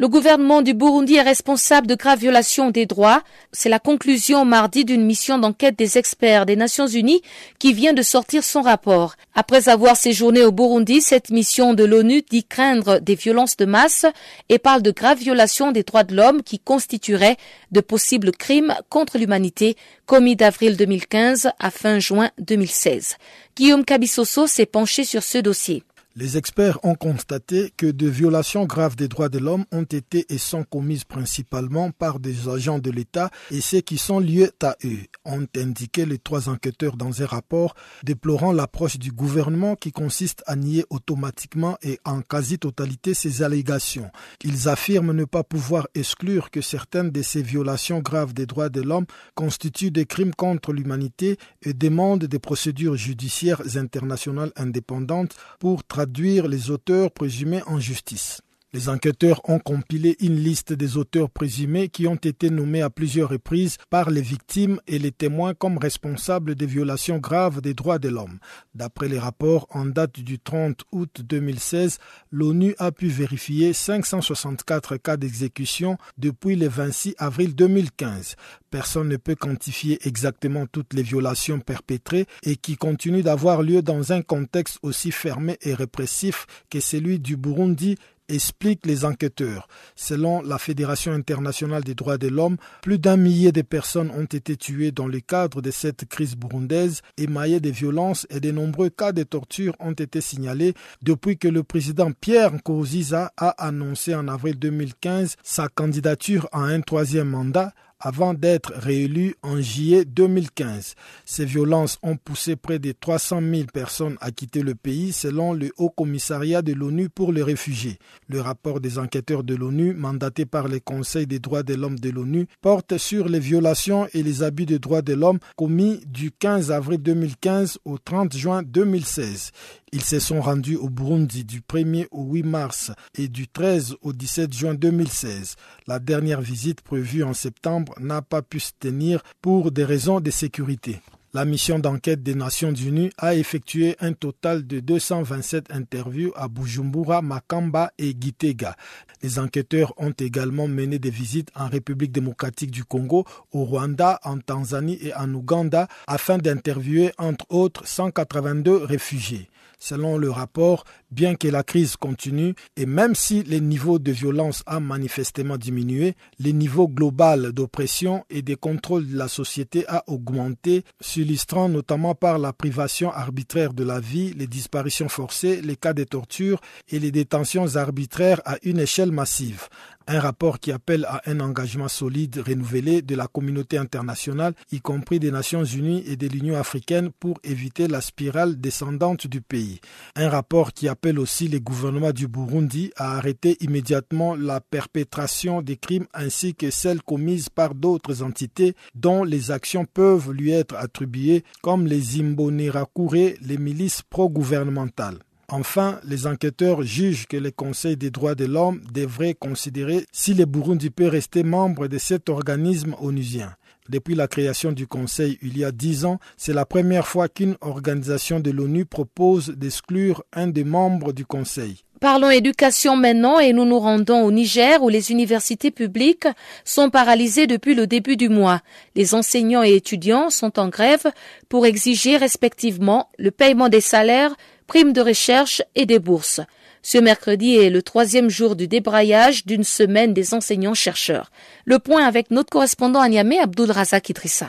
Le 0.00 0.08
gouvernement 0.08 0.62
du 0.62 0.72
Burundi 0.72 1.16
est 1.16 1.20
responsable 1.20 1.86
de 1.86 1.94
graves 1.94 2.20
violations 2.20 2.70
des 2.70 2.86
droits. 2.86 3.22
C'est 3.52 3.68
la 3.68 3.78
conclusion 3.78 4.46
mardi 4.46 4.86
d'une 4.86 5.04
mission 5.04 5.36
d'enquête 5.36 5.78
des 5.78 5.98
experts 5.98 6.46
des 6.46 6.56
Nations 6.56 6.86
Unies 6.86 7.20
qui 7.58 7.74
vient 7.74 7.92
de 7.92 8.00
sortir 8.00 8.42
son 8.42 8.62
rapport. 8.62 9.16
Après 9.34 9.68
avoir 9.68 9.98
séjourné 9.98 10.42
au 10.42 10.52
Burundi, 10.52 11.02
cette 11.02 11.28
mission 11.28 11.74
de 11.74 11.84
l'ONU 11.84 12.22
dit 12.22 12.44
craindre 12.44 12.98
des 13.00 13.14
violences 13.14 13.58
de 13.58 13.66
masse 13.66 14.06
et 14.48 14.58
parle 14.58 14.80
de 14.80 14.90
graves 14.90 15.18
violations 15.18 15.70
des 15.70 15.82
droits 15.82 16.04
de 16.04 16.16
l'homme 16.16 16.42
qui 16.42 16.58
constitueraient 16.58 17.36
de 17.70 17.82
possibles 17.82 18.32
crimes 18.32 18.74
contre 18.88 19.18
l'humanité 19.18 19.76
commis 20.06 20.34
d'avril 20.34 20.78
2015 20.78 21.50
à 21.58 21.70
fin 21.70 21.98
juin 21.98 22.30
2016. 22.38 23.16
Guillaume 23.54 23.84
Cabissoso 23.84 24.46
s'est 24.46 24.64
penché 24.64 25.04
sur 25.04 25.22
ce 25.22 25.36
dossier. 25.36 25.84
Les 26.20 26.36
experts 26.36 26.78
ont 26.82 26.96
constaté 26.96 27.72
que 27.78 27.86
de 27.86 28.06
violations 28.06 28.66
graves 28.66 28.94
des 28.94 29.08
droits 29.08 29.30
de 29.30 29.38
l'homme 29.38 29.64
ont 29.72 29.84
été 29.84 30.26
et 30.28 30.36
sont 30.36 30.64
commises 30.64 31.04
principalement 31.04 31.92
par 31.92 32.20
des 32.20 32.46
agents 32.46 32.78
de 32.78 32.90
l'État 32.90 33.30
et 33.50 33.62
ceux 33.62 33.80
qui 33.80 33.96
sont 33.96 34.18
liés 34.18 34.50
à 34.62 34.76
eux, 34.84 34.98
ont 35.24 35.46
indiqué 35.56 36.04
les 36.04 36.18
trois 36.18 36.50
enquêteurs 36.50 36.98
dans 36.98 37.22
un 37.22 37.24
rapport 37.24 37.74
déplorant 38.02 38.52
l'approche 38.52 38.98
du 38.98 39.12
gouvernement 39.12 39.76
qui 39.76 39.92
consiste 39.92 40.42
à 40.46 40.56
nier 40.56 40.84
automatiquement 40.90 41.78
et 41.80 41.98
en 42.04 42.20
quasi-totalité 42.20 43.14
ces 43.14 43.42
allégations. 43.42 44.10
Ils 44.44 44.68
affirment 44.68 45.12
ne 45.12 45.24
pas 45.24 45.42
pouvoir 45.42 45.88
exclure 45.94 46.50
que 46.50 46.60
certaines 46.60 47.12
de 47.12 47.22
ces 47.22 47.40
violations 47.40 48.00
graves 48.00 48.34
des 48.34 48.44
droits 48.44 48.68
de 48.68 48.82
l'homme 48.82 49.06
constituent 49.34 49.90
des 49.90 50.04
crimes 50.04 50.34
contre 50.34 50.74
l'humanité 50.74 51.38
et 51.62 51.72
demandent 51.72 52.26
des 52.26 52.38
procédures 52.38 52.96
judiciaires 52.96 53.62
internationales 53.76 54.52
indépendantes 54.56 55.34
pour 55.58 55.82
traduire 55.82 56.09
les 56.48 56.70
auteurs 56.70 57.10
présumés 57.10 57.62
en 57.66 57.78
justice. 57.78 58.40
Les 58.72 58.88
enquêteurs 58.88 59.40
ont 59.50 59.58
compilé 59.58 60.16
une 60.20 60.36
liste 60.36 60.72
des 60.72 60.96
auteurs 60.96 61.28
présumés 61.28 61.88
qui 61.88 62.06
ont 62.06 62.14
été 62.14 62.50
nommés 62.50 62.82
à 62.82 62.88
plusieurs 62.88 63.30
reprises 63.30 63.78
par 63.90 64.10
les 64.10 64.22
victimes 64.22 64.80
et 64.86 65.00
les 65.00 65.10
témoins 65.10 65.54
comme 65.54 65.76
responsables 65.76 66.54
des 66.54 66.66
violations 66.66 67.18
graves 67.18 67.60
des 67.62 67.74
droits 67.74 67.98
de 67.98 68.08
l'homme. 68.08 68.38
D'après 68.76 69.08
les 69.08 69.18
rapports 69.18 69.66
en 69.70 69.86
date 69.86 70.20
du 70.20 70.38
30 70.38 70.84
août 70.92 71.20
2016, 71.20 71.98
l'ONU 72.30 72.76
a 72.78 72.92
pu 72.92 73.08
vérifier 73.08 73.72
564 73.72 74.98
cas 74.98 75.16
d'exécution 75.16 75.98
depuis 76.16 76.54
le 76.54 76.68
26 76.68 77.16
avril 77.18 77.56
2015. 77.56 78.36
Personne 78.70 79.08
ne 79.08 79.16
peut 79.16 79.34
quantifier 79.34 79.98
exactement 80.06 80.66
toutes 80.66 80.94
les 80.94 81.02
violations 81.02 81.58
perpétrées 81.58 82.26
et 82.44 82.54
qui 82.54 82.76
continuent 82.76 83.24
d'avoir 83.24 83.62
lieu 83.62 83.82
dans 83.82 84.12
un 84.12 84.22
contexte 84.22 84.78
aussi 84.82 85.10
fermé 85.10 85.58
et 85.62 85.74
répressif 85.74 86.46
que 86.70 86.78
celui 86.78 87.18
du 87.18 87.36
Burundi 87.36 87.96
expliquent 88.30 88.86
les 88.86 89.04
enquêteurs. 89.04 89.68
Selon 89.94 90.42
la 90.42 90.58
Fédération 90.58 91.12
internationale 91.12 91.84
des 91.84 91.94
droits 91.94 92.18
de 92.18 92.28
l'homme, 92.28 92.56
plus 92.82 92.98
d'un 92.98 93.16
millier 93.16 93.52
de 93.52 93.62
personnes 93.62 94.10
ont 94.10 94.24
été 94.24 94.56
tuées 94.56 94.92
dans 94.92 95.06
le 95.06 95.20
cadre 95.20 95.60
de 95.60 95.70
cette 95.70 96.06
crise 96.06 96.36
burundaise, 96.36 97.02
émaillée 97.18 97.60
de 97.60 97.70
violences 97.70 98.26
et 98.30 98.40
de 98.40 98.50
nombreux 98.50 98.90
cas 98.90 99.12
de 99.12 99.22
torture 99.22 99.74
ont 99.80 99.92
été 99.92 100.20
signalés 100.20 100.74
depuis 101.02 101.36
que 101.36 101.48
le 101.48 101.62
président 101.62 102.12
Pierre 102.12 102.52
Nkurunziza 102.54 103.32
a 103.36 103.48
annoncé 103.66 104.14
en 104.14 104.28
avril 104.28 104.58
2015 104.58 105.36
sa 105.42 105.68
candidature 105.68 106.48
à 106.52 106.60
un 106.60 106.80
troisième 106.80 107.28
mandat 107.28 107.72
avant 108.00 108.34
d'être 108.34 108.72
réélu 108.74 109.34
en 109.42 109.60
juillet 109.60 110.04
2015. 110.04 110.94
Ces 111.24 111.44
violences 111.44 111.98
ont 112.02 112.16
poussé 112.16 112.56
près 112.56 112.78
de 112.78 112.92
300 112.92 113.40
000 113.40 113.64
personnes 113.72 114.16
à 114.20 114.30
quitter 114.30 114.62
le 114.62 114.74
pays 114.74 115.12
selon 115.12 115.52
le 115.52 115.70
Haut 115.76 115.90
Commissariat 115.90 116.62
de 116.62 116.72
l'ONU 116.72 117.08
pour 117.08 117.32
les 117.32 117.42
réfugiés. 117.42 117.98
Le 118.28 118.40
rapport 118.40 118.80
des 118.80 118.98
enquêteurs 118.98 119.44
de 119.44 119.54
l'ONU, 119.54 119.94
mandaté 119.94 120.46
par 120.46 120.68
le 120.68 120.80
Conseil 120.80 121.26
des 121.26 121.38
droits 121.38 121.62
de 121.62 121.74
l'homme 121.74 121.98
de 121.98 122.10
l'ONU, 122.10 122.46
porte 122.60 122.96
sur 122.96 123.28
les 123.28 123.40
violations 123.40 124.08
et 124.14 124.22
les 124.22 124.42
abus 124.42 124.66
des 124.66 124.78
droits 124.78 125.02
de 125.02 125.14
l'homme 125.14 125.38
commis 125.56 126.00
du 126.06 126.32
15 126.32 126.72
avril 126.72 126.98
2015 127.02 127.78
au 127.84 127.98
30 127.98 128.36
juin 128.36 128.62
2016. 128.62 129.52
Ils 129.92 130.04
se 130.04 130.20
sont 130.20 130.40
rendus 130.40 130.76
au 130.76 130.88
Burundi 130.88 131.44
du 131.44 131.60
1er 131.60 132.06
au 132.12 132.22
8 132.22 132.42
mars 132.44 132.92
et 133.16 133.26
du 133.26 133.48
13 133.48 133.96
au 134.02 134.12
17 134.12 134.52
juin 134.52 134.74
2016. 134.74 135.56
La 135.88 135.98
dernière 135.98 136.40
visite 136.40 136.80
prévue 136.80 137.24
en 137.24 137.34
septembre 137.34 137.89
n'a 137.98 138.22
pas 138.22 138.42
pu 138.42 138.60
se 138.60 138.72
tenir 138.78 139.22
pour 139.40 139.70
des 139.70 139.84
raisons 139.84 140.20
de 140.20 140.30
sécurité. 140.30 141.00
La 141.32 141.44
mission 141.44 141.78
d'enquête 141.78 142.24
des 142.24 142.34
Nations 142.34 142.74
Unies 142.74 143.10
a 143.16 143.36
effectué 143.36 143.94
un 144.00 144.14
total 144.14 144.66
de 144.66 144.80
227 144.80 145.70
interviews 145.70 146.32
à 146.34 146.48
Bujumbura, 146.48 147.22
Makamba 147.22 147.92
et 147.98 148.16
Gitega. 148.20 148.74
Les 149.22 149.38
enquêteurs 149.38 149.94
ont 149.96 150.10
également 150.10 150.66
mené 150.66 150.98
des 150.98 151.10
visites 151.10 151.52
en 151.54 151.68
République 151.68 152.10
démocratique 152.10 152.72
du 152.72 152.82
Congo, 152.82 153.24
au 153.52 153.64
Rwanda, 153.64 154.18
en 154.24 154.40
Tanzanie 154.40 154.98
et 155.02 155.14
en 155.14 155.32
Ouganda 155.32 155.86
afin 156.08 156.36
d'interviewer 156.36 157.12
entre 157.16 157.46
autres 157.50 157.86
182 157.86 158.78
réfugiés. 158.78 159.48
Selon 159.82 160.18
le 160.18 160.30
rapport, 160.30 160.84
bien 161.10 161.34
que 161.34 161.48
la 161.48 161.62
crise 161.62 161.96
continue 161.96 162.54
et 162.76 162.84
même 162.84 163.14
si 163.14 163.42
les 163.42 163.60
niveaux 163.60 163.98
de 163.98 164.12
violence 164.12 164.62
a 164.66 164.78
manifestement 164.78 165.56
diminué, 165.56 166.16
le 166.38 166.50
niveau 166.50 166.86
global 166.86 167.52
d'oppression 167.52 168.24
et 168.28 168.42
de 168.42 168.54
contrôle 168.54 169.08
de 169.08 169.16
la 169.16 169.26
société 169.26 169.86
a 169.88 170.04
augmenté, 170.06 170.84
s'illustrant 171.00 171.70
notamment 171.70 172.14
par 172.14 172.38
la 172.38 172.52
privation 172.52 173.10
arbitraire 173.10 173.72
de 173.72 173.82
la 173.82 174.00
vie, 174.00 174.34
les 174.34 174.46
disparitions 174.46 175.08
forcées, 175.08 175.62
les 175.62 175.76
cas 175.76 175.94
de 175.94 176.04
torture 176.04 176.60
et 176.90 176.98
les 176.98 177.10
détentions 177.10 177.76
arbitraires 177.76 178.42
à 178.44 178.58
une 178.62 178.78
échelle 178.78 179.12
massive. 179.12 179.68
Un 180.06 180.18
rapport 180.18 180.58
qui 180.58 180.72
appelle 180.72 181.04
à 181.04 181.20
un 181.26 181.40
engagement 181.40 181.88
solide 181.88 182.42
renouvelé 182.44 183.02
de 183.02 183.14
la 183.14 183.28
communauté 183.28 183.78
internationale, 183.78 184.54
y 184.72 184.80
compris 184.80 185.20
des 185.20 185.30
Nations 185.30 185.64
Unies 185.64 186.02
et 186.06 186.16
de 186.16 186.26
l'Union 186.26 186.56
africaine, 186.56 187.10
pour 187.20 187.38
éviter 187.44 187.86
la 187.86 188.00
spirale 188.00 188.60
descendante 188.60 189.26
du 189.26 189.40
pays. 189.40 189.80
Un 190.16 190.28
rapport 190.28 190.72
qui 190.72 190.88
appelle 190.88 191.18
aussi 191.18 191.48
les 191.48 191.60
gouvernements 191.60 192.12
du 192.12 192.26
Burundi 192.26 192.90
à 192.96 193.16
arrêter 193.16 193.56
immédiatement 193.60 194.34
la 194.34 194.60
perpétration 194.60 195.62
des 195.62 195.76
crimes 195.76 196.06
ainsi 196.14 196.54
que 196.54 196.70
celles 196.70 197.02
commises 197.02 197.48
par 197.48 197.74
d'autres 197.74 198.22
entités 198.22 198.74
dont 198.94 199.22
les 199.22 199.50
actions 199.50 199.84
peuvent 199.84 200.32
lui 200.32 200.50
être 200.50 200.74
attribuées, 200.74 201.44
comme 201.62 201.86
les 201.86 202.20
Imbonerakure, 202.20 203.36
les 203.40 203.58
milices 203.58 204.02
pro-gouvernementales. 204.02 205.18
Enfin, 205.52 205.98
les 206.04 206.28
enquêteurs 206.28 206.82
jugent 206.84 207.26
que 207.26 207.36
le 207.36 207.50
Conseil 207.50 207.96
des 207.96 208.10
droits 208.12 208.36
de 208.36 208.44
l'homme 208.44 208.80
devrait 208.94 209.34
considérer 209.34 210.06
si 210.12 210.32
le 210.32 210.44
Burundi 210.44 210.90
peut 210.90 211.08
rester 211.08 211.42
membre 211.42 211.88
de 211.88 211.98
cet 211.98 212.28
organisme 212.28 212.94
onusien. 213.00 213.52
Depuis 213.88 214.14
la 214.14 214.28
création 214.28 214.70
du 214.70 214.86
Conseil 214.86 215.38
il 215.42 215.58
y 215.58 215.64
a 215.64 215.72
dix 215.72 216.04
ans, 216.04 216.20
c'est 216.36 216.52
la 216.52 216.64
première 216.64 217.08
fois 217.08 217.28
qu'une 217.28 217.56
organisation 217.62 218.38
de 218.38 218.52
l'ONU 218.52 218.84
propose 218.84 219.48
d'exclure 219.48 220.22
un 220.32 220.46
des 220.46 220.62
membres 220.62 221.12
du 221.12 221.26
Conseil. 221.26 221.82
Parlons 222.00 222.30
éducation 222.30 222.96
maintenant 222.96 223.40
et 223.40 223.52
nous 223.52 223.64
nous 223.64 223.80
rendons 223.80 224.22
au 224.22 224.30
Niger 224.30 224.82
où 224.82 224.88
les 224.88 225.10
universités 225.10 225.72
publiques 225.72 226.28
sont 226.64 226.88
paralysées 226.88 227.46
depuis 227.48 227.74
le 227.74 227.86
début 227.88 228.16
du 228.16 228.28
mois. 228.28 228.60
Les 228.94 229.14
enseignants 229.14 229.64
et 229.64 229.74
étudiants 229.74 230.30
sont 230.30 230.58
en 230.60 230.68
grève 230.68 231.06
pour 231.50 231.66
exiger 231.66 232.16
respectivement 232.16 233.10
le 233.18 233.30
paiement 233.32 233.68
des 233.68 233.82
salaires, 233.82 234.34
primes 234.70 234.92
de 234.92 235.00
recherche 235.00 235.62
et 235.74 235.84
des 235.84 235.98
bourses. 235.98 236.40
Ce 236.80 236.96
mercredi 236.96 237.56
est 237.56 237.70
le 237.70 237.82
troisième 237.82 238.30
jour 238.30 238.54
du 238.54 238.68
débraillage 238.68 239.44
d'une 239.44 239.64
semaine 239.64 240.14
des 240.14 240.32
enseignants-chercheurs. 240.32 241.32
Le 241.64 241.80
point 241.80 242.04
avec 242.06 242.30
notre 242.30 242.50
correspondant 242.50 243.00
à 243.00 243.08
Niamey, 243.08 243.40
Abdul 243.40 243.72
Razak 243.72 244.10
Idrissa. 244.10 244.46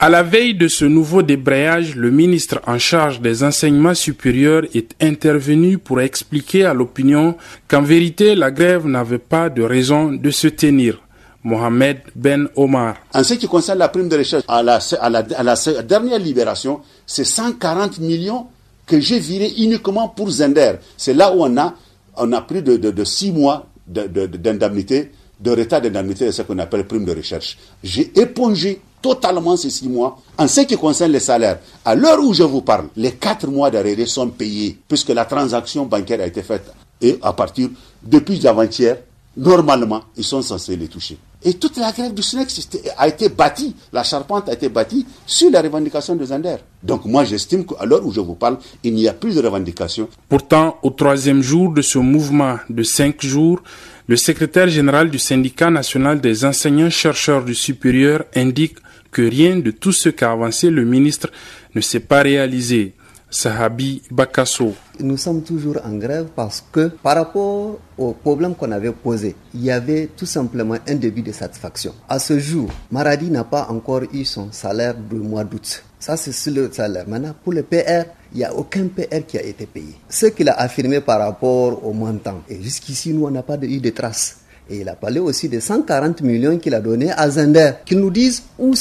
À 0.00 0.08
la 0.08 0.24
veille 0.24 0.54
de 0.54 0.66
ce 0.66 0.84
nouveau 0.84 1.22
débrayage, 1.22 1.94
le 1.94 2.10
ministre 2.10 2.60
en 2.66 2.80
charge 2.80 3.20
des 3.20 3.44
enseignements 3.44 3.94
supérieurs 3.94 4.64
est 4.74 5.00
intervenu 5.00 5.78
pour 5.78 6.00
expliquer 6.00 6.64
à 6.64 6.74
l'opinion 6.74 7.36
qu'en 7.68 7.82
vérité, 7.82 8.34
la 8.34 8.50
grève 8.50 8.88
n'avait 8.88 9.18
pas 9.18 9.50
de 9.50 9.62
raison 9.62 10.10
de 10.10 10.30
se 10.32 10.48
tenir. 10.48 11.00
Mohamed 11.44 11.98
Ben 12.16 12.48
Omar. 12.56 12.96
En 13.14 13.22
ce 13.22 13.34
qui 13.34 13.46
concerne 13.46 13.78
la 13.78 13.88
prime 13.88 14.08
de 14.08 14.16
recherche, 14.18 14.42
à 14.48 14.64
la, 14.64 14.80
à 15.00 15.08
la, 15.08 15.24
à 15.36 15.42
la 15.44 15.54
dernière 15.84 16.18
libération, 16.18 16.80
c'est 17.06 17.22
140 17.24 18.00
millions 18.00 18.48
que 18.90 18.98
j'ai 18.98 19.20
viré 19.20 19.52
uniquement 19.58 20.08
pour 20.08 20.28
Zender. 20.30 20.72
C'est 20.96 21.14
là 21.14 21.32
où 21.32 21.44
on 21.44 21.56
a, 21.56 21.74
on 22.16 22.32
a 22.32 22.40
plus 22.42 22.60
de, 22.60 22.76
de, 22.76 23.04
six 23.04 23.30
mois 23.30 23.66
d'indemnité, 23.86 25.12
de, 25.38 25.50
retard 25.52 25.80
d'indemnité 25.80 26.26
de 26.26 26.32
ce 26.32 26.42
qu'on 26.42 26.58
appelle 26.58 26.84
prime 26.88 27.04
de 27.04 27.14
recherche. 27.14 27.56
J'ai 27.84 28.10
épongé 28.18 28.80
totalement 29.00 29.56
ces 29.56 29.70
six 29.70 29.88
mois. 29.88 30.18
En 30.36 30.48
ce 30.48 30.62
qui 30.62 30.76
concerne 30.76 31.12
les 31.12 31.20
salaires, 31.20 31.60
à 31.84 31.94
l'heure 31.94 32.18
où 32.18 32.34
je 32.34 32.42
vous 32.42 32.62
parle, 32.62 32.88
les 32.96 33.12
quatre 33.12 33.46
mois 33.46 33.70
d'arrêt 33.70 33.94
sont 34.06 34.28
payés 34.28 34.76
puisque 34.88 35.10
la 35.10 35.24
transaction 35.24 35.86
bancaire 35.86 36.20
a 36.20 36.26
été 36.26 36.42
faite. 36.42 36.72
Et 37.00 37.16
à 37.22 37.32
partir, 37.32 37.68
depuis 38.02 38.44
avant-hier, 38.44 38.96
normalement, 39.36 40.02
ils 40.16 40.24
sont 40.24 40.42
censés 40.42 40.76
les 40.76 40.88
toucher. 40.88 41.18
Et 41.42 41.54
toute 41.54 41.78
la 41.78 41.90
grève 41.92 42.12
du 42.12 42.22
SNEX 42.22 42.68
a 42.98 43.08
été 43.08 43.30
bâtie, 43.30 43.74
la 43.92 44.02
charpente 44.04 44.50
a 44.50 44.52
été 44.52 44.68
bâtie 44.68 45.06
sur 45.26 45.50
la 45.50 45.62
revendication 45.62 46.14
de 46.14 46.24
Zander. 46.26 46.56
Donc 46.82 47.06
moi 47.06 47.24
j'estime 47.24 47.64
qu'à 47.64 47.86
l'heure 47.86 48.04
où 48.04 48.12
je 48.12 48.20
vous 48.20 48.34
parle, 48.34 48.58
il 48.84 48.92
n'y 48.92 49.08
a 49.08 49.14
plus 49.14 49.34
de 49.34 49.40
revendication. 49.40 50.08
Pourtant, 50.28 50.76
au 50.82 50.90
troisième 50.90 51.42
jour 51.42 51.72
de 51.72 51.80
ce 51.80 51.98
mouvement 51.98 52.58
de 52.68 52.82
cinq 52.82 53.24
jours, 53.24 53.62
le 54.06 54.16
secrétaire 54.16 54.68
général 54.68 55.08
du 55.08 55.18
syndicat 55.18 55.70
national 55.70 56.20
des 56.20 56.44
enseignants-chercheurs 56.44 57.44
du 57.44 57.54
supérieur 57.54 58.24
indique 58.34 58.76
que 59.10 59.22
rien 59.22 59.56
de 59.58 59.70
tout 59.70 59.92
ce 59.92 60.10
qu'a 60.10 60.32
avancé 60.32 60.68
le 60.68 60.84
ministre 60.84 61.30
ne 61.74 61.80
s'est 61.80 62.00
pas 62.00 62.20
réalisé. 62.20 62.94
Sahabi 63.30 64.02
Bakasso. 64.10 64.74
Nous 64.98 65.16
sommes 65.16 65.42
toujours 65.42 65.76
en 65.84 65.94
grève 65.96 66.26
parce 66.34 66.64
que 66.72 66.88
par 66.88 67.14
rapport 67.16 67.78
au 67.96 68.12
problème 68.12 68.54
qu'on 68.56 68.72
avait 68.72 68.90
posé, 68.90 69.36
il 69.54 69.62
y 69.64 69.70
avait 69.70 70.08
tout 70.16 70.26
simplement 70.26 70.76
un 70.86 70.94
début 70.96 71.22
de 71.22 71.30
satisfaction. 71.32 71.94
À 72.08 72.18
ce 72.18 72.38
jour, 72.38 72.68
Maradi 72.90 73.30
n'a 73.30 73.44
pas 73.44 73.68
encore 73.70 74.02
eu 74.12 74.24
son 74.24 74.50
salaire 74.50 74.94
du 74.96 75.16
mois 75.16 75.44
d'août. 75.44 75.84
Ça, 76.00 76.16
c'est 76.16 76.32
sur 76.32 76.52
le 76.52 76.72
salaire. 76.72 77.04
Maintenant, 77.06 77.34
pour 77.44 77.52
le 77.52 77.62
PR, 77.62 78.08
il 78.32 78.38
n'y 78.38 78.44
a 78.44 78.54
aucun 78.54 78.88
PR 78.88 79.24
qui 79.26 79.38
a 79.38 79.42
été 79.42 79.66
payé. 79.66 79.94
Ce 80.08 80.26
qu'il 80.26 80.48
a 80.48 80.54
affirmé 80.58 81.00
par 81.00 81.20
rapport 81.20 81.84
au 81.86 81.92
montant, 81.92 82.42
et 82.48 82.60
jusqu'ici, 82.62 83.12
nous, 83.12 83.26
on 83.26 83.30
n'a 83.30 83.42
pas 83.42 83.58
eu 83.62 83.78
de 83.80 83.90
traces. 83.90 84.38
Et 84.70 84.78
il 84.80 84.88
a 84.88 84.94
parlé 84.94 85.18
aussi 85.20 85.48
de 85.48 85.58
140 85.60 86.22
millions 86.22 86.56
qu'il 86.58 86.74
a 86.74 86.80
donné 86.80 87.10
à 87.10 87.28
Zender, 87.28 87.72
qu'ils 87.84 87.98
nous 87.98 88.10
disent 88.10 88.44
où, 88.58 88.72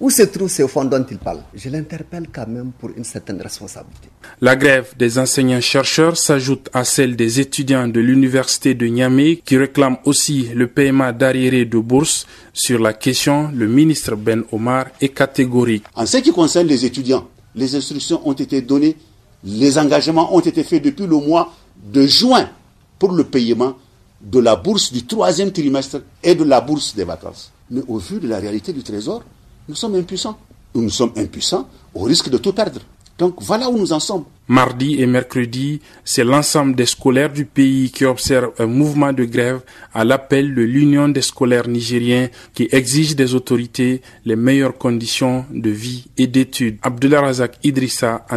où 0.00 0.10
se 0.10 0.22
trouvent 0.22 0.50
ces 0.50 0.66
fonds 0.68 0.84
dont 0.84 1.04
il 1.10 1.18
parle? 1.18 1.40
Je 1.54 1.68
l'interpelle 1.68 2.26
quand 2.32 2.46
même 2.46 2.72
pour 2.78 2.90
une 2.96 3.04
certaine 3.04 3.40
responsabilité. 3.40 4.08
La 4.40 4.56
grève 4.56 4.92
des 4.98 5.18
enseignants-chercheurs 5.18 6.16
s'ajoute 6.16 6.68
à 6.72 6.84
celle 6.84 7.16
des 7.16 7.40
étudiants 7.40 7.88
de 7.88 8.00
l'université 8.00 8.74
de 8.74 8.86
Niamey 8.86 9.40
qui 9.44 9.56
réclament 9.56 9.98
aussi 10.04 10.48
le 10.54 10.66
paiement 10.66 11.12
d'arriérés 11.12 11.64
de 11.64 11.78
bourse. 11.78 12.26
Sur 12.52 12.78
la 12.80 12.92
question, 12.92 13.50
le 13.54 13.66
ministre 13.66 14.16
Ben 14.16 14.42
Omar 14.52 14.86
est 15.00 15.08
catégorique. 15.08 15.84
En 15.94 16.06
ce 16.06 16.18
qui 16.18 16.32
concerne 16.32 16.66
les 16.66 16.84
étudiants, 16.84 17.28
les 17.54 17.74
instructions 17.74 18.20
ont 18.28 18.32
été 18.34 18.60
données, 18.62 18.96
les 19.44 19.78
engagements 19.78 20.34
ont 20.34 20.40
été 20.40 20.62
faits 20.64 20.82
depuis 20.82 21.06
le 21.06 21.16
mois 21.16 21.52
de 21.92 22.06
juin 22.06 22.48
pour 22.98 23.12
le 23.12 23.24
paiement 23.24 23.76
de 24.20 24.38
la 24.38 24.56
bourse 24.56 24.92
du 24.92 25.04
troisième 25.06 25.52
trimestre 25.52 26.02
et 26.22 26.34
de 26.34 26.44
la 26.44 26.60
bourse 26.60 26.94
des 26.94 27.04
vacances. 27.04 27.52
Mais 27.70 27.82
au 27.88 27.98
vu 27.98 28.18
de 28.20 28.28
la 28.28 28.38
réalité 28.38 28.72
du 28.72 28.82
Trésor, 28.82 29.22
nous 29.68 29.74
sommes 29.74 29.94
impuissants. 29.96 30.38
Nous 30.74 30.90
sommes 30.90 31.12
impuissants 31.16 31.68
au 31.94 32.02
risque 32.02 32.28
de 32.28 32.38
tout 32.38 32.52
perdre. 32.52 32.80
Donc 33.18 33.36
voilà 33.40 33.70
où 33.70 33.78
nous 33.78 33.92
en 33.92 34.00
sommes. 34.00 34.24
Mardi 34.48 35.00
et 35.00 35.06
mercredi, 35.06 35.80
c'est 36.04 36.22
l'ensemble 36.22 36.76
des 36.76 36.86
scolaires 36.86 37.32
du 37.32 37.46
pays 37.46 37.90
qui 37.90 38.04
observent 38.04 38.52
un 38.58 38.66
mouvement 38.66 39.12
de 39.12 39.24
grève 39.24 39.60
à 39.94 40.04
l'appel 40.04 40.54
de 40.54 40.62
l'Union 40.62 41.08
des 41.08 41.22
scolaires 41.22 41.66
nigériens 41.66 42.28
qui 42.54 42.68
exige 42.70 43.16
des 43.16 43.34
autorités 43.34 44.02
les 44.24 44.36
meilleures 44.36 44.76
conditions 44.76 45.46
de 45.50 45.70
vie 45.70 46.06
et 46.18 46.26
d'études. 46.26 46.78
Abdullah 46.82 47.22
Razak 47.22 47.58
Idrissa 47.64 48.26
à 48.28 48.36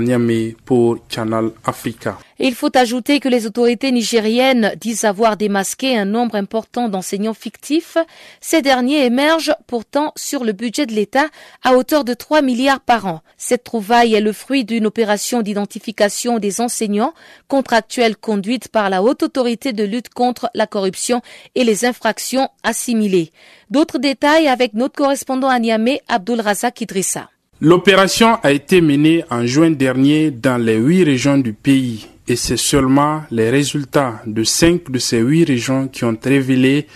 pour 0.66 0.98
Channel 1.10 1.52
Africa. 1.66 2.18
Il 2.48 2.56
faut 2.56 2.76
ajouter 2.76 3.20
que 3.20 3.28
les 3.28 3.46
autorités 3.46 3.92
nigériennes 3.92 4.74
disent 4.80 5.04
avoir 5.04 5.36
démasqué 5.36 5.98
un 5.98 6.06
nombre 6.06 6.36
important 6.36 6.88
d'enseignants 6.88 7.34
fictifs. 7.34 7.98
Ces 8.40 8.62
derniers 8.62 9.06
émergent 9.06 9.54
pourtant 9.68 10.14
sur 10.16 10.44
le 10.46 10.54
budget 10.54 10.86
de 10.86 10.94
l'État 10.94 11.28
à 11.64 11.76
hauteur 11.76 12.06
de 12.06 12.14
3 12.14 12.42
milliards 12.42 12.80
par 12.80 13.06
an. 13.08 13.22
Cette 13.38 13.66
trouvaille 13.66 14.14
est 14.16 14.22
le 14.22 14.32
fruit 14.32 14.64
d'une 14.64 14.86
opération 14.88 15.42
d'identification 15.42 16.40
des 16.40 16.62
enseignants 16.62 17.14
contractuels 17.50 18.16
conduite 18.16 18.70
par 18.70 18.90
la 18.90 19.04
Haute 19.04 19.24
Autorité 19.24 19.74
de 19.74 19.84
lutte 19.84 20.10
contre 20.10 20.50
la 20.54 20.66
corruption 20.66 21.22
et 21.56 21.66
les 21.66 21.84
infractions 21.84 22.48
assimilées. 22.64 23.32
D'autres 23.70 24.00
détails 24.00 24.48
avec 24.48 24.74
notre 24.74 24.96
correspondant 24.96 25.50
à 25.50 25.60
Niamey, 25.60 26.02
Abdul 26.08 26.40
Razak 26.40 26.80
Idrissa. 26.82 27.30
L'opération 27.62 28.36
a 28.42 28.52
été 28.54 28.80
menée 28.80 29.26
en 29.30 29.46
juin 29.46 29.72
dernier 29.72 30.32
dans 30.32 30.58
les 30.58 30.78
huit 30.78 31.04
régions 31.04 31.38
du 31.38 31.52
pays 31.52 32.08
et 32.30 32.36
c'est 32.36 32.58
seulement 32.58 33.24
les 33.32 33.50
résultats 33.50 34.22
de 34.28 34.44
cinq 34.44 34.92
de 34.92 35.00
ces 35.00 35.20
huit 35.20 35.46
régions 35.46 35.88
qui 35.88 36.06
ont 36.06 36.18
révélé 36.24 36.88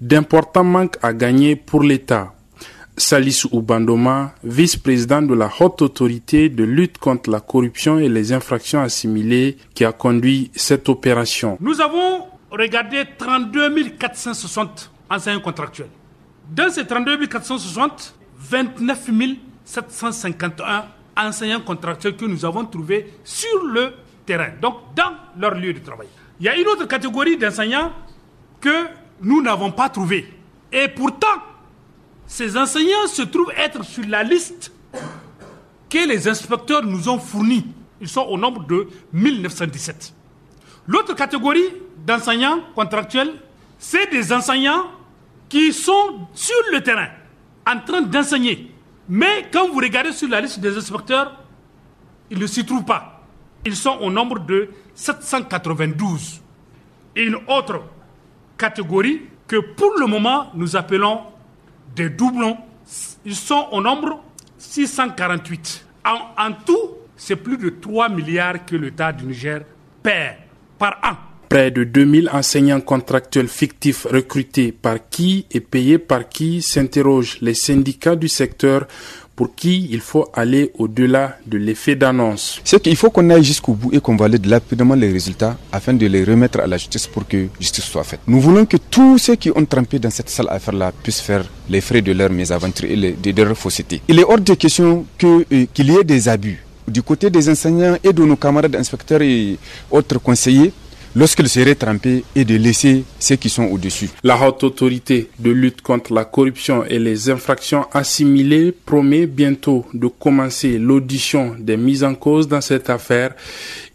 d'importants 0.00 0.64
manques 0.64 0.96
à 1.02 1.12
gagner 1.12 1.56
pour 1.56 1.82
l'État. 1.82 2.32
Salissou 2.96 3.50
Ubandoma, 3.52 4.34
vice-président 4.42 5.22
de 5.22 5.34
la 5.34 5.50
haute 5.60 5.82
autorité 5.82 6.48
de 6.48 6.64
lutte 6.64 6.98
contre 6.98 7.30
la 7.30 7.40
corruption 7.40 7.98
et 7.98 8.08
les 8.08 8.32
infractions 8.32 8.80
assimilées, 8.80 9.56
qui 9.74 9.84
a 9.84 9.92
conduit 9.92 10.50
cette 10.56 10.88
opération. 10.88 11.58
Nous 11.60 11.80
avons 11.80 12.24
regardé 12.50 13.04
32 13.18 13.90
460 13.90 14.90
enseignants 15.10 15.40
contractuels. 15.40 15.90
Dans 16.50 16.70
ces 16.70 16.86
32 16.86 17.26
460, 17.26 18.14
29 18.40 19.10
751 19.64 20.86
enseignants 21.16 21.60
contractuels 21.60 22.16
que 22.16 22.24
nous 22.24 22.44
avons 22.44 22.64
trouvés 22.64 23.12
sur 23.22 23.64
le 23.64 23.92
terrain, 24.28 24.50
donc 24.60 24.76
dans 24.94 25.14
leur 25.40 25.54
lieu 25.54 25.72
de 25.72 25.78
travail. 25.78 26.06
Il 26.38 26.44
y 26.44 26.48
a 26.50 26.56
une 26.56 26.68
autre 26.68 26.84
catégorie 26.84 27.38
d'enseignants 27.38 27.92
que 28.60 28.86
nous 29.22 29.40
n'avons 29.42 29.72
pas 29.72 29.88
trouvés. 29.88 30.28
Et 30.70 30.86
pourtant, 30.88 31.38
ces 32.26 32.56
enseignants 32.58 33.06
se 33.06 33.22
trouvent 33.22 33.52
être 33.56 33.82
sur 33.82 34.04
la 34.06 34.22
liste 34.22 34.70
que 35.88 36.06
les 36.06 36.28
inspecteurs 36.28 36.84
nous 36.84 37.08
ont 37.08 37.18
fournie. 37.18 37.66
Ils 38.02 38.08
sont 38.08 38.26
au 38.28 38.36
nombre 38.36 38.66
de 38.66 38.86
1917. 39.14 40.12
L'autre 40.86 41.14
catégorie 41.14 41.72
d'enseignants 42.06 42.60
contractuels, 42.74 43.32
c'est 43.78 44.10
des 44.10 44.30
enseignants 44.30 44.84
qui 45.48 45.72
sont 45.72 46.28
sur 46.34 46.56
le 46.70 46.82
terrain, 46.82 47.08
en 47.66 47.80
train 47.80 48.02
d'enseigner. 48.02 48.70
Mais 49.08 49.46
quand 49.50 49.68
vous 49.68 49.78
regardez 49.78 50.12
sur 50.12 50.28
la 50.28 50.42
liste 50.42 50.60
des 50.60 50.76
inspecteurs, 50.76 51.32
ils 52.30 52.38
ne 52.38 52.46
s'y 52.46 52.66
trouvent 52.66 52.84
pas. 52.84 53.17
Ils 53.64 53.76
sont 53.76 53.98
au 54.00 54.10
nombre 54.10 54.38
de 54.40 54.70
792. 54.94 56.40
Et 57.16 57.24
une 57.24 57.36
autre 57.48 57.82
catégorie 58.56 59.22
que 59.46 59.56
pour 59.56 59.92
le 59.98 60.06
moment 60.06 60.50
nous 60.54 60.76
appelons 60.76 61.20
des 61.96 62.10
doublons. 62.10 62.56
Ils 63.24 63.34
sont 63.34 63.66
au 63.72 63.80
nombre 63.80 64.22
648. 64.58 65.86
En, 66.04 66.52
tout, 66.64 66.96
c'est 67.16 67.36
plus 67.36 67.58
de 67.58 67.68
3 67.70 68.08
milliards 68.08 68.64
que 68.64 68.76
l'État 68.76 69.12
du 69.12 69.26
Niger 69.26 69.62
perd 70.02 70.36
par 70.78 70.98
an. 71.02 71.16
Près 71.48 71.70
de 71.70 71.84
2000 71.84 72.28
enseignants 72.32 72.80
contractuels 72.80 73.48
fictifs 73.48 74.04
recrutés 74.04 74.70
par 74.70 75.08
qui 75.08 75.46
et 75.50 75.60
payés 75.60 75.98
par 75.98 76.28
qui 76.28 76.60
s'interrogent 76.62 77.38
les 77.40 77.54
syndicats 77.54 78.16
du 78.16 78.28
secteur 78.28 78.86
pour 79.38 79.54
qui 79.54 79.86
il 79.92 80.00
faut 80.00 80.26
aller 80.34 80.72
au-delà 80.78 81.38
de 81.46 81.58
l'effet 81.58 81.94
d'annonce. 81.94 82.60
C'est 82.64 82.82
qu'il 82.82 82.96
faut 82.96 83.08
qu'on 83.08 83.30
aille 83.30 83.44
jusqu'au 83.44 83.74
bout 83.74 83.90
et 83.94 84.00
qu'on 84.00 84.16
valide 84.16 84.44
rapidement 84.52 84.96
les 84.96 85.12
résultats 85.12 85.56
afin 85.70 85.94
de 85.94 86.06
les 86.08 86.24
remettre 86.24 86.58
à 86.58 86.66
la 86.66 86.76
justice 86.76 87.06
pour 87.06 87.24
que 87.24 87.46
justice 87.60 87.84
soit 87.84 88.02
faite. 88.02 88.18
Nous 88.26 88.40
voulons 88.40 88.66
que 88.66 88.76
tous 88.90 89.16
ceux 89.18 89.36
qui 89.36 89.52
ont 89.54 89.64
trempé 89.64 90.00
dans 90.00 90.10
cette 90.10 90.28
sale 90.28 90.48
affaire-là 90.50 90.90
puissent 91.04 91.20
faire 91.20 91.44
les 91.70 91.80
frais 91.80 92.02
de 92.02 92.10
leur 92.10 92.30
mésaventure 92.30 92.90
et 92.90 93.32
de 93.32 93.42
leur 93.44 93.56
fausseté. 93.56 94.02
Il 94.08 94.18
est 94.18 94.24
hors 94.24 94.40
de 94.40 94.54
question 94.54 95.06
euh, 95.22 95.66
qu'il 95.72 95.92
y 95.92 95.96
ait 95.96 96.02
des 96.02 96.28
abus 96.28 96.64
du 96.88 97.02
côté 97.04 97.30
des 97.30 97.48
enseignants 97.48 97.96
et 98.02 98.12
de 98.12 98.24
nos 98.24 98.34
camarades 98.36 98.74
inspecteurs 98.74 99.22
et 99.22 99.56
autres 99.88 100.18
conseillers 100.18 100.72
lorsqu'ils 101.18 101.48
seraient 101.48 101.74
trempés 101.74 102.22
et 102.36 102.44
de 102.44 102.54
laisser 102.56 103.02
ceux 103.18 103.34
qui 103.34 103.48
sont 103.48 103.64
au-dessus. 103.64 104.08
La 104.22 104.36
haute 104.40 104.62
autorité 104.62 105.28
de 105.40 105.50
lutte 105.50 105.82
contre 105.82 106.14
la 106.14 106.24
corruption 106.24 106.84
et 106.84 107.00
les 107.00 107.28
infractions 107.28 107.86
assimilées 107.92 108.70
promet 108.70 109.26
bientôt 109.26 109.84
de 109.92 110.06
commencer 110.06 110.78
l'audition 110.78 111.56
des 111.58 111.76
mises 111.76 112.04
en 112.04 112.14
cause 112.14 112.46
dans 112.46 112.60
cette 112.60 112.88
affaire. 112.88 113.34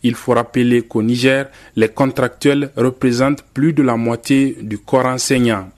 Il 0.04 0.16
faut 0.16 0.34
rappeler 0.34 0.82
qu'au 0.82 1.02
Niger, 1.02 1.48
les 1.78 1.88
contractuels 1.88 2.72
représentent 2.76 3.44
plus 3.54 3.72
de 3.72 3.84
la 3.84 3.96
moitié 3.96 4.58
du 4.62 4.78
corps 4.78 5.06
enseignant. 5.06 5.70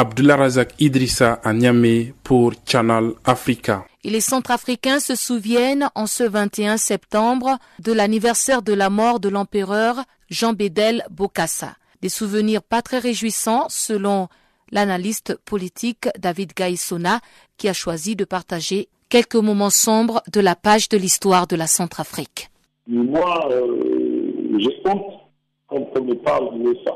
Abdullah 0.00 0.36
Razak 0.36 0.74
Idrissa 0.78 1.40
à 1.42 1.52
Niamey 1.52 2.14
pour 2.22 2.52
Channel 2.64 3.14
Africa. 3.24 3.84
Et 4.04 4.10
les 4.10 4.20
Centrafricains 4.20 5.00
se 5.00 5.16
souviennent 5.16 5.90
en 5.96 6.06
ce 6.06 6.22
21 6.22 6.76
septembre 6.76 7.58
de 7.82 7.90
l'anniversaire 7.90 8.62
de 8.62 8.72
la 8.72 8.90
mort 8.90 9.18
de 9.18 9.28
l'empereur 9.28 9.96
Jean 10.30 10.52
Bédel 10.52 11.04
Bokassa. 11.10 11.72
Des 12.00 12.08
souvenirs 12.08 12.62
pas 12.62 12.80
très 12.80 13.00
réjouissants 13.00 13.66
selon 13.70 14.28
l'analyste 14.70 15.34
politique 15.44 16.06
David 16.16 16.52
Gaïsona 16.54 17.18
qui 17.56 17.68
a 17.68 17.72
choisi 17.72 18.14
de 18.14 18.24
partager 18.24 18.86
quelques 19.08 19.34
moments 19.34 19.68
sombres 19.68 20.22
de 20.32 20.38
la 20.38 20.54
page 20.54 20.88
de 20.88 20.96
l'histoire 20.96 21.48
de 21.48 21.56
la 21.56 21.66
Centrafrique. 21.66 22.50
Moi, 22.86 23.48
euh, 23.50 24.58
j'ai 24.58 24.80
honte 24.88 25.22
quand 25.66 25.88
on 25.98 26.04
me 26.04 26.14
parle 26.14 26.56
de 26.62 26.72
ça. 26.86 26.92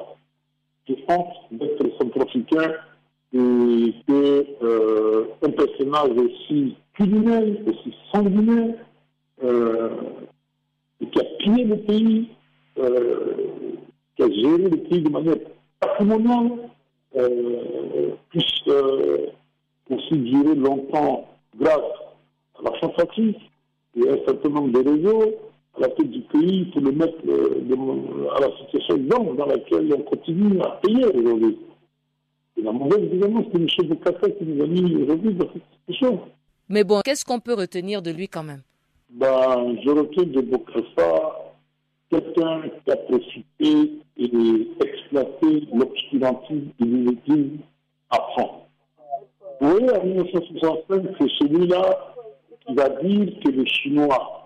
J'ai 0.86 1.04
honte 1.08 1.26
d'être 1.50 1.98
centrafricain 1.98 2.74
et 3.34 3.94
que 4.06 4.46
euh, 4.62 5.24
un 5.42 5.50
personnage 5.50 6.10
aussi 6.18 6.76
criminel, 6.94 7.64
aussi 7.66 7.94
sanguinaire, 8.12 8.74
euh, 9.42 9.88
qui 11.00 11.18
a 11.18 11.24
pillé 11.38 11.64
le 11.64 11.76
pays, 11.78 12.28
euh, 12.78 13.34
qui 14.16 14.22
a 14.22 14.30
géré 14.30 14.68
le 14.68 14.76
pays 14.76 15.02
de 15.02 15.08
manière 15.08 15.36
patrimoniale, 15.80 16.52
euh, 17.16 18.10
euh, 18.68 19.26
aussi 19.90 20.14
durer 20.14 20.54
longtemps 20.54 21.28
grâce 21.58 21.76
à 22.58 22.62
la 22.70 22.80
Centrafrique 22.80 23.40
et 23.96 24.08
un 24.08 24.18
certain 24.26 24.48
nombre 24.48 24.72
de 24.72 24.88
réseaux 24.88 25.34
à 25.76 25.80
la 25.80 25.88
tête 25.88 26.10
du 26.10 26.20
pays 26.20 26.66
pour 26.66 26.82
le 26.82 26.92
mettre 26.92 27.18
à 28.36 28.40
la 28.40 28.56
situation 28.58 29.34
dans 29.34 29.46
laquelle 29.46 29.92
on 29.94 30.02
continue 30.02 30.60
à 30.60 30.80
payer 30.82 31.06
aujourd'hui. 31.06 31.58
Et 32.56 32.62
la 32.62 32.72
mauvaise 32.72 33.04
évidemment, 33.04 33.44
c'est 33.52 33.58
M. 33.60 33.88
Bokassa 33.88 34.30
qui 34.30 34.44
nous 34.44 34.62
a 34.62 34.66
mis 34.66 34.94
aujourd'hui 34.96 35.34
dans 35.34 35.48
cette 35.52 35.62
situation. 35.78 36.20
Mais 36.68 36.84
bon, 36.84 37.00
qu'est-ce 37.04 37.24
qu'on 37.24 37.40
peut 37.40 37.54
retenir 37.54 38.02
de 38.02 38.10
lui 38.10 38.28
quand 38.28 38.42
même? 38.42 38.62
Ben, 39.10 39.76
Je 39.84 39.90
retiens 39.90 40.24
de 40.24 40.40
Bokassa 40.40 41.52
quelqu'un 42.10 42.62
qui 42.84 42.90
a 42.90 42.96
profité 42.96 43.92
et 44.18 44.68
exploité 44.84 45.66
l'obscurantisme 45.72 46.68
et 46.80 46.84
l'inétisme 46.84 47.58
à 48.10 48.18
fond. 48.36 48.50
Vous 49.60 49.70
voyez, 49.70 49.90
en 49.90 50.04
1965, 50.04 51.02
c'est 51.18 51.30
celui-là 51.40 52.14
qui 52.66 52.74
va 52.74 52.88
dire 52.88 53.32
que 53.44 53.48
les 53.50 53.66
Chinois 53.66 54.42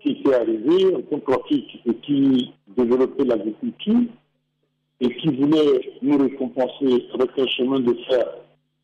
qui 0.00 0.10
était 0.10 0.34
arrivé, 0.34 0.94
un 0.94 1.00
contre 1.02 1.40
et 1.50 1.94
qui 1.94 2.52
développait 2.76 3.24
l'agriculture 3.24 4.00
et 5.00 5.08
qui 5.16 5.28
voulait 5.28 5.92
nous 6.02 6.18
récompenser 6.18 7.06
avec 7.14 7.30
un 7.38 7.46
chemin 7.48 7.80
de 7.80 7.94
fer, 8.08 8.26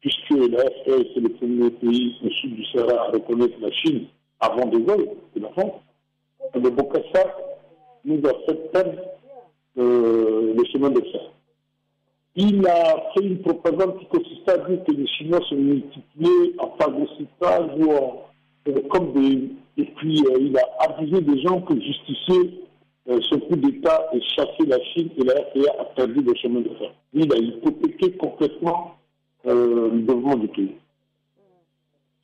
puisque 0.00 0.30
la 0.30 0.64
FPS 0.64 1.16
est 1.16 1.20
le 1.20 1.28
premier 1.30 1.70
pays 1.70 2.16
au 2.24 2.30
sud 2.30 2.56
du 2.56 2.64
Sahara 2.66 3.06
à 3.06 3.10
reconnaître 3.10 3.56
la 3.60 3.70
Chine 3.72 4.06
avant 4.40 4.66
de 4.66 4.78
Gaulle 4.78 5.08
et 5.36 5.40
la 5.40 5.48
France. 5.50 5.80
Le 6.54 6.70
Bokassa 6.70 7.36
nous 8.04 8.20
a 8.24 8.32
fait 8.46 8.72
perdre 8.72 9.02
euh, 9.78 10.54
le 10.56 10.64
chemin 10.72 10.90
de 10.90 11.00
fer. 11.00 11.32
Il 12.36 12.66
a 12.66 13.10
fait 13.12 13.24
une 13.24 13.40
propagande 13.40 13.98
qui 13.98 14.06
consistait 14.06 14.52
à 14.52 14.58
dire 14.58 14.82
que 14.84 14.92
les 14.92 15.06
Chinois 15.06 15.40
se 15.48 15.54
multipliés 15.54 16.54
en 16.58 16.70
phagocytage 16.78 17.70
ou 17.78 17.92
en, 17.92 18.22
euh, 18.68 18.80
comme 18.88 19.12
des. 19.12 19.50
Et 19.76 19.84
puis 19.96 20.22
euh, 20.26 20.38
il 20.40 20.56
a 20.56 20.62
abusé 20.80 21.20
des 21.20 21.40
gens 21.42 21.60
pour 21.60 21.76
justifier 21.80 22.62
ce 23.06 23.34
coup 23.34 23.56
d'État 23.56 24.08
et 24.12 24.20
chasser 24.20 24.66
la 24.66 24.80
Chine 24.84 25.10
et 25.16 25.24
la 25.24 25.34
RPA 25.34 25.80
a 25.80 25.84
perdu 25.96 26.22
le 26.22 26.34
chemin 26.34 26.60
de 26.60 26.68
fer. 26.78 26.92
Il 27.12 27.32
a 27.32 27.36
hypothéqué 27.36 28.12
complètement 28.16 28.96
le 29.44 29.90
développement 30.00 30.36
du 30.36 30.48
pays. 30.48 30.76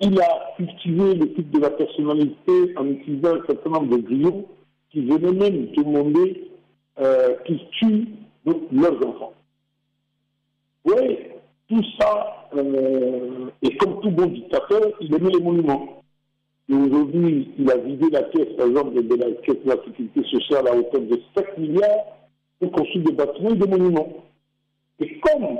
Il 0.01 0.21
a 0.21 0.55
cultivé 0.57 1.15
le 1.15 1.33
type 1.33 1.51
de 1.51 1.61
la 1.61 1.71
personnalité 1.71 2.77
en 2.77 2.87
utilisant 2.87 3.37
un 3.37 3.47
certain 3.47 3.71
nombre 3.71 3.97
de 3.97 4.03
griots 4.03 4.47
qui 4.91 5.01
venaient 5.01 5.33
même 5.33 5.67
demander 5.73 6.51
qu'ils 7.47 7.69
tuent 7.79 8.09
leurs 8.73 9.07
enfants. 9.07 9.33
Oui, 10.87 11.19
tout 11.69 11.83
ça, 11.99 12.49
euh, 12.57 13.51
et 13.61 13.77
comme 13.77 14.01
tout 14.01 14.11
bon 14.11 14.27
dictateur, 14.27 14.83
il 15.01 15.13
aimait 15.15 15.33
les 15.33 15.41
monuments. 15.41 16.05
Et 16.69 16.75
aujourd'hui, 16.75 17.49
il 17.59 17.71
a 17.71 17.77
vidé 17.77 18.07
la 18.11 18.25
caisse, 18.25 18.57
par 18.57 18.67
exemple, 18.67 18.95
de, 18.95 19.15
la 19.15 19.31
caisse 19.43 19.63
de 19.65 19.69
la 19.69 19.83
sécurité 19.85 20.23
sociale 20.25 20.67
à 20.67 20.77
hauteur 20.77 21.01
de 21.01 21.21
7 21.37 21.59
milliards 21.59 22.07
pour 22.59 22.73
construire 22.73 23.05
des 23.05 23.13
bâtiments 23.13 23.51
et 23.51 23.57
des 23.57 23.69
monuments. 23.69 24.09
Et 24.99 25.21
comme 25.21 25.59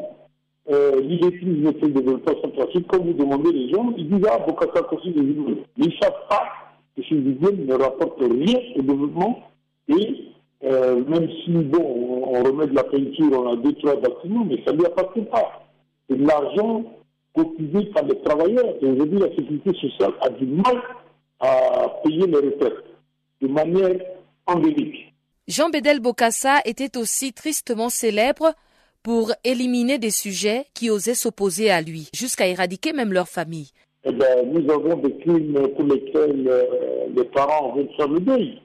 euh, 0.71 1.01
l'idétisme 1.01 1.73
de 1.73 1.89
développement 1.89 2.43
centrafrique, 2.43 2.89
comme 2.89 3.05
vous 3.07 3.13
demandez 3.13 3.53
les 3.53 3.71
gens, 3.71 3.93
ils 3.97 4.09
disent 4.11 4.29
Ah, 4.31 4.39
Bokassa 4.39 4.83
construit 4.83 5.13
des 5.13 5.21
immeubles. 5.21 5.63
Mais 5.77 5.87
ils 5.87 5.95
ne 5.95 6.01
savent 6.01 6.27
pas 6.29 6.43
que 6.97 7.03
ces 7.09 7.15
immeubles 7.15 7.67
ne 7.67 7.75
rapportent 7.75 8.21
rien 8.21 8.59
au 8.77 8.83
développement 8.83 9.43
et 9.89 10.27
euh, 10.65 11.05
même 11.05 11.29
si, 11.45 11.51
bon, 11.51 12.25
on 12.27 12.43
remet 12.43 12.67
de 12.67 12.75
la 12.75 12.85
peinture, 12.85 13.31
on 13.33 13.53
a 13.53 13.57
deux, 13.57 13.75
trois 13.75 13.97
bâtiments, 13.97 14.45
mais 14.45 14.63
ça 14.67 14.73
ne 14.73 14.79
lui 14.79 14.87
appartient 14.87 15.23
pas. 15.23 15.63
C'est 16.09 16.17
de 16.17 16.27
l'argent 16.27 16.85
cotisé 17.37 17.87
par 17.93 18.05
les 18.05 18.19
travailleurs. 18.23 18.75
Et 18.81 18.87
aujourd'hui, 18.87 19.19
la 19.19 19.29
sécurité 19.29 19.73
sociale 19.75 20.15
a 20.23 20.31
du 20.31 20.47
mal 20.47 20.83
à 21.41 22.01
payer 22.03 22.27
les 22.27 22.37
retraites 22.37 22.85
de 23.43 23.49
manière 23.49 24.01
endémique. 24.47 25.13
Jean 25.47 25.69
Bédel 25.69 26.01
Bokassa 26.01 26.61
était 26.65 26.97
aussi 26.97 27.33
tristement 27.33 27.89
célèbre 27.89 28.55
pour 29.03 29.33
éliminer 29.45 29.99
des 29.99 30.11
sujets 30.11 30.65
qui 30.75 30.91
osaient 30.91 31.15
s'opposer 31.15 31.71
à 31.71 31.81
lui, 31.81 32.09
jusqu'à 32.13 32.49
éradiquer 32.49 32.93
même 32.93 33.13
leur 33.13 33.29
famille. 33.29 33.71
Eh 34.05 34.13
bien, 34.13 34.43
nous 34.45 34.69
avons 34.71 34.97
des 34.97 35.17
crimes 35.19 35.69
pour 35.77 35.85
lesquels 35.85 36.49
euh, 36.49 36.65
les 37.15 37.25
parents 37.25 37.75
veulent 37.75 37.91
faire 37.97 38.09
le 38.09 38.21
deuil. 38.21 38.61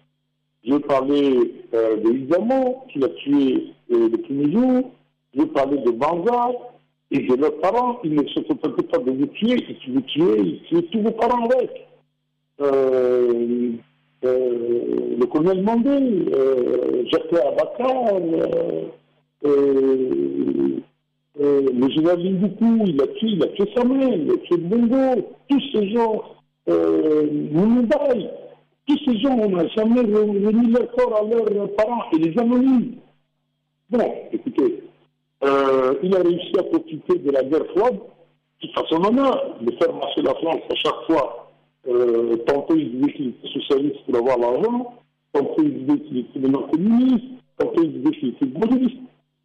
Je 0.64 0.76
parlais 0.76 1.34
euh, 1.74 1.98
de 1.98 2.12
Isamo, 2.12 2.84
qui 2.92 3.00
l'a 3.00 3.10
tué 3.10 3.74
euh, 3.92 4.10
le 4.10 4.18
premier 4.18 4.52
jour. 4.52 4.92
Je 5.36 5.44
parlais 5.44 5.78
de 5.78 5.92
Banza 5.92 6.52
et 7.12 7.20
de 7.20 7.36
leurs 7.36 7.60
parents. 7.60 8.00
Ils 8.04 8.16
ne 8.16 8.26
se 8.28 8.40
contentaient 8.40 8.88
pas 8.88 8.98
de 8.98 9.12
vous 9.12 9.28
tuer. 9.28 9.58
Si 9.84 9.92
vous 9.92 10.02
tuez, 10.02 10.40
ils 10.40 10.62
tuaient 10.64 10.88
tous 10.92 11.02
vos 11.02 11.12
parents 11.12 11.46
avec. 11.46 11.88
Euh, 12.62 13.72
euh, 14.24 15.18
le 15.20 15.26
colonel 15.26 15.64
Mandé, 15.64 15.90
euh, 15.90 17.04
Jacques 17.12 17.34
Abakar, 17.34 18.20
le 21.40 21.90
général 21.90 22.24
Lingoukou, 22.24 22.84
il 22.86 23.02
a 23.02 23.08
tué, 23.08 23.30
il 23.30 23.44
a 23.44 23.48
tué 23.48 23.66
Samuel, 23.76 24.22
il 24.26 24.32
a 24.32 24.38
tué 24.38 24.58
Bongo, 24.58 25.28
tous 25.50 25.62
ces 25.74 25.90
gens, 25.90 26.22
euh, 26.70 27.28
tous 28.88 29.00
ces 29.06 29.18
gens, 29.20 29.40
on 29.40 29.50
n'a 29.50 29.68
jamais 29.70 30.02
remis 30.02 30.72
leur 30.72 30.92
corps 30.92 31.16
à 31.18 31.24
leurs 31.24 31.76
parents 31.76 32.04
et 32.14 32.18
les 32.18 32.38
anonymes. 32.38 32.98
Bon, 33.90 34.14
écoutez, 34.32 34.84
euh, 35.44 35.96
il 36.04 36.16
a 36.16 36.20
réussi 36.20 36.52
à 36.60 36.64
profiter 36.64 37.18
de 37.18 37.32
la 37.32 37.44
guerre 37.44 37.66
froide, 37.76 38.00
qui 38.60 38.68
fait 38.68 38.82
son 38.90 39.04
honneur, 39.04 39.58
de 39.62 39.72
faire 39.78 39.94
marcher 39.94 40.22
la 40.22 40.34
France 40.36 40.62
à 40.70 40.76
chaque 40.76 41.06
fois. 41.08 41.52
Euh, 41.88 42.38
tantôt 42.46 42.76
il 42.76 43.00
disait 43.00 43.14
qu'il 43.14 43.28
était 43.30 43.48
socialiste 43.60 44.06
pour 44.06 44.18
avoir 44.18 44.38
l'argent, 44.38 44.94
tantôt 45.34 45.64
il 45.64 45.86
disait 45.86 46.00
qu'il 46.02 46.18
était 46.20 46.40
maintenant 46.40 46.68
communiste, 46.68 47.26
tantôt 47.58 47.82
il 47.82 48.02
disait 48.02 48.18
qu'il 48.18 48.30
était 48.30 48.46
gaulliste. 48.46 48.98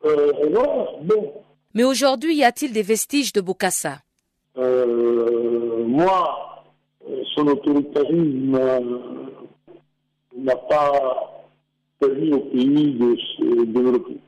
Euh, 0.04 0.32
voilà, 0.42 0.86
bon. 1.02 1.32
Mais 1.74 1.84
aujourd'hui, 1.84 2.36
y 2.36 2.44
a-t-il 2.44 2.72
des 2.72 2.82
vestiges 2.82 3.32
de 3.32 3.40
Bokassa? 3.40 3.98
Euh, 4.58 5.84
Moi, 5.86 6.64
son 7.34 7.46
autoritarisme 7.46 8.58
n'a 10.36 10.56
pas 10.56 11.32
permis 11.98 12.32
au 12.32 12.40
pays 12.40 12.92
de 12.94 13.16
se 13.16 13.64
développer. 13.64 14.18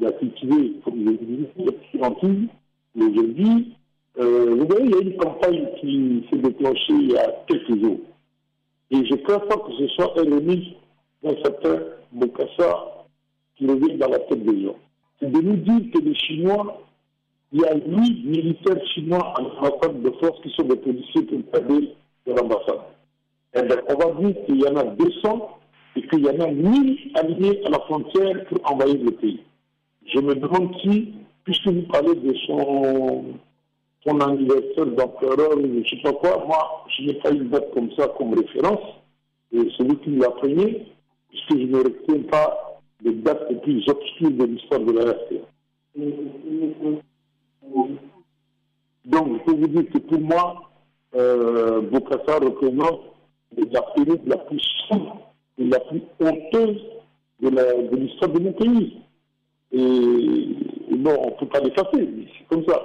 Il 0.00 0.06
a 0.06 0.12
cultivé, 0.12 0.72
comme 0.84 1.04
je 1.04 1.10
l'ai 1.10 1.16
dit, 1.18 1.46
la 1.94 2.10
aujourd'hui. 2.10 3.76
Euh, 4.18 4.54
vous 4.54 4.66
voyez, 4.66 4.84
il 4.84 4.90
y 4.90 4.94
a 4.94 5.02
une 5.02 5.16
campagne 5.16 5.68
qui 5.80 6.24
s'est 6.30 6.38
déclenchée 6.38 6.92
il 6.92 7.12
y 7.12 7.16
a 7.16 7.32
quelques 7.48 7.80
jours. 7.80 7.98
Et 8.90 9.04
je 9.04 9.14
crois 9.16 9.40
pas 9.48 9.56
que 9.56 9.72
ce 9.78 9.88
soit 9.88 10.18
un 10.20 10.24
ennemi 10.24 10.76
d'un 11.22 11.34
certain 11.42 11.80
Bokassa 12.12 13.06
qui 13.56 13.66
revient 13.66 13.96
dans 13.96 14.08
la 14.08 14.20
tête 14.20 14.44
des 14.44 14.64
gens. 14.64 14.76
C'est 15.18 15.30
de 15.30 15.40
nous 15.40 15.56
dire 15.56 15.90
que 15.92 15.98
les 15.98 16.14
Chinois, 16.14 16.80
il 17.52 17.60
y 17.60 17.64
a 17.64 17.74
huit 17.74 18.24
militaires 18.24 18.84
chinois 18.94 19.34
en 19.38 19.66
ambassade 19.66 20.02
de 20.02 20.10
force 20.20 20.40
qui 20.42 20.50
sont 20.50 20.64
des 20.64 20.76
policiers 20.76 21.22
pour 21.22 21.60
aider 21.60 21.94
de 22.26 22.32
l'ambassade. 22.32 22.80
Eh 23.54 23.62
bien, 23.62 23.76
on 23.88 23.94
va 23.94 24.10
dire 24.20 24.44
qu'il 24.44 24.60
y 24.60 24.68
en 24.68 24.76
a 24.76 24.84
200 24.84 25.58
et 25.96 26.06
qu'il 26.08 26.24
y 26.24 26.28
en 26.28 26.40
a 26.40 26.50
1000 26.50 27.10
alignés 27.14 27.64
à 27.64 27.70
la 27.70 27.78
frontière 27.80 28.44
pour 28.46 28.70
envahir 28.70 28.96
le 29.02 29.12
pays. 29.12 29.40
Je 30.06 30.18
me 30.20 30.34
demande 30.34 30.74
si, 30.82 31.14
puisque 31.44 31.68
vous 31.68 31.82
parlez 31.82 32.14
de 32.14 32.34
son, 32.46 33.24
son 34.06 34.20
anniversaire 34.20 34.86
d'empereur, 34.86 35.50
je 35.60 35.66
ne 35.66 35.84
sais 35.84 36.02
pas 36.02 36.12
quoi, 36.12 36.44
moi, 36.46 36.84
je 36.96 37.04
n'ai 37.04 37.14
pas 37.14 37.30
une 37.30 37.48
date 37.48 37.72
comme 37.72 37.90
ça 37.92 38.08
comme 38.18 38.34
référence, 38.34 39.00
et 39.52 39.68
celui 39.76 39.96
qui 39.98 40.10
l'a 40.16 40.30
pris, 40.30 40.86
puisque 41.28 41.58
je 41.58 41.66
ne 41.66 41.78
retiens 41.78 42.22
pas 42.30 42.80
les 43.02 43.14
dates 43.14 43.46
les 43.50 43.56
plus 43.56 43.88
obscures 43.88 44.30
de 44.30 44.44
l'histoire 44.44 44.80
de 44.80 44.92
la 44.92 45.12
RTA. 45.12 45.34
Donc, 49.04 49.38
je 49.38 49.44
peux 49.44 49.56
vous 49.60 49.68
dire 49.68 49.90
que 49.90 49.98
pour 49.98 50.20
moi, 50.20 50.70
euh, 51.14 51.80
Bokassa 51.82 52.38
représente 52.38 53.00
la 53.56 53.82
période 53.82 54.26
la 54.26 54.38
plus 54.38 54.60
sombre 54.88 55.32
et 55.58 55.64
la 55.64 55.80
plus 55.80 56.02
honteuse 56.20 56.82
de 57.40 57.96
l'histoire 57.96 58.32
de, 58.32 58.40
mon 58.40 58.52
pays. 58.52 59.03
Et, 59.76 60.56
non, 60.96 61.16
on 61.20 61.30
ne 61.30 61.38
peut 61.38 61.48
pas 61.48 61.58
l'effacer, 61.58 62.08
c'est 62.38 62.46
comme 62.48 62.64
ça. 62.64 62.80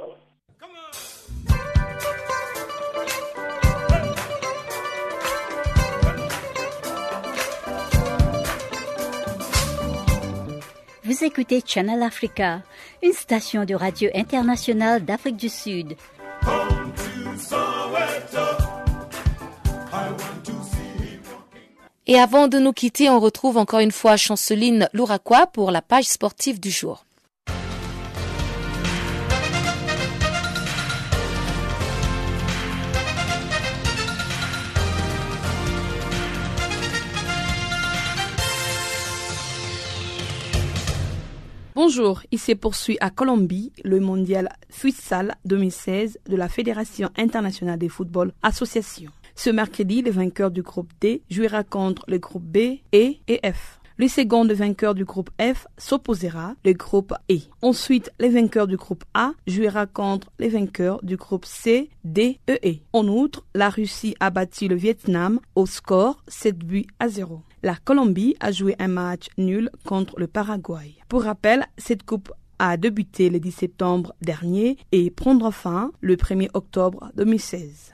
Vous 11.03 11.23
écoutez 11.23 11.61
Channel 11.65 12.01
Africa, 12.01 12.61
une 13.03 13.13
station 13.13 13.65
de 13.65 13.75
radio 13.75 14.09
internationale 14.15 15.05
d'Afrique 15.05 15.37
du 15.37 15.49
Sud. 15.49 15.95
Et 22.11 22.17
avant 22.17 22.47
de 22.47 22.57
nous 22.57 22.73
quitter, 22.73 23.07
on 23.07 23.19
retrouve 23.19 23.57
encore 23.57 23.81
une 23.81 23.91
fois 23.91 24.17
Chanceline 24.17 24.89
Louraquois 24.93 25.45
pour 25.45 25.69
la 25.69 25.83
page 25.83 26.05
sportive 26.05 26.59
du 26.59 26.71
jour. 26.71 27.05
Bonjour, 41.75 42.23
il 42.31 42.39
se 42.39 42.53
poursuit 42.53 42.97
à 43.01 43.11
Colombie 43.11 43.71
le 43.83 43.99
mondial 43.99 44.49
futsal 44.71 45.35
2016 45.45 46.17
de 46.27 46.35
la 46.35 46.49
Fédération 46.49 47.11
internationale 47.17 47.77
de 47.77 47.87
football 47.87 48.33
association. 48.41 49.11
Ce 49.41 49.49
mercredi, 49.49 50.01
le 50.01 50.11
vainqueur 50.11 50.51
du 50.51 50.61
groupe 50.61 50.91
D 50.99 51.21
jouera 51.29 51.63
contre 51.63 52.03
le 52.09 52.17
groupe 52.17 52.43
B, 52.43 52.57
E 52.93 53.15
et 53.29 53.39
F. 53.49 53.79
Le 53.95 54.09
second 54.09 54.45
vainqueur 54.45 54.93
du 54.93 55.05
groupe 55.05 55.29
F 55.39 55.65
s'opposera 55.77 56.55
le 56.65 56.73
groupe 56.73 57.13
E. 57.31 57.37
Ensuite, 57.61 58.11
les 58.19 58.27
vainqueurs 58.27 58.67
du 58.67 58.75
groupe 58.75 59.05
A 59.13 59.31
jouera 59.47 59.85
contre 59.85 60.29
les 60.39 60.49
vainqueurs 60.49 61.01
du 61.03 61.15
groupe 61.15 61.45
C, 61.45 61.89
D, 62.03 62.41
E 62.49 62.57
et. 62.63 62.81
En 62.91 63.07
outre, 63.07 63.45
la 63.55 63.69
Russie 63.69 64.13
a 64.19 64.29
battu 64.29 64.67
le 64.67 64.75
Vietnam 64.75 65.39
au 65.55 65.65
score 65.65 66.21
7 66.27 66.57
buts 66.57 66.87
à 66.99 67.07
0. 67.07 67.41
La 67.63 67.77
Colombie 67.77 68.35
a 68.41 68.51
joué 68.51 68.75
un 68.77 68.89
match 68.89 69.27
nul 69.37 69.69
contre 69.85 70.19
le 70.19 70.27
Paraguay. 70.27 70.95
Pour 71.07 71.23
rappel, 71.23 71.65
cette 71.77 72.03
coupe 72.03 72.33
a 72.59 72.75
débuté 72.75 73.29
le 73.29 73.39
10 73.39 73.53
septembre 73.53 74.13
dernier 74.21 74.75
et 74.91 75.09
prendra 75.09 75.53
fin 75.53 75.93
le 76.01 76.17
1er 76.17 76.49
octobre 76.53 77.09
2016. 77.15 77.93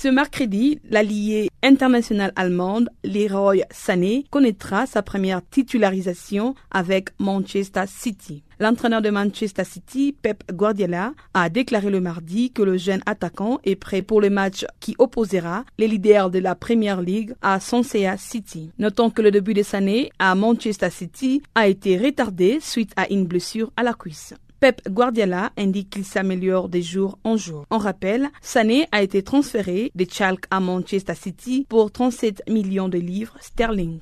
Ce 0.00 0.06
mercredi, 0.06 0.78
l'allié 0.88 1.50
international 1.60 2.32
allemande 2.36 2.88
Leroy 3.02 3.64
Sané 3.72 4.26
connaîtra 4.30 4.86
sa 4.86 5.02
première 5.02 5.42
titularisation 5.50 6.54
avec 6.70 7.08
Manchester 7.18 7.82
City. 7.88 8.44
L'entraîneur 8.60 9.02
de 9.02 9.10
Manchester 9.10 9.64
City, 9.64 10.14
Pep 10.22 10.44
Guardiola, 10.52 11.14
a 11.34 11.48
déclaré 11.48 11.90
le 11.90 12.00
mardi 12.00 12.52
que 12.52 12.62
le 12.62 12.76
jeune 12.76 13.00
attaquant 13.06 13.58
est 13.64 13.74
prêt 13.74 14.02
pour 14.02 14.20
le 14.20 14.30
match 14.30 14.64
qui 14.78 14.94
opposera 15.00 15.64
les 15.78 15.88
leaders 15.88 16.30
de 16.30 16.38
la 16.38 16.54
Premier 16.54 16.94
League 17.02 17.34
à 17.42 17.58
Swansea 17.58 18.16
City. 18.18 18.70
Notons 18.78 19.10
que 19.10 19.20
le 19.22 19.32
début 19.32 19.54
de 19.54 19.64
Sané 19.64 20.12
à 20.20 20.36
Manchester 20.36 20.90
City 20.90 21.42
a 21.56 21.66
été 21.66 21.98
retardé 21.98 22.58
suite 22.60 22.92
à 22.94 23.10
une 23.10 23.26
blessure 23.26 23.72
à 23.76 23.82
la 23.82 23.94
cuisse. 23.94 24.34
Pep 24.60 24.80
Guardiola 24.88 25.52
indique 25.56 25.90
qu'il 25.90 26.04
s'améliore 26.04 26.68
de 26.68 26.80
jour 26.80 27.18
en 27.22 27.36
jour. 27.36 27.64
En 27.70 27.78
rappel, 27.78 28.28
Sané 28.42 28.88
a 28.90 29.02
été 29.02 29.22
transféré 29.22 29.92
de 29.94 30.06
Chalk 30.10 30.44
à 30.50 30.58
Manchester 30.58 31.14
City 31.14 31.66
pour 31.68 31.92
37 31.92 32.42
millions 32.48 32.88
de 32.88 32.98
livres 32.98 33.36
sterling. 33.40 34.00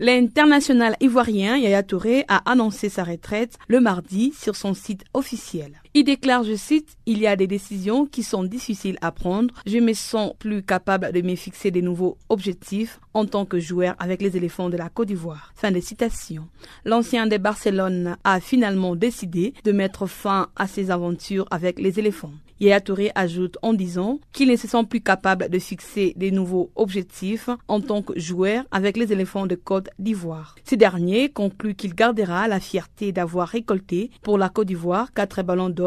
L'international 0.00 0.96
ivoirien 1.00 1.56
Yaya 1.58 1.84
Touré 1.84 2.24
a 2.26 2.50
annoncé 2.50 2.88
sa 2.88 3.04
retraite 3.04 3.56
le 3.68 3.78
mardi 3.78 4.32
sur 4.36 4.56
son 4.56 4.74
site 4.74 5.04
officiel. 5.14 5.81
Il 5.94 6.04
déclare, 6.04 6.42
je 6.42 6.54
cite, 6.54 6.96
Il 7.04 7.18
y 7.18 7.26
a 7.26 7.36
des 7.36 7.46
décisions 7.46 8.06
qui 8.06 8.22
sont 8.22 8.44
difficiles 8.44 8.96
à 9.02 9.12
prendre. 9.12 9.52
Je 9.66 9.76
me 9.76 9.92
sens 9.92 10.32
plus 10.38 10.62
capable 10.62 11.12
de 11.12 11.20
me 11.20 11.34
fixer 11.34 11.70
de 11.70 11.82
nouveaux 11.82 12.16
objectifs 12.30 12.98
en 13.12 13.26
tant 13.26 13.44
que 13.44 13.60
joueur 13.60 13.94
avec 13.98 14.22
les 14.22 14.38
éléphants 14.38 14.70
de 14.70 14.78
la 14.78 14.88
Côte 14.88 15.08
d'Ivoire. 15.08 15.52
Fin 15.54 15.70
de 15.70 15.80
citation. 15.80 16.48
L'ancien 16.86 17.26
de 17.26 17.36
Barcelone 17.36 18.16
a 18.24 18.40
finalement 18.40 18.96
décidé 18.96 19.52
de 19.64 19.72
mettre 19.72 20.06
fin 20.06 20.48
à 20.56 20.66
ses 20.66 20.90
aventures 20.90 21.46
avec 21.50 21.78
les 21.78 21.98
éléphants. 21.98 22.32
Yaya 22.62 22.80
Touré 22.80 23.10
ajoute 23.16 23.58
en 23.62 23.72
disant 23.72 24.20
qu'il 24.32 24.48
ne 24.48 24.54
se 24.54 24.68
sent 24.68 24.84
plus 24.88 25.00
capable 25.00 25.48
de 25.48 25.58
fixer 25.58 26.14
des 26.16 26.30
nouveaux 26.30 26.70
objectifs 26.76 27.50
en 27.66 27.80
tant 27.80 28.02
que 28.02 28.16
joueur 28.16 28.62
avec 28.70 28.96
les 28.96 29.12
éléphants 29.12 29.46
de 29.46 29.56
Côte 29.56 29.88
d'Ivoire. 29.98 30.54
Ce 30.64 30.76
dernier 30.76 31.28
conclut 31.28 31.74
qu'il 31.74 31.92
gardera 31.92 32.46
la 32.46 32.60
fierté 32.60 33.10
d'avoir 33.10 33.48
récolté 33.48 34.12
pour 34.22 34.38
la 34.38 34.48
Côte 34.48 34.68
d'Ivoire 34.68 35.12
quatre 35.12 35.42
ballons 35.42 35.70
d'or 35.70 35.81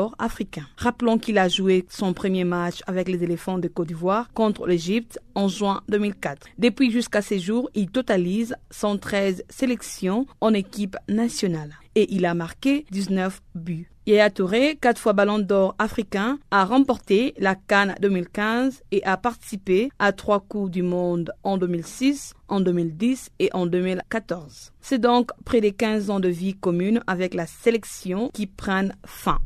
Rappelons 0.77 1.17
qu'il 1.17 1.37
a 1.37 1.47
joué 1.47 1.85
son 1.89 2.13
premier 2.13 2.43
match 2.43 2.81
avec 2.87 3.07
les 3.07 3.23
éléphants 3.23 3.57
de 3.57 3.67
Côte 3.67 3.87
d'Ivoire 3.87 4.29
contre 4.33 4.67
l'Égypte 4.67 5.19
en 5.35 5.47
juin 5.47 5.81
2004. 5.89 6.47
Depuis 6.57 6.91
jusqu'à 6.91 7.21
ces 7.21 7.39
jours, 7.39 7.69
il 7.75 7.89
totalise 7.89 8.55
113 8.71 9.43
sélections 9.49 10.25
en 10.41 10.53
équipe 10.53 10.97
nationale 11.09 11.75
et 11.95 12.13
il 12.13 12.25
a 12.25 12.33
marqué 12.33 12.85
19 12.91 13.41
buts. 13.55 13.89
Yaya 14.07 14.29
Touré, 14.29 14.77
quatre 14.79 15.01
fois 15.01 15.13
ballon 15.13 15.39
d'or 15.39 15.73
africain, 15.79 16.37
a 16.51 16.63
remporté 16.63 17.33
la 17.39 17.55
Cannes 17.55 17.95
2015 18.01 18.83
et 18.91 19.03
a 19.03 19.17
participé 19.17 19.89
à 19.97 20.11
trois 20.11 20.41
coups 20.41 20.69
du 20.69 20.83
monde 20.83 21.31
en 21.43 21.57
2006, 21.57 22.35
en 22.47 22.59
2010 22.59 23.31
et 23.39 23.49
en 23.53 23.65
2014. 23.65 24.73
C'est 24.79 24.99
donc 24.99 25.31
près 25.43 25.59
de 25.59 25.69
15 25.69 26.11
ans 26.11 26.19
de 26.19 26.29
vie 26.29 26.53
commune 26.53 27.01
avec 27.07 27.33
la 27.33 27.47
sélection 27.47 28.29
qui 28.31 28.45
prennent 28.45 28.93
fin. 29.07 29.39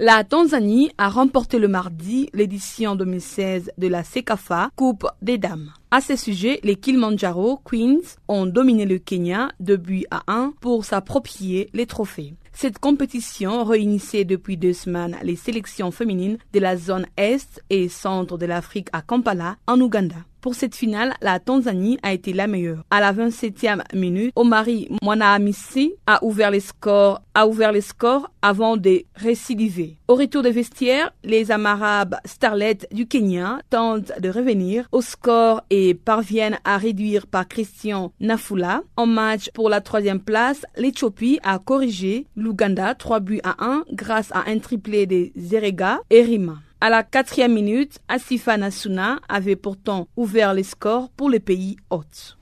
La 0.00 0.24
Tanzanie 0.24 0.90
a 0.98 1.08
remporté 1.08 1.60
le 1.60 1.68
mardi 1.68 2.28
l'édition 2.32 2.96
2016 2.96 3.70
de 3.78 3.86
la 3.86 4.02
Sekafa 4.02 4.70
Coupe 4.74 5.06
des 5.22 5.38
Dames. 5.38 5.70
À 5.92 6.00
ce 6.00 6.16
sujet, 6.16 6.58
les 6.64 6.74
Kilimanjaro 6.74 7.60
Queens 7.64 8.00
ont 8.26 8.44
dominé 8.44 8.86
le 8.86 8.98
Kenya 8.98 9.52
de 9.60 9.76
but 9.76 10.04
à 10.10 10.24
1 10.26 10.54
pour 10.60 10.84
s'approprier 10.84 11.70
les 11.74 11.86
trophées. 11.86 12.34
Cette 12.52 12.80
compétition 12.80 13.62
réunissait 13.62 14.24
depuis 14.24 14.56
deux 14.56 14.72
semaines 14.72 15.16
les 15.22 15.36
sélections 15.36 15.92
féminines 15.92 16.38
de 16.52 16.58
la 16.58 16.76
zone 16.76 17.06
Est 17.16 17.62
et 17.70 17.88
Centre 17.88 18.36
de 18.36 18.46
l'Afrique 18.46 18.88
à 18.92 19.00
Kampala, 19.00 19.58
en 19.68 19.80
Ouganda. 19.80 20.16
Pour 20.44 20.54
cette 20.54 20.74
finale, 20.74 21.14
la 21.22 21.40
Tanzanie 21.40 21.96
a 22.02 22.12
été 22.12 22.34
la 22.34 22.46
meilleure. 22.46 22.84
À 22.90 23.00
la 23.00 23.14
27e 23.14 23.80
minute, 23.94 24.30
Omari 24.36 24.88
Mwanahamisi 25.00 25.94
a 26.06 26.22
ouvert 26.22 26.50
les 26.50 26.60
scores, 26.60 27.22
a 27.32 27.46
ouvert 27.46 27.72
les 27.72 27.80
scores 27.80 28.30
avant 28.42 28.76
de 28.76 29.04
récidiver. 29.16 29.96
Au 30.06 30.16
retour 30.16 30.42
des 30.42 30.50
vestiaires, 30.50 31.10
les 31.24 31.50
Amarabes 31.50 32.16
Starlets 32.26 32.86
du 32.92 33.06
Kenya 33.06 33.60
tentent 33.70 34.12
de 34.20 34.28
revenir 34.28 34.86
au 34.92 35.00
score 35.00 35.62
et 35.70 35.94
parviennent 35.94 36.58
à 36.66 36.76
réduire 36.76 37.26
par 37.26 37.48
Christian 37.48 38.12
Nafula. 38.20 38.82
En 38.98 39.06
match 39.06 39.48
pour 39.54 39.70
la 39.70 39.80
troisième 39.80 40.20
place, 40.20 40.66
l'Éthiopie 40.76 41.40
a 41.42 41.58
corrigé 41.58 42.26
l'Ouganda 42.36 42.94
3 42.94 43.20
buts 43.20 43.40
à 43.44 43.64
1 43.64 43.84
grâce 43.92 44.30
à 44.32 44.44
un 44.46 44.58
triplé 44.58 45.06
de 45.06 45.30
Zerega 45.38 46.00
et 46.10 46.20
Rima. 46.20 46.58
À 46.80 46.90
la 46.90 47.02
quatrième 47.02 47.54
minute, 47.54 47.98
Asifa 48.08 48.56
Nasuna 48.56 49.18
avait 49.28 49.56
pourtant 49.56 50.08
ouvert 50.16 50.52
les 50.52 50.62
scores 50.62 51.08
pour 51.10 51.30
les 51.30 51.40
pays 51.40 51.76
hôtes. 51.90 52.36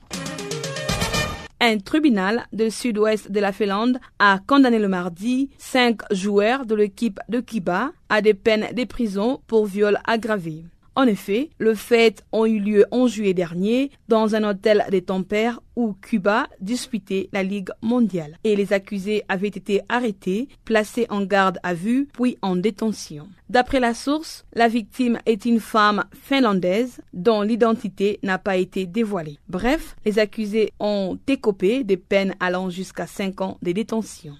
Un 1.61 1.77
tribunal 1.77 2.45
du 2.51 2.69
sud-ouest 2.69 3.31
de 3.31 3.39
la 3.39 3.53
Finlande 3.53 3.97
a 4.19 4.39
condamné 4.45 4.79
le 4.79 4.89
mardi 4.89 5.49
cinq 5.57 6.01
joueurs 6.11 6.65
de 6.65 6.75
l'équipe 6.75 7.21
de 7.29 7.39
Kiba 7.39 7.93
à 8.09 8.21
des 8.21 8.33
peines 8.33 8.73
de 8.73 8.83
prison 8.83 9.39
pour 9.47 9.65
viol 9.65 9.97
aggravé. 10.05 10.65
En 10.95 11.07
effet, 11.07 11.49
le 11.57 11.73
fait 11.73 12.23
ont 12.31 12.45
eu 12.45 12.59
lieu 12.59 12.85
en 12.91 13.07
juillet 13.07 13.33
dernier 13.33 13.89
dans 14.09 14.35
un 14.35 14.43
hôtel 14.47 14.85
des 14.91 15.01
Tempères 15.01 15.59
où 15.75 15.93
Cuba 15.93 16.47
disputait 16.61 17.29
la 17.33 17.41
Ligue 17.41 17.69
mondiale 17.81 18.37
et 18.43 18.55
les 18.55 18.73
accusés 18.73 19.23
avaient 19.27 19.47
été 19.47 19.81
arrêtés, 19.89 20.47
placés 20.65 21.07
en 21.09 21.23
garde 21.23 21.57
à 21.63 21.73
vue 21.73 22.07
puis 22.13 22.37
en 22.43 22.55
détention. 22.55 23.27
D'après 23.49 23.79
la 23.79 23.95
source, 23.95 24.45
la 24.53 24.67
victime 24.67 25.17
est 25.25 25.45
une 25.45 25.59
femme 25.59 26.03
finlandaise 26.11 27.01
dont 27.13 27.41
l'identité 27.41 28.19
n'a 28.21 28.37
pas 28.37 28.57
été 28.57 28.85
dévoilée. 28.85 29.39
Bref, 29.49 29.95
les 30.05 30.19
accusés 30.19 30.73
ont 30.79 31.17
écopé 31.27 31.83
des 31.83 31.97
peines 31.97 32.35
allant 32.39 32.69
jusqu'à 32.69 33.07
5 33.07 33.41
ans 33.41 33.57
de 33.63 33.71
détention. 33.71 34.35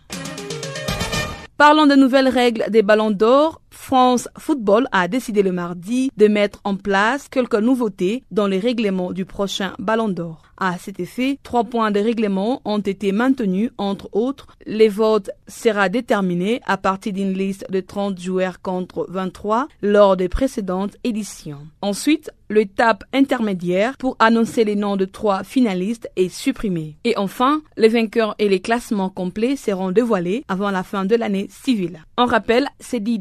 Parlons 1.58 1.86
de 1.86 1.95
nouvelles 1.95 2.28
règles 2.28 2.66
des 2.70 2.82
ballons 2.82 3.12
d'or. 3.12 3.62
France 3.74 4.30
Football 4.38 4.88
a 4.91 5.07
décidé 5.07 5.41
le 5.41 5.51
mardi 5.51 6.11
de 6.15 6.28
mettre 6.28 6.61
en 6.63 6.76
place 6.76 7.28
quelques 7.28 7.55
nouveautés 7.55 8.24
dans 8.32 8.47
les 8.47 8.59
règlements 8.59 9.11
du 9.11 9.26
prochain 9.26 9.74
ballon 9.80 10.09
d'or. 10.09 10.43
À 10.57 10.78
cet 10.78 10.99
effet, 10.99 11.39
trois 11.43 11.63
points 11.63 11.91
de 11.91 11.99
règlement 11.99 12.61
ont 12.63 12.80
été 12.80 13.11
maintenus, 13.11 13.71
entre 13.78 14.07
autres. 14.13 14.47
Les 14.65 14.88
votes 14.88 15.32
sera 15.47 15.89
déterminé 15.89 16.61
à 16.65 16.78
partir 16.78 17.11
d'une 17.11 17.34
liste 17.34 17.65
de 17.69 17.80
30 17.82 18.19
joueurs 18.19 18.61
contre 18.61 19.07
23 19.09 19.67
lors 19.82 20.15
des 20.15 20.30
précédentes 20.30 20.95
éditions. 21.03 21.67
Ensuite, 21.82 22.32
l'étape 22.49 23.03
intermédiaire 23.13 23.97
pour 23.97 24.15
annoncer 24.19 24.63
les 24.63 24.76
noms 24.76 24.95
de 24.95 25.05
trois 25.05 25.43
finalistes 25.43 26.09
est 26.15 26.30
supprimée. 26.30 26.95
Et 27.03 27.17
enfin, 27.17 27.61
les 27.76 27.88
vainqueurs 27.89 28.36
et 28.38 28.47
les 28.47 28.61
classements 28.61 29.09
complets 29.09 29.55
seront 29.55 29.91
dévoilés 29.91 30.45
avant 30.47 30.69
la 30.69 30.84
fin 30.84 31.05
de 31.05 31.15
l'année 31.15 31.47
civile. 31.49 32.03
En 32.15 32.26
rappel, 32.26 32.67
ces 32.80 32.99
dix 32.99 33.19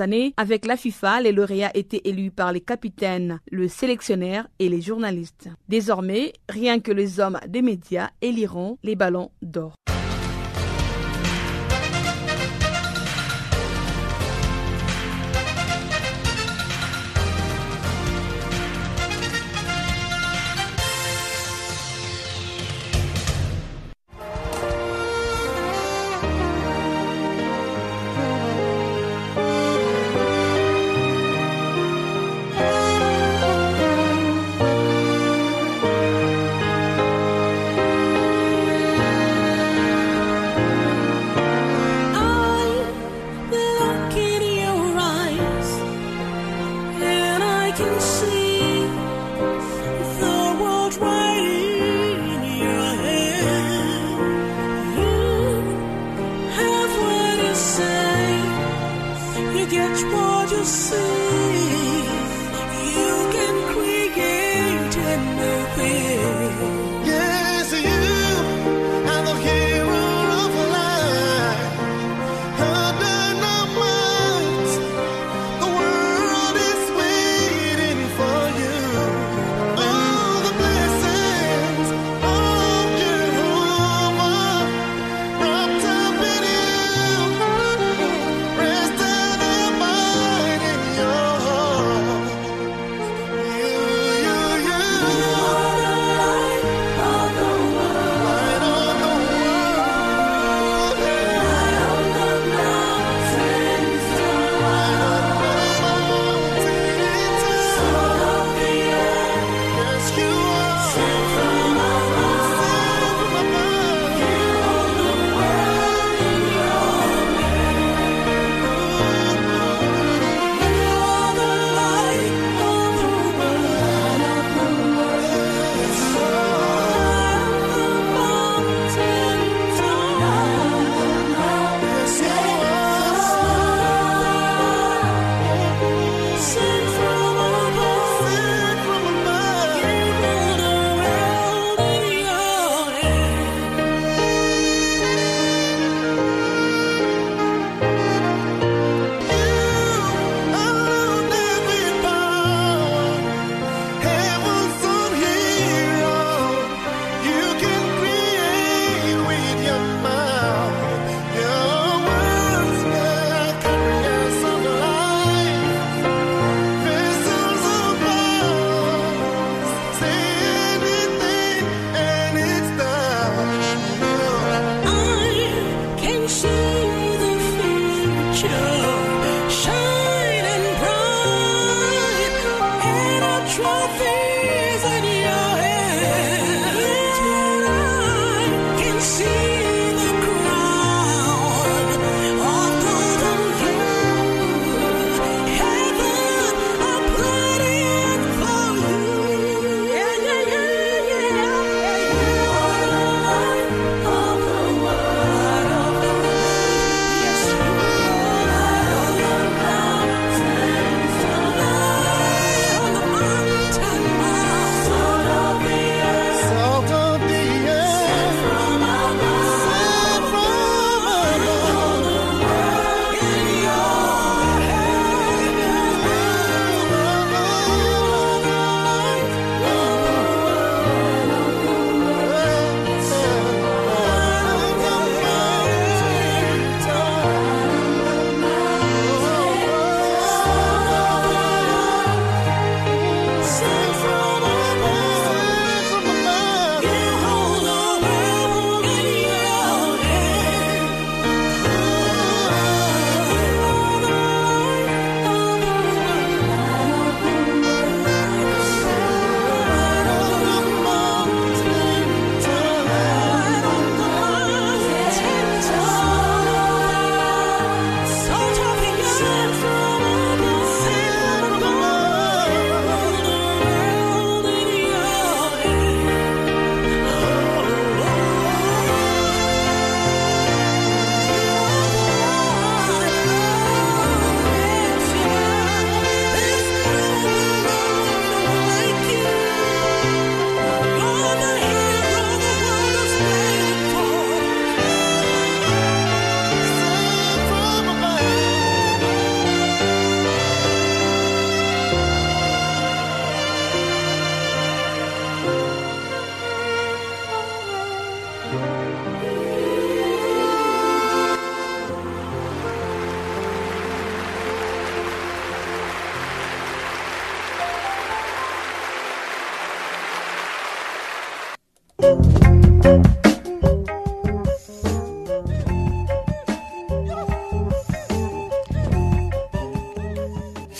années, 0.00 0.32
avec 0.36 0.66
la 0.66 0.76
FIFA, 0.76 1.20
les 1.20 1.32
lauréats 1.32 1.70
étaient 1.74 2.02
élus 2.04 2.30
par 2.30 2.52
les 2.52 2.60
capitaines, 2.60 3.40
le 3.50 3.68
sélectionneur 3.68 4.46
et 4.58 4.68
les 4.68 4.80
journalistes. 4.80 5.48
Désormais, 5.68 6.32
rien 6.48 6.80
que 6.80 6.92
les 6.92 7.20
hommes 7.20 7.38
des 7.48 7.62
médias 7.62 8.10
éliront 8.20 8.78
les 8.82 8.96
ballons 8.96 9.30
d'or. 9.42 9.74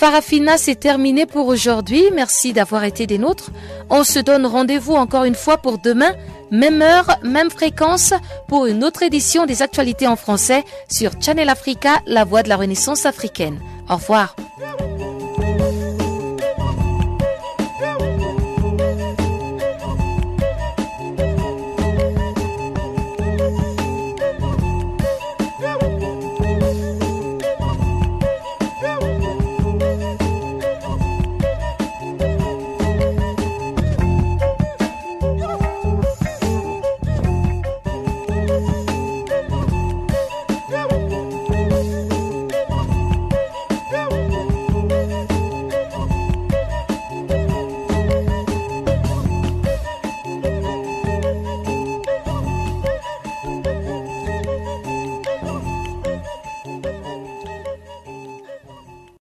Farafina, 0.03 0.59
c'est 0.59 0.75
terminé 0.75 1.27
pour 1.27 1.47
aujourd'hui. 1.47 2.03
Merci 2.13 2.53
d'avoir 2.53 2.83
été 2.83 3.07
des 3.07 3.19
nôtres. 3.19 3.53
On 3.89 4.03
se 4.03 4.19
donne 4.19 4.47
rendez-vous 4.47 4.95
encore 4.95 5.23
une 5.23 5.37
fois 5.37 5.59
pour 5.59 5.79
demain, 5.79 6.11
même 6.51 6.83
heure, 6.83 7.19
même 7.23 7.53
fréquence, 7.53 8.13
pour 8.49 8.67
une 8.67 8.83
autre 8.83 9.05
édition 9.05 9.47
des 9.47 9.63
actualités 9.63 10.09
en 10.09 10.17
français 10.17 10.65
sur 10.91 11.13
Channel 11.21 11.49
Africa, 11.49 12.01
la 12.07 12.25
voix 12.25 12.43
de 12.43 12.49
la 12.49 12.57
Renaissance 12.57 13.07
africaine. 13.07 13.61
Au 13.89 13.95
revoir. 13.95 14.35